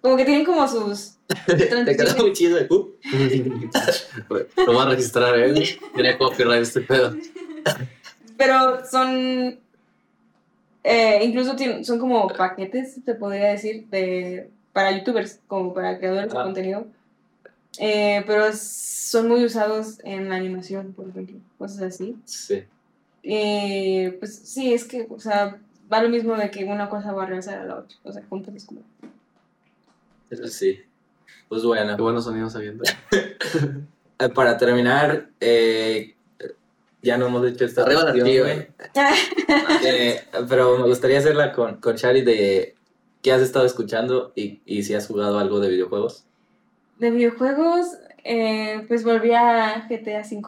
[0.00, 1.16] Como que tienen como sus.
[1.46, 2.18] Te transiciones.
[2.18, 2.58] muy chido.
[2.58, 2.88] el, uh.
[4.66, 5.78] Lo va a registrar, ¿eh?
[5.94, 7.14] Tiene copyright este pedo.
[8.38, 9.60] Pero son.
[10.84, 16.32] Eh, incluso tienen- son como paquetes, te podría decir, de, para youtubers, como para creadores
[16.32, 16.42] de Ah.
[16.44, 16.86] contenido.
[17.78, 22.16] Eh, pero son muy usados en la animación, por ejemplo, cosas así.
[22.24, 22.64] Sí.
[23.22, 25.58] Eh, pues sí, es que, o sea,
[25.92, 27.96] va lo mismo de que una cosa va a regresar a la otra.
[28.02, 28.80] O sea, juntas es como.
[30.48, 30.80] Sí.
[31.48, 31.96] Pues bueno.
[31.96, 32.84] Qué buenos sonidos habiendo.
[34.22, 36.14] Eh, Para terminar, eh,
[37.02, 38.68] ya no hemos hecho esta Arriba güey.
[39.84, 42.74] Eh, pero me gustaría hacerla con, con Shari de
[43.22, 46.24] qué has estado escuchando y, y si has jugado algo de videojuegos.
[46.98, 50.42] De videojuegos, eh, pues volví a GTA V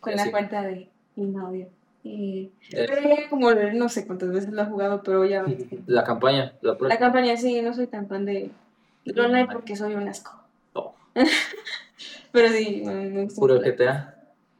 [0.00, 1.68] con la cuenta de mi novio.
[2.04, 5.44] Y, Eh, pero ya como no sé cuántas veces lo he jugado, pero ya.
[5.86, 8.50] la campaña, la La campaña sí, no soy tan fan de
[9.04, 10.32] del online porque soy un asco.
[10.74, 10.94] Oh.
[12.32, 13.60] pero sí, me, gusta puro.
[13.60, 14.14] GTA.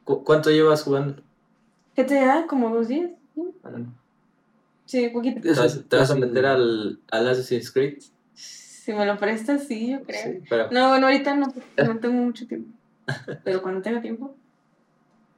[0.04, 1.22] ¿Cu- ¿Cuánto llevas jugando?
[1.96, 3.10] GTA, como dos días.
[3.34, 3.52] ¿no?
[4.84, 5.40] Sí, poquito.
[5.40, 7.98] ¿Te vas, te vas a meter al, al Assassin's Creed?
[8.34, 10.22] Si me lo prestas, sí, yo creo.
[10.22, 12.70] Sí, pero, No, bueno, ahorita no, porque no tengo mucho tiempo.
[13.44, 14.36] Pero cuando tenga tiempo.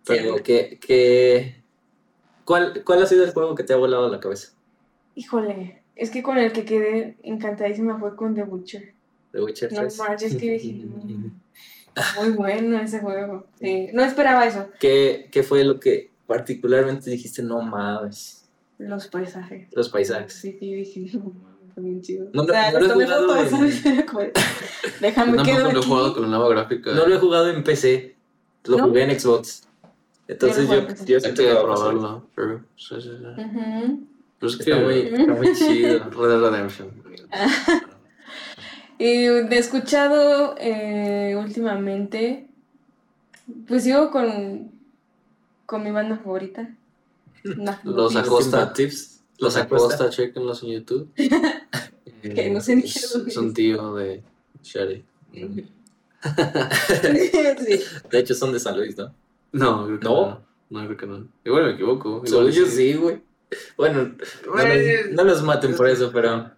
[0.07, 1.63] pero ¿qué, qué-
[2.45, 4.53] cuál, ¿cuál ha sido el juego que te ha volado la cabeza?
[5.15, 8.95] Híjole, es que con el que quedé encantadísima fue con The Witcher.
[9.33, 9.99] The Witcher No 3.
[9.99, 10.73] manches, que dije,
[12.21, 13.47] muy bueno ese juego.
[13.61, 14.69] Sí, no esperaba eso.
[14.79, 17.43] ¿Qué, ¿Qué fue lo que particularmente dijiste?
[17.43, 18.45] No mames.
[18.79, 19.67] Los paisajes.
[19.73, 20.33] Los paisajes.
[20.35, 22.31] Sí, yo dije, no mames, bien chido.
[22.33, 23.07] No, o sea, no lo he
[25.01, 26.93] Déjame Yo quedo lo he jugado con la nueva gráfica.
[26.95, 28.15] No lo he jugado en PC,
[28.67, 28.85] lo ¿No?
[28.85, 29.65] jugué en Xbox.
[30.29, 32.29] Entonces Yo yo, yo que probarlo.
[32.35, 33.43] pero- sí, sí, sí.
[33.43, 34.07] Ujú.
[34.39, 35.99] Pero es que Está muy, está muy chido.
[36.11, 36.89] Red Dead Redemption.
[38.99, 42.49] Y de escuchado eh, últimamente,
[43.67, 44.71] pues sigo con,
[45.69, 46.74] con mi banda favorita.
[47.45, 48.73] Nah, Los no, Acosta.
[48.73, 49.20] Tips.
[49.39, 51.09] Los Acosta, chequenlos en YouTube.
[52.23, 54.23] Que no sé ni qué un tío de
[54.61, 55.05] Sherry.
[55.32, 55.69] sí.
[58.11, 59.15] De hecho, son de San Luis, ¿no?
[59.53, 60.27] No, creo que ¿No?
[60.27, 60.40] no.
[60.70, 61.28] No, creo que no.
[61.45, 62.23] Igual me equivoco.
[62.27, 63.20] Igual yo sí, güey.
[63.77, 64.15] Bueno,
[64.47, 66.51] no, los- no los maten por eso, pero.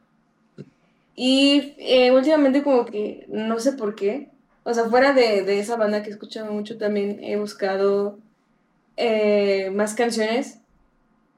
[1.15, 4.31] Y eh, últimamente como que no sé por qué,
[4.62, 8.19] o sea, fuera de, de esa banda que he escuchado mucho, también he buscado
[9.01, 10.59] eh, más canciones.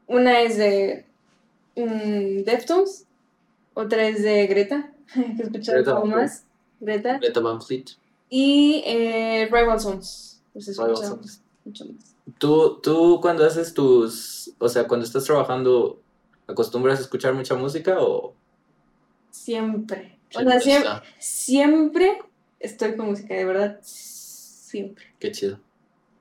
[0.09, 1.07] Una es de
[1.75, 3.07] Deftones,
[3.73, 6.17] otra es de Greta, que he escuchado Van Fleet.
[6.17, 6.45] más,
[6.81, 7.85] Greta, Greta Van Fleet.
[8.29, 11.41] y eh, Rival los he Rival Sons.
[11.65, 12.17] mucho más.
[12.39, 14.53] Tú, tú cuando haces tus.
[14.59, 16.01] O sea, cuando estás trabajando,
[16.47, 18.35] ¿acostumbras a escuchar mucha música o.?
[19.31, 22.19] Siempre, o sea, siempre, siempre
[22.61, 25.07] estoy con música, de verdad, siempre.
[25.19, 25.59] Qué chido.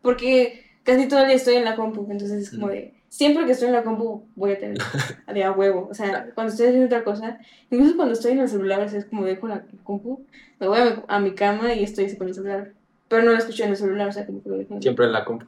[0.01, 3.51] Porque casi todo el día estoy en la compu, entonces es como de, siempre que
[3.51, 4.77] estoy en la compu voy a tener
[5.33, 5.87] de a huevo.
[5.89, 7.39] O sea, cuando estoy haciendo otra cosa,
[7.69, 10.25] incluso cuando estoy en el celular, o sea, es como dejo la compu,
[10.59, 12.73] me voy a mi, a mi cama y estoy así con el celular.
[13.07, 15.05] Pero no lo escucho en el celular, o sea, como que lo dejo en Siempre
[15.05, 15.45] en la compu.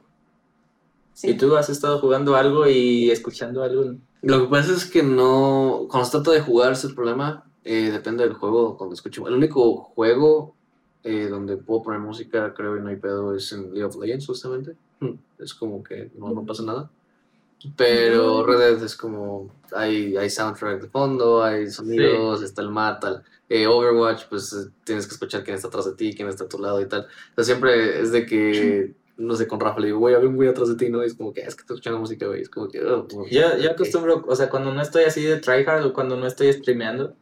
[1.14, 1.30] Sí.
[1.30, 3.94] ¿Y tú has estado jugando algo y escuchando algo?
[4.20, 5.86] Lo que pasa es que no.
[5.88, 7.44] Cuando se trata de jugar, es el problema.
[7.62, 8.76] eh, depende del juego.
[8.76, 9.26] Cuando escucho.
[9.28, 10.56] El único juego
[11.04, 14.26] eh, donde puedo poner música, creo que no hay pedo, es en League of Legends,
[14.26, 14.74] justamente.
[15.00, 16.90] Hmm, Es como que no, no pasa nada.
[17.76, 18.44] Pero.
[18.44, 19.50] Red Dead es como.
[19.72, 23.00] Hay, hay soundtrack de fondo, hay sonidos, está el mapa.
[23.00, 23.22] tal.
[23.48, 26.48] Eh, Overwatch, pues eh, tienes que escuchar quién está atrás de ti, quién está a
[26.48, 27.02] tu lado y tal.
[27.02, 28.94] O sea, siempre es de que.
[29.16, 31.00] No sé, con Rafa le digo, güey, había un güey atrás de ti, ¿no?
[31.04, 32.42] Y es como que, "Ah, es que estoy escuchando música, güey.
[32.42, 33.74] Es como que, "Oh, como- Yo, yo ok".
[33.74, 37.14] acostumbro, o sea, cuando no estoy así de tryhard o cuando no estoy streameando,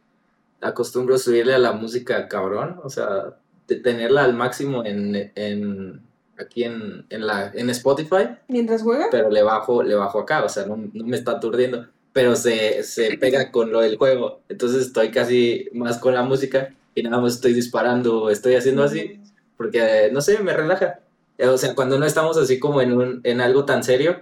[0.59, 3.37] acostumbro subirle a la música cabrón, o sea,
[3.67, 6.01] de tenerla al máximo en, en
[6.37, 10.49] aquí en, en, la, en Spotify, Mientras juega, pero le bajo, le bajo acá, o
[10.49, 14.87] sea, no, no me está aturdiendo, pero se, se pega con lo del juego, entonces
[14.87, 19.19] estoy casi más con la música y nada más estoy disparando, estoy haciendo así,
[19.57, 20.99] porque no sé, me relaja.
[21.37, 24.21] Eh, O sea, cuando no estamos así como en, un, en algo tan serio,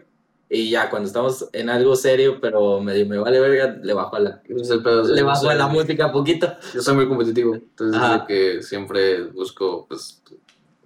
[0.53, 4.19] y ya cuando estamos en algo serio, pero medio me vale verga, le bajo a
[4.19, 6.53] la, pedo, le bajo a la música poquito.
[6.73, 10.21] Yo soy muy competitivo, entonces es de que siempre busco pues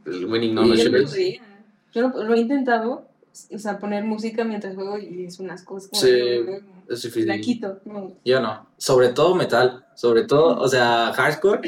[0.06, 0.84] el winning knowledge.
[0.92, 1.42] yo podría.
[1.94, 3.08] Yo no- lo he intentado,
[3.52, 6.12] o sea, poner música mientras juego y es unas cosas como Sí,
[6.88, 7.28] Es difícil.
[7.28, 7.80] la quito.
[7.86, 8.14] no.
[8.24, 8.68] Yo no.
[8.78, 9.84] Sobre todo metal.
[9.96, 11.62] Sobre todo, o sea, hardcore,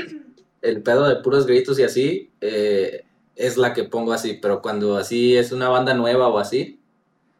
[0.61, 3.05] el pedo de puros gritos y así, eh,
[3.35, 4.37] es la que pongo así.
[4.39, 6.76] Pero cuando así es una banda nueva o así,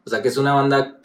[0.08, 0.98] o sea, que es una banda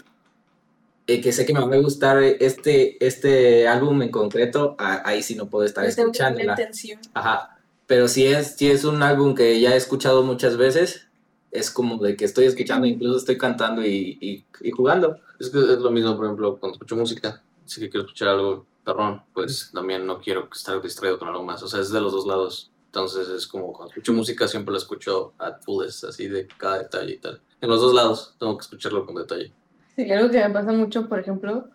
[1.08, 5.22] eh, que sé que me va a gustar este, este álbum en concreto, a- ahí
[5.22, 6.54] sí no puedo estar escuchándola.
[6.54, 7.00] atención.
[7.14, 7.58] Ajá.
[7.88, 11.08] Pero si es, si es un álbum que ya he escuchado muchas veces,
[11.52, 15.20] es como de que estoy escuchando, incluso estoy cantando y, y, y jugando.
[15.40, 18.66] Es que es lo mismo, por ejemplo, cuando escucho música, si que quiero escuchar algo
[18.86, 21.62] perrón, pues también no quiero estar distraído con algo más.
[21.64, 22.72] O sea, es de los dos lados.
[22.94, 27.14] Entonces es como cuando escucho música siempre la escucho at fullest, así de cada detalle
[27.14, 27.42] y tal.
[27.60, 29.52] En los dos lados tengo que escucharlo con detalle.
[29.96, 31.70] Sí, algo que me pasa mucho, por ejemplo,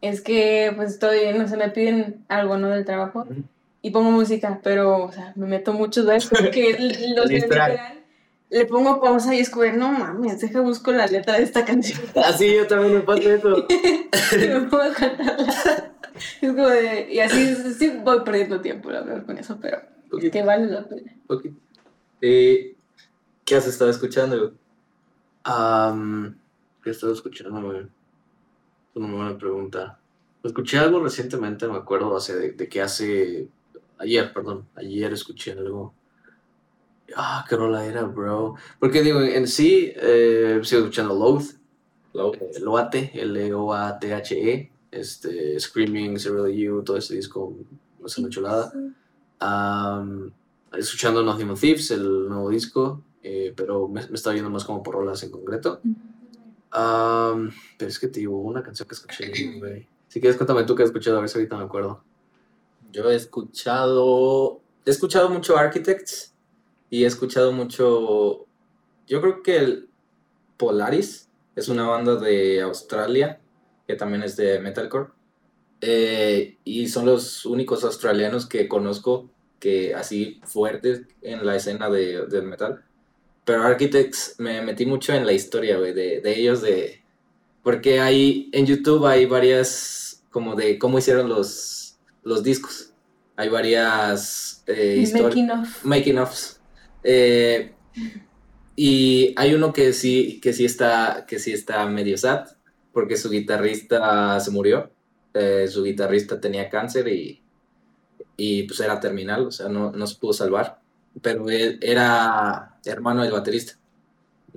[0.00, 2.70] es que pues estoy, no sé, me piden algo, ¿no?
[2.70, 3.42] Del trabajo Ujú.
[3.82, 6.72] y pongo música, pero, o sea, me meto mucho de eso porque
[7.16, 7.72] los distrae.
[7.72, 8.04] literal,
[8.48, 12.00] le pongo pausa y es como, no mames, deja busco la letra de esta canción
[12.24, 13.66] Así yo también me pasa eso.
[13.68, 15.92] y me pongo a cantarla.
[16.40, 20.30] Es como de, y así sí voy perdiendo tiempo, la verdad, con eso, pero es
[20.30, 21.14] que vale la pena.
[21.28, 21.46] Ok.
[22.20, 22.74] Eh,
[23.44, 24.54] ¿Qué has estado escuchando?
[25.46, 26.34] Um,
[26.82, 27.80] ¿Qué he estado escuchando, güey?
[27.80, 27.86] Es
[28.96, 29.98] una buena pregunta.
[30.42, 33.48] Escuché algo recientemente, me acuerdo, hace de, de que hace.
[33.98, 34.66] Ayer, perdón.
[34.74, 35.94] Ayer escuché algo.
[37.16, 38.54] Ah, qué rola era, bro.
[38.78, 41.44] Porque digo, en sí, eh, sigo escuchando Loath,
[42.14, 47.54] Lo- eh, Loate, L-O-A-T-H-E, este, Screaming, Serial You, todo ese disco,
[48.04, 48.72] es una chulada.
[49.44, 50.32] Am,
[50.72, 54.94] escuchando Nothing Thieves, el nuevo disco, eh, pero me, me estaba yendo más como por
[54.94, 55.80] rolas en concreto.
[56.72, 59.88] Pero es que te digo, una canción que escuché, güey.
[60.08, 62.04] Si quieres, cuéntame tú qué has escuchado, a ver si ahorita me acuerdo.
[62.92, 64.60] Yo he escuchado.
[64.84, 66.34] He escuchado mucho Architects
[66.88, 68.46] y he escuchado mucho.
[69.06, 69.88] Yo creo que el
[70.56, 73.40] Polaris es una banda de Australia
[73.86, 75.10] que también es de metalcore.
[75.84, 79.28] Eh, y son los únicos australianos que conozco
[79.58, 82.84] que así fuertes en la escena de, del metal.
[83.44, 87.02] Pero Architects me metí mucho en la historia, güey, de, de ellos, de...
[87.64, 92.92] Porque hay, en YouTube hay varias, como de cómo hicieron los, los discos.
[93.36, 95.84] hay varias eh, Making of.
[95.84, 96.60] making ofs.
[97.02, 97.72] Eh,
[98.76, 102.46] y hay uno que sí, que sí está, que sí está medio sad,
[102.92, 104.90] porque su guitarrista se murió.
[105.34, 107.42] Eh, su guitarrista tenía cáncer y,
[108.36, 110.80] y pues era terminal, o sea, no, no se pudo salvar.
[111.20, 113.74] Pero él era hermano del baterista.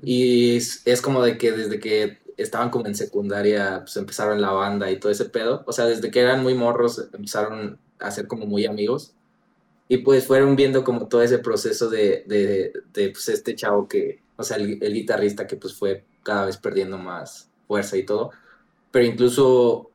[0.02, 4.92] Y es, como de que desde que estaban como en secundaria, pues empezaron la banda
[4.92, 5.64] y todo ese pedo.
[5.68, 9.14] O sea, desde que eran muy morros, empezaron a ser como muy amigos.
[9.88, 14.22] Y pues fueron viendo como todo ese proceso de, de, de, pues este chavo que,
[14.36, 18.32] o sea, el, el guitarrista que pues fue cada vez perdiendo más fuerza y todo.
[18.92, 19.92] Pero incluso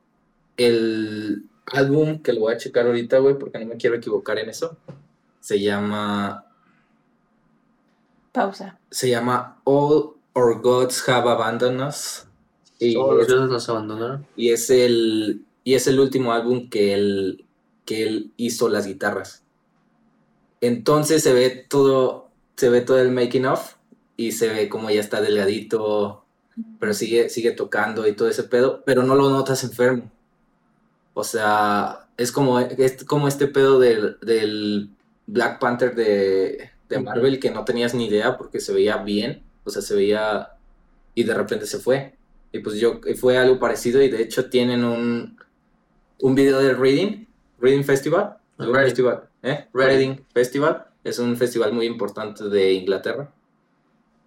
[0.67, 4.49] el álbum que lo voy a checar ahorita, güey, porque no me quiero equivocar en
[4.51, 4.77] eso,
[5.41, 6.45] se llama,
[8.33, 8.79] Pausa.
[8.91, 12.27] se llama All Our Gods Have Abandoned Us.
[12.79, 14.27] Y Todos los es- dioses nos abandonaron.
[14.37, 17.45] y es el y es el último álbum que él
[17.85, 19.43] que él hizo las guitarras
[20.63, 23.75] entonces se ve todo se ve todo el making of
[24.17, 26.25] y se ve como ya está delgadito
[26.79, 30.11] pero sigue sigue tocando y todo ese pedo pero no lo notas enfermo
[31.15, 34.91] o sea es como es como este pedo del, del
[35.27, 36.99] Black Panther de, de.
[37.01, 40.51] Marvel que no tenías ni idea porque se veía bien o sea se veía
[41.15, 42.15] y de repente se fue
[42.53, 45.39] y pues yo fue algo parecido y de hecho tienen un,
[46.21, 47.27] un video del Reading,
[47.61, 48.39] Reading Festival.
[48.59, 48.85] Un Reading.
[48.85, 49.67] festival, ¿eh?
[49.73, 49.97] Reading.
[50.09, 50.87] Reading Festival.
[51.05, 53.33] Es un festival muy importante de Inglaterra.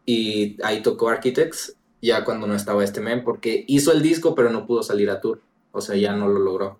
[0.05, 4.49] Y ahí tocó Architects ya cuando no estaba este men porque hizo el disco pero
[4.49, 5.41] no pudo salir a tour.
[5.73, 6.79] O sea, ya no lo logró.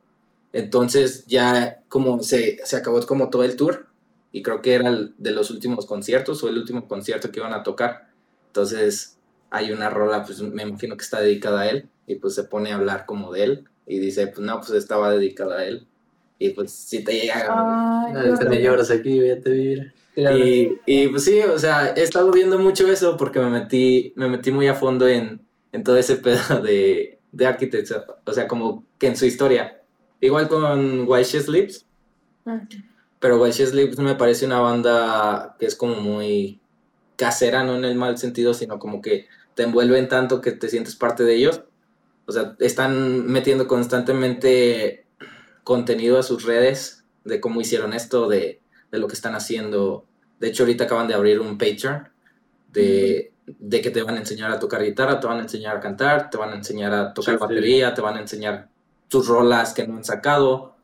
[0.54, 3.88] Entonces ya como se, se acabó como todo el tour
[4.32, 7.54] y creo que era el de los últimos conciertos o el último concierto que iban
[7.54, 8.08] a tocar.
[8.48, 9.18] Entonces
[9.50, 12.72] hay una rola, pues me imagino que está dedicada a él y pues se pone
[12.72, 15.88] a hablar como de él y dice, pues no, pues estaba dedicada a él.
[16.40, 17.48] Y pues si te llega...
[17.50, 19.94] Ay, Ah, qué te lloras aquí, vete a vivir.
[20.16, 24.28] Y, y, pues sí, o sea, he estado viendo mucho eso porque me metí, me
[24.30, 25.42] metí muy a fondo en,
[25.72, 27.94] en todo ese pedo de, de Architects,
[28.26, 29.82] o sea, como que en su historia.
[30.22, 31.86] Igual con While She Sleeps,
[33.20, 36.62] pero While She Sleeps me parece una banda que es como muy
[37.18, 40.96] casera, no en el mal sentido, sino como que te envuelven tanto que te sientes
[40.96, 41.64] parte de ellos.
[42.26, 45.06] O sea, están metiendo constantemente
[45.64, 48.62] contenido a sus redes de cómo hicieron esto, de,
[48.92, 50.06] de lo que están haciendo.
[50.40, 52.08] De hecho, ahorita acaban de abrir un Patreon
[52.72, 55.80] de, de que te van a enseñar a tocar guitarra, te van a enseñar a
[55.80, 57.42] cantar, te van a enseñar a tocar Sí, sí.
[57.42, 58.70] batería, te van a enseñar
[59.10, 60.76] sus rolas que no han sacado,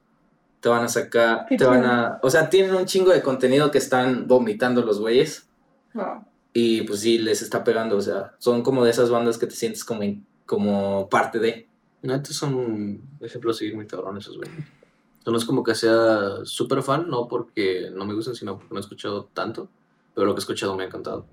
[0.60, 2.20] te van a sacar, Qué te van a...
[2.22, 5.48] O sea, tienen un chingo de contenido que están vomitando los güeyes
[5.94, 6.26] wow.
[6.54, 9.56] y pues sí, les está pegando, o sea, son como de esas bandas que te
[9.56, 11.68] sientes como, en- como parte de...
[12.02, 14.50] Neta son un ejemplo a seguir muy cabrón esos güey.
[14.50, 18.58] O sea, no es como que sea súper fan, no porque no me gusten, sino
[18.58, 19.70] porque no he escuchado tanto,
[20.14, 21.26] pero lo que he escuchado me ha encantado.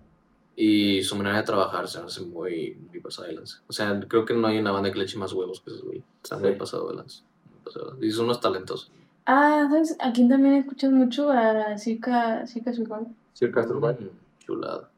[0.59, 3.61] Y su manera de trabajar se me hace muy, muy pasada de lanza.
[3.69, 5.85] O sea, creo que no hay una banda que le eche más huevos que esos
[5.85, 6.03] güey.
[6.23, 6.47] Está Sí.
[6.59, 7.23] pasado de lanza.
[7.51, 8.07] muy pasado de lanza.
[8.07, 8.91] Y son unos talentosos.
[9.27, 9.97] Ah, ¿sabes?
[10.01, 13.07] Aquí también escuchas mucho a Zika, Zika Survival.
[13.35, 14.09] Circa Mm,
[14.39, 14.89] Chulada.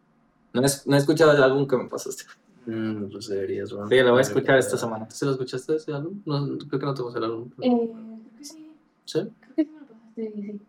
[0.52, 2.24] No, he- no he escuchado el álbum que me pasaste.
[2.66, 3.88] Mm, pues deberías, bro.
[3.88, 5.10] Sí, lo voy a escuchar esta semana.
[5.10, 6.20] ¿Sí lo escuchaste ese álbum?
[6.26, 7.50] No, creo que no te pasé el álbum.
[7.62, 8.70] Eh, creo que sí.
[9.06, 9.20] ¿Sí?
[9.40, 10.60] Creo que sí me lo pasaste, sí.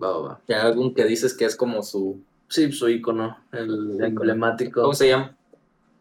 [0.00, 0.40] Va, va, va.
[0.46, 2.20] Y hay álbum que dices que es como su...
[2.48, 4.82] Sí, pues, su icono, el emblemático.
[4.82, 5.34] ¿Cómo se llama?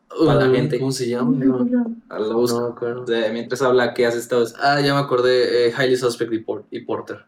[0.09, 0.79] Para la Uh, gente.
[0.79, 1.35] ¿Cómo se llama?
[1.45, 2.59] No, A lo busco.
[2.61, 3.05] no me acuerdo.
[3.05, 4.45] De- mientras habla, ¿qué has estado?
[4.61, 5.67] Ah, ya me acordé.
[5.67, 7.25] eh, Highly Suspect y, Por- y Porter.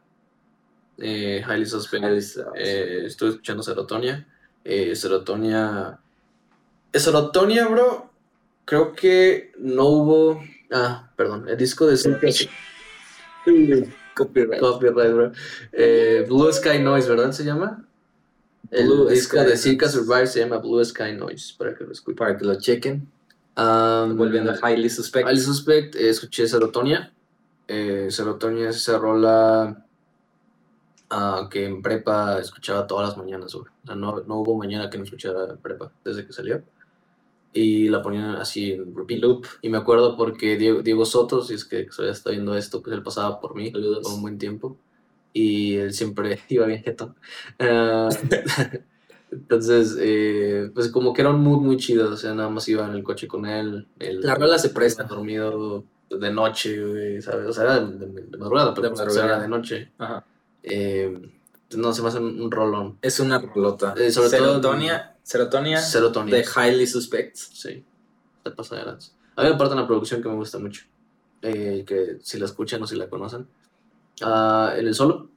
[0.97, 2.03] Eh, Highly Suspect.
[2.55, 4.25] Eh, estuve escuchando Serotonia.
[4.63, 5.99] Eh, Serotonia.
[6.93, 8.09] Eh, Serotonia, bro.
[8.65, 10.41] Creo que no hubo.
[10.71, 11.49] Ah, perdón.
[11.49, 11.97] El disco de
[14.15, 14.59] Copyright.
[14.59, 15.31] Copyright, bro.
[15.71, 17.31] Eh, Blue Sky Noise, ¿verdad?
[17.31, 17.85] Se llama.
[18.71, 19.89] El Blue disco Sky de Noise.
[19.89, 22.15] Survive se llama Blue Sky Noise, para que lo escuchen.
[22.15, 23.07] Para que lo chequen.
[23.57, 25.27] Um, Volviendo a Highly Suspect.
[25.27, 27.11] Highly Suspect, eh, escuché Serotonia.
[27.67, 29.85] Eh, Serotonia es esa rola
[31.09, 33.65] ah, que en prepa escuchaba todas las mañanas, güey.
[33.83, 36.63] O sea, no, no hubo mañana que no escuchara prepa desde que salió.
[37.51, 39.45] Y la ponían así en repeat loop.
[39.61, 42.95] Y me acuerdo porque Diego, Diego Soto, si es que todavía está viendo esto, pues
[42.95, 44.77] él pasaba por mí por un buen tiempo.
[45.34, 47.15] Y él siempre iba bien jetón.
[47.60, 48.10] Ah,
[49.31, 52.10] entonces, eh, pues como que era un mood muy chido.
[52.11, 53.88] O sea, nada más iba en el coche con él.
[53.99, 55.03] La rola se presta.
[55.03, 57.45] dormido de noche, güey, ¿sabes?
[57.47, 59.27] O sea, era de, de- de madrugada, pero De pues, madrugada.
[59.34, 59.91] era de noche.
[59.99, 60.26] Ajá.
[60.64, 61.31] Eh,
[61.76, 62.97] no, se me hace un, un rolón.
[63.01, 63.93] Es una rolota.
[63.95, 65.15] Eh, sobre todo- Serotonia.
[65.22, 65.80] Serotonia.
[65.80, 66.35] Serotonia.
[66.35, 67.51] De Highly Suspects.
[67.53, 67.85] Sí,
[68.43, 69.11] se pasa de lanza.
[69.35, 70.85] A mí me parte una producción que me gusta mucho.
[71.43, 73.47] eh, que si la escuchan o si la conocen.
[74.23, 75.29] Ah, en el solo.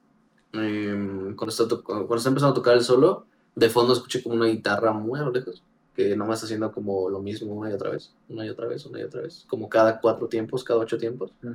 [0.55, 4.35] em, cuando, está to- cuando está empezando a tocar el solo, de fondo escuché como
[4.35, 5.63] una guitarra muy a lo lejos,
[5.97, 8.85] que nomás está haciendo como lo mismo una y otra vez, una y otra vez,
[8.85, 11.31] una y otra vez, como cada cuatro tiempos, cada ocho tiempos.
[11.43, 11.51] Mm.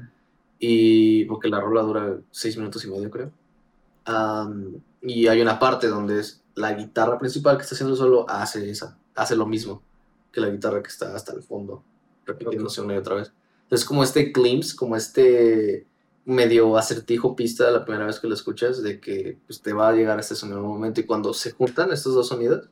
[0.59, 3.31] Y porque la rola dura seis minutos y medio, creo.
[4.05, 8.25] Am, y hay una parte donde es la guitarra principal que está haciendo el solo
[8.27, 9.81] hace esa, hace lo mismo
[10.31, 11.83] que la guitarra que está hasta el fondo,
[12.25, 13.31] repitiéndose una y otra vez.
[13.69, 15.85] Es como este glimpse, como este
[16.27, 19.93] medio acertijo pista la primera vez que lo escuchas de que pues, te va a
[19.93, 22.69] llegar este sonido en un momento y cuando se juntan estos dos sonidos,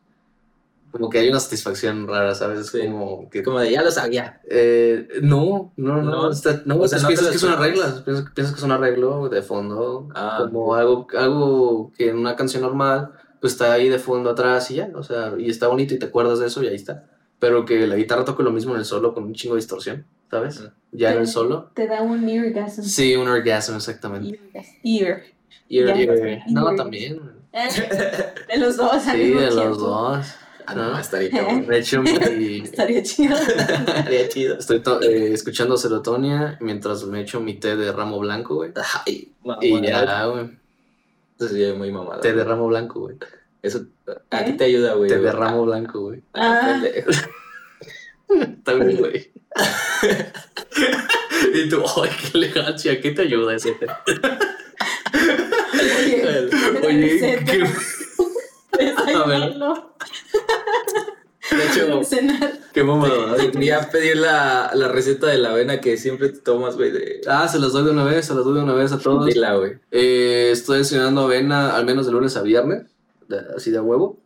[0.91, 2.59] como que hay una satisfacción rara, ¿sabes?
[2.59, 2.81] Es Sí.
[2.85, 3.43] como que...
[3.43, 4.39] Como de ya lo sabía.
[4.49, 6.31] Eh, no, no, no, No.
[6.31, 8.71] está- no, O sea, no piensas que es una regla, piensas, piensas que es un
[8.71, 13.11] arreglo de fondo, Ah, como algo, algo que en una canción normal,
[13.41, 16.05] pues está ahí de fondo atrás y ya, o sea, y está bonito y te
[16.05, 17.05] acuerdas de eso y ahí está.
[17.39, 20.05] Pero que la guitarra toque lo mismo en el solo con un chingo de distorsión,
[20.29, 20.63] ¿sabes?
[20.91, 21.71] Ya en el solo.
[21.73, 22.81] Te da un orgasm.
[22.83, 24.39] Sí, un orgasmo, exactamente.
[24.83, 25.23] Ear.
[25.69, 25.95] Ya.
[25.95, 26.75] y- no, Ear.
[26.75, 27.19] también.
[27.51, 27.67] Eh,
[28.53, 29.07] De los dos.
[29.07, 30.25] al Sí, de los dos.
[30.67, 30.91] Ah, ¿no?
[30.93, 31.67] no, estaría cabrón.
[31.67, 32.09] De hecho, mi-
[32.63, 33.35] Estaría chido.
[33.37, 34.57] Estaría chido.
[34.57, 38.71] estoy to- eh, escuchando Serotonia mientras me echo mi té de ramo blanco, güey.
[39.05, 39.31] Ay.
[39.61, 40.49] Y ya, güey.
[41.39, 42.19] Eso sí, es muy mamada.
[42.21, 43.17] Té de ramo blanco, güey.
[43.61, 43.85] Eso
[44.31, 44.55] a ti ¿Eh?
[44.57, 45.09] te ayuda, güey.
[45.09, 46.21] Té de ramo blanco, güey.
[46.33, 46.81] Ah,
[48.29, 49.31] Bien, güey.
[51.53, 53.87] y tú, ay, qué elegancia, ¿qué te ayuda ese té?
[55.73, 56.49] Oye,
[56.85, 57.63] Oye, qué...
[58.77, 59.93] Desayunarlo.
[61.51, 62.01] De hecho.
[62.73, 63.37] Qué mamada.
[63.37, 66.91] quería pedir la, la receta de la avena que siempre te tomas, güey.
[66.91, 67.21] De...
[67.27, 69.25] Ah, se las doy de una vez, se las doy de una vez a todos.
[69.27, 69.73] Dila, güey.
[69.91, 72.83] Eh, estoy desayunando avena al menos de lunes a viernes,
[73.29, 74.17] de- así de a huevo.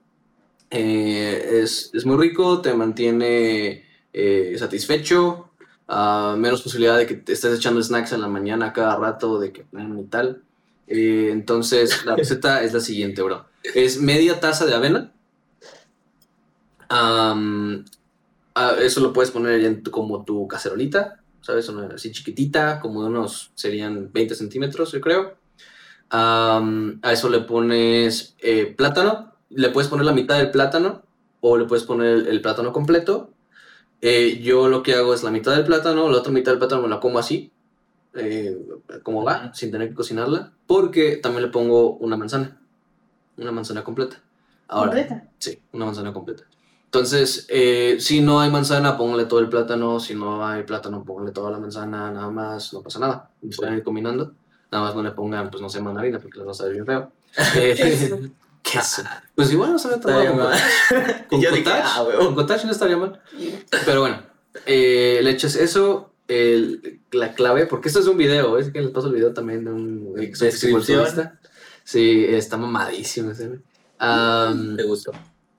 [0.72, 3.86] Eh, es, es muy rico, te mantiene
[4.54, 5.50] eh, satisfecho,
[6.38, 9.66] menos posibilidad de que te estés echando snacks en la mañana cada rato, de que
[9.72, 10.44] y tal.
[10.88, 13.46] Eh, entonces, la receta es la siguiente, bro.
[13.76, 15.12] Es media taza de avena.
[18.82, 21.70] Eso lo puedes poner en tu- como tu cacerolita, ¿sabes?
[21.70, 25.38] Así chiquitita, como de unos, serían 20 centímetros, yo creo.
[26.12, 31.04] A eso le pones eh, plátano, le puedes poner la mitad del plátano
[31.42, 33.32] o le puedes poner el plátano completo.
[34.02, 36.82] Eh, yo lo que hago es la mitad del plátano, la otra mitad del plátano
[36.82, 37.52] me la como así,
[38.14, 38.58] eh,
[39.04, 42.60] como va, sin tener que cocinarla, porque también le pongo una manzana,
[43.38, 44.22] una manzana completa.
[44.68, 45.30] Ahora, Completa.
[45.38, 46.44] Sí, una manzana completa.
[46.86, 50.00] Entonces, eh, si no hay manzana, póngale todo el plátano.
[50.00, 53.30] Si no hay plátano, póngale toda la manzana, nada más, no pasa nada.
[53.56, 54.34] Pueden ir combinando.
[54.72, 56.86] Nada más no le pongan, pues no sé, mandarina, porque les va a salir bien
[56.88, 57.12] feo.
[58.60, 59.04] Eh, Queso.
[59.36, 60.50] Pues igual no se ve tan Estaría mal.
[60.50, 61.26] mal.
[61.30, 63.22] Con Yo cottage, ah, con cottage no estaría mal.
[63.86, 64.22] Pero bueno,
[64.66, 66.14] eh, le echas eso.
[66.28, 69.66] el- la clave, porque esto es un video, es que les paso el video también
[69.66, 70.52] de un Descripción.
[70.82, 71.40] fisiculturista.
[71.84, 73.60] Sí, está mamadísimo ese.
[73.98, 75.12] Am, Te gustó.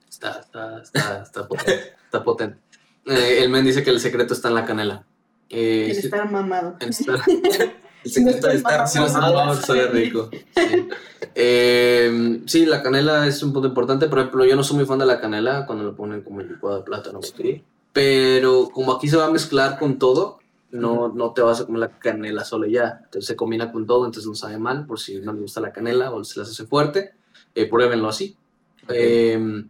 [0.09, 1.95] Está, está, está, está potente.
[2.05, 2.59] Está potente.
[3.07, 5.05] Eh, el men dice que el secreto está en la canela.
[5.49, 6.77] Eh, sí, estar mamado.
[6.79, 7.21] en estar-
[8.05, 10.31] El secreto de estar si sabe rico.
[10.33, 10.89] Sí.
[11.35, 14.09] Eh, sí, la canela es un punto importante.
[14.09, 16.49] Por ejemplo, yo no soy muy fan de la canela cuando lo ponen como el
[16.49, 17.21] licuado de plátano.
[17.23, 17.63] ¿sí?
[17.93, 20.39] Pero como aquí se va a mezclar con todo,
[20.71, 23.01] no, no te vas a comer la canela sola y ya.
[23.05, 25.73] Entonces se combina con todo, entonces no sabe mal por si no les gusta la
[25.73, 27.13] canela o se les hace fuerte.
[27.55, 28.37] Eh, pruébenlo así.
[28.89, 29.65] Eh,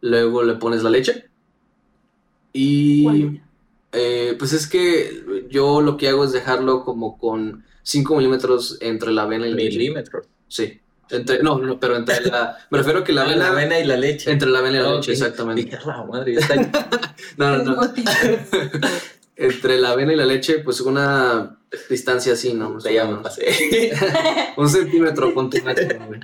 [0.00, 1.28] luego le pones la leche.
[2.52, 3.40] Y
[3.92, 9.12] eh, pues es que yo lo que hago es dejarlo como con 5 milímetros entre
[9.12, 9.78] la avena y la leche.
[9.78, 10.26] Milímetros.
[10.48, 10.80] Sí.
[11.08, 12.58] Entre, no, no, pero entre la.
[12.68, 13.48] Me refiero a que la La avena.
[13.50, 14.28] avena y la leche.
[14.28, 15.62] Entre la avena y la Ah, leche, exactamente.
[15.62, 16.54] Dije, "A la madre, ya está
[17.36, 17.80] No, no, no.
[19.36, 21.58] Entre la avena y la leche, pues una
[21.90, 22.70] distancia así, ¿no?
[22.70, 23.22] Menos.
[23.22, 23.92] pasé.
[24.56, 26.20] Un centímetro con tu máximo, güey.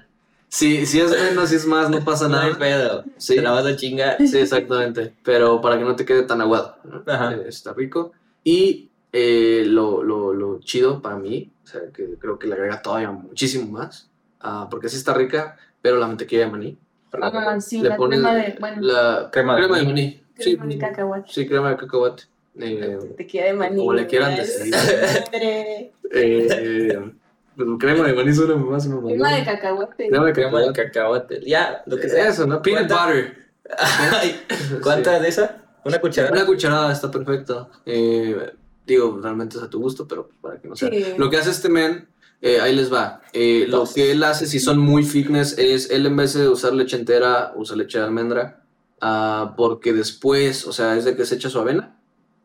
[0.49, 2.59] Si, es menos, si es más, no pasa No hay nada.
[2.59, 3.05] pedo.
[3.19, 3.37] Sí.
[3.37, 4.17] Te la vas a chingar.
[4.19, 5.15] Sí, exactamente.
[5.23, 6.77] Pero para que no te quede tan aguado.
[6.85, 7.03] ¿no?
[7.07, 7.35] Ajá.
[7.35, 8.13] Eh, está rico.
[8.45, 13.11] Y eh, lo, lo, lo chido para mí, sea, que creo que le agrega todavía
[13.11, 14.09] muchísimo más,
[14.41, 16.79] ah, porque sí está rica, pero la mantequilla de maní.
[17.21, 18.57] Ah, sí, le la pones crema de.
[18.59, 19.93] Bueno, la Crema crema, de maní.
[19.93, 20.23] maní.
[20.39, 21.33] Sí, crema de cacahuate.
[21.33, 22.23] sí, crema de cacahuate.
[22.59, 23.77] Eh, Te queda de maní.
[23.77, 24.75] Como le quieran decir.
[26.15, 27.11] Eh,
[27.57, 29.11] pero crema de maní suena más mamador.
[29.13, 30.09] Crema de cacahuate.
[30.09, 30.83] Crema de Crema de cacahuate.
[30.93, 31.41] cacahuate.
[31.47, 32.29] Ya, lo que sea.
[32.29, 32.63] Eso, ¿no?
[32.63, 33.07] Peanut ¿Cuánta?
[33.07, 33.37] butter.
[34.83, 35.57] ¿Cuánta de esa?
[35.85, 36.35] ¿Una cucharada?
[36.35, 37.69] Una cucharada está perfecto.
[37.85, 38.53] Eh,
[38.87, 40.91] digo, realmente es a tu gusto, pero para que no sea.
[40.91, 41.05] Sí.
[41.17, 42.09] Lo que hace este men,
[42.41, 43.21] eh, ahí les va.
[43.33, 46.73] Eh, lo que él hace, si son muy fitness, es él en vez de usar
[46.75, 48.65] leche entera, usa leche de almendra.
[49.01, 51.99] ah, porque después, o sea, es de que se echa su avena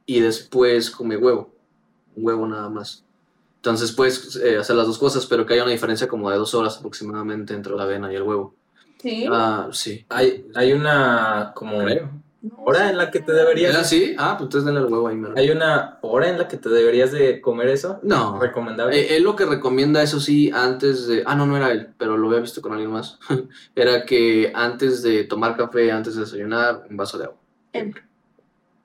[0.05, 1.53] y después come huevo.
[2.15, 3.03] Un huevo nada más.
[3.57, 6.53] Entonces puedes eh, hacer las dos cosas, pero que haya una diferencia como de dos
[6.53, 8.55] horas aproximadamente entre la avena y el huevo.
[9.01, 9.25] Sí.
[9.29, 10.05] Ah, sí.
[10.09, 12.09] Hay, hay una como Creo.
[12.57, 13.71] Hora en la que te deberías...
[13.71, 14.15] ¿Era así?
[14.17, 15.33] Ah, pues entonces denle el huevo ahí, mero.
[15.37, 17.99] Hay una hora en la que te deberías de comer eso.
[18.03, 18.39] No.
[18.39, 18.97] Recomendable.
[18.99, 21.23] Eh, él lo que recomienda, eso sí, antes de.
[21.25, 23.19] Ah, no, no era él, pero lo había visto con alguien más.
[23.75, 27.37] era que antes de tomar café, antes de desayunar, un vaso de agua.
[27.73, 27.93] Él.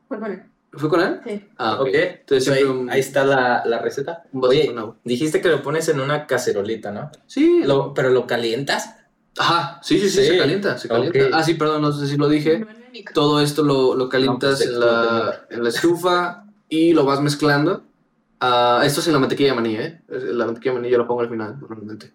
[0.08, 0.42] Fue con él.
[0.74, 1.20] ¿Fue con él?
[1.26, 1.44] Sí.
[1.58, 1.80] Ah, ok.
[1.82, 1.88] ok.
[1.94, 4.22] Entonces Pues ahí, siempre un, ahí está la, la receta.
[4.32, 4.96] un vaso Oye, con agua.
[5.04, 7.10] dijiste que lo pones en una cacerolita, ¿no?
[7.26, 7.62] Sí.
[7.64, 8.96] Lo- pero lo calientas.
[9.38, 10.26] Ajá, sí, sí, sí, Sí.
[10.28, 11.28] se calienta, se calienta.
[11.32, 12.66] Ah, sí, perdón, no sé si lo dije.
[13.14, 17.82] Todo esto lo, lo calientas pues, en, la, en la estufa y lo vas mezclando.
[18.40, 20.02] Ah, esto es en la mantequilla de maní, ¿eh?
[20.08, 22.12] La mantequilla de maní yo lo pongo al final, normalmente.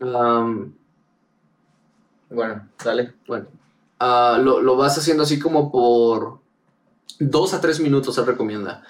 [0.00, 0.74] Am,
[2.30, 3.14] Bueno, dale.
[3.26, 3.46] Bueno,
[4.00, 6.38] ah, lo, lo vas haciendo así como por
[7.18, 8.82] dos a tres minutos, se recomienda.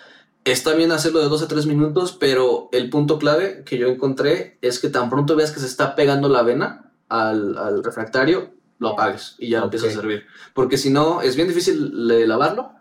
[0.44, 4.58] Está bien hacerlo de dos a tres minutos, pero el punto clave que yo encontré
[4.60, 8.90] es que tan pronto veas que se está pegando la avena al, al refractario, lo
[8.90, 10.24] apagues y ya lo empiezas a servir.
[10.52, 12.72] Porque si no, es bien difícil de lavarlo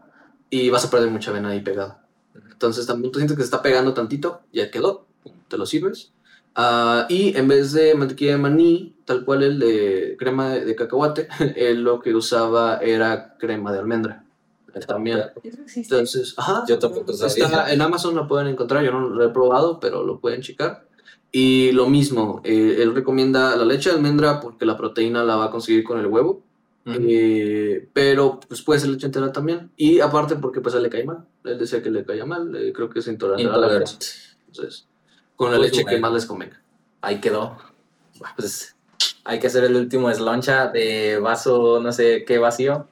[0.50, 2.06] y vas a perder mucha avena ahí pegada.
[2.52, 6.14] Entonces, tan pronto sientes que se está pegando tantito, ya quedó, pum, te lo sirves.
[6.56, 10.76] Ah, y en vez de mantequilla de maní, tal cual el de crema de, de
[10.76, 14.24] cacahuate, él lo que usaba era crema de almendra.
[14.74, 15.20] Él también.
[15.44, 15.94] Eso existe.
[15.94, 16.64] Entonces, ajá.
[16.68, 17.46] Yo tampoco sabía.
[17.46, 20.88] Está, en Amazon lo pueden encontrar, yo no lo he probado, pero lo pueden checar.
[21.36, 25.46] Y lo mismo, eh, él recomienda la leche de almendra porque la proteína la va
[25.46, 26.44] a conseguir con el huevo,
[26.86, 26.98] Ujú.
[27.10, 29.72] eh, pero pues puede ser leche entera también.
[29.76, 32.56] Y aparte porque pues a él le cae mal, él decía que le caía mal,
[32.56, 34.06] eh, creo que es intolerante a la Intolerante.
[34.48, 34.88] Entonces,
[35.36, 36.02] con la Pues leche que bueno.
[36.02, 36.62] más les convenga.
[37.02, 37.58] Ahí quedó.
[38.38, 38.76] Pues
[39.24, 42.88] hay que hacer el último esloncha de vaso, no sé qué vacío.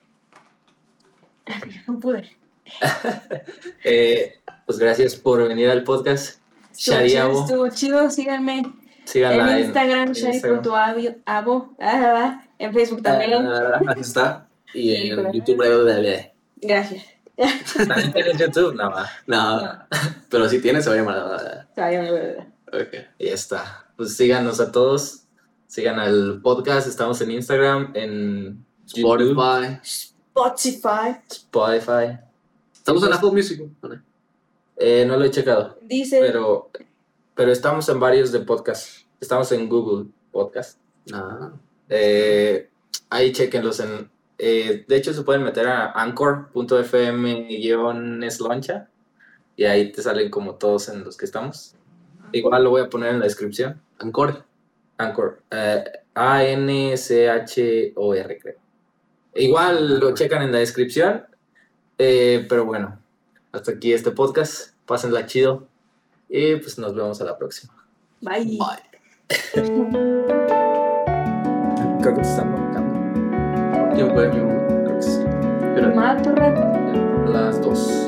[1.88, 2.38] No pude.
[3.84, 6.41] Eh, pues gracias por venir al podcast.
[6.72, 8.64] Estuvo estuvo chido, síganme
[9.06, 13.46] Síganla en Instagram, en Shari.abo, abo, ah, ah, en Facebook también.
[13.46, 14.48] Ah, Aquí está.
[14.74, 15.32] Y en.
[15.34, 16.32] YouTube, bla.
[16.62, 17.04] Gracias.
[17.88, 18.76] ¿También tienes YouTube?
[18.76, 19.10] No, va.
[19.26, 19.80] No,
[20.30, 21.68] pero si tienes, se va a llamar.
[21.76, 22.48] Vaya, de verdad.
[22.72, 22.94] Ok.
[23.18, 23.86] Y ya está.
[23.98, 25.24] Pues síganos a todos.
[25.68, 26.88] Sigan al podcast.
[26.88, 29.80] Estamos en Instagram, en YouTube, Spotify.
[29.84, 31.22] Spotify.
[31.30, 32.20] Spotify.
[32.74, 33.62] Estamos en Apple Music.
[34.78, 36.20] Eh, no lo he checado, Dice.
[36.20, 36.70] pero,
[37.36, 39.06] pero estamos en varios de podcast.
[39.20, 40.80] Estamos en Google Podcast.
[41.14, 41.52] Ah,
[41.90, 42.70] Eh,
[43.10, 44.10] ahí chequenlos en...
[44.38, 48.88] eh, de hecho, se pueden meter a anchor.fm-sloncha
[49.56, 51.76] y ahí te salen como todos en los que estamos.
[52.32, 53.80] Igual lo voy a poner en la descripción.
[54.00, 54.42] Ancore.
[54.98, 55.42] Anchor.
[55.52, 55.84] eh,
[57.12, 58.56] A-N-C-H-O-R, creo.
[59.36, 61.26] Igual lo checan en la descripción.
[61.98, 63.00] eh, pero bueno,
[63.52, 64.76] hasta aquí este podcast.
[64.86, 65.68] Pásenla chido.
[66.30, 67.74] Y pues nos vemos a la próxima.
[68.22, 68.58] Bye.
[68.58, 68.92] Bye.
[72.02, 73.98] Creo que te están marcando.
[73.98, 75.24] Yo Creo que sí.
[75.76, 77.32] Pero Más rato.
[77.32, 78.08] Las dos.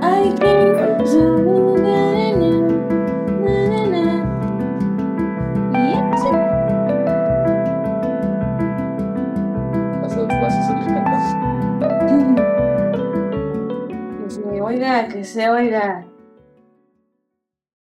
[0.00, 1.76] I think so.
[1.76, 2.17] Na,
[14.98, 16.07] oiga, que se oiga.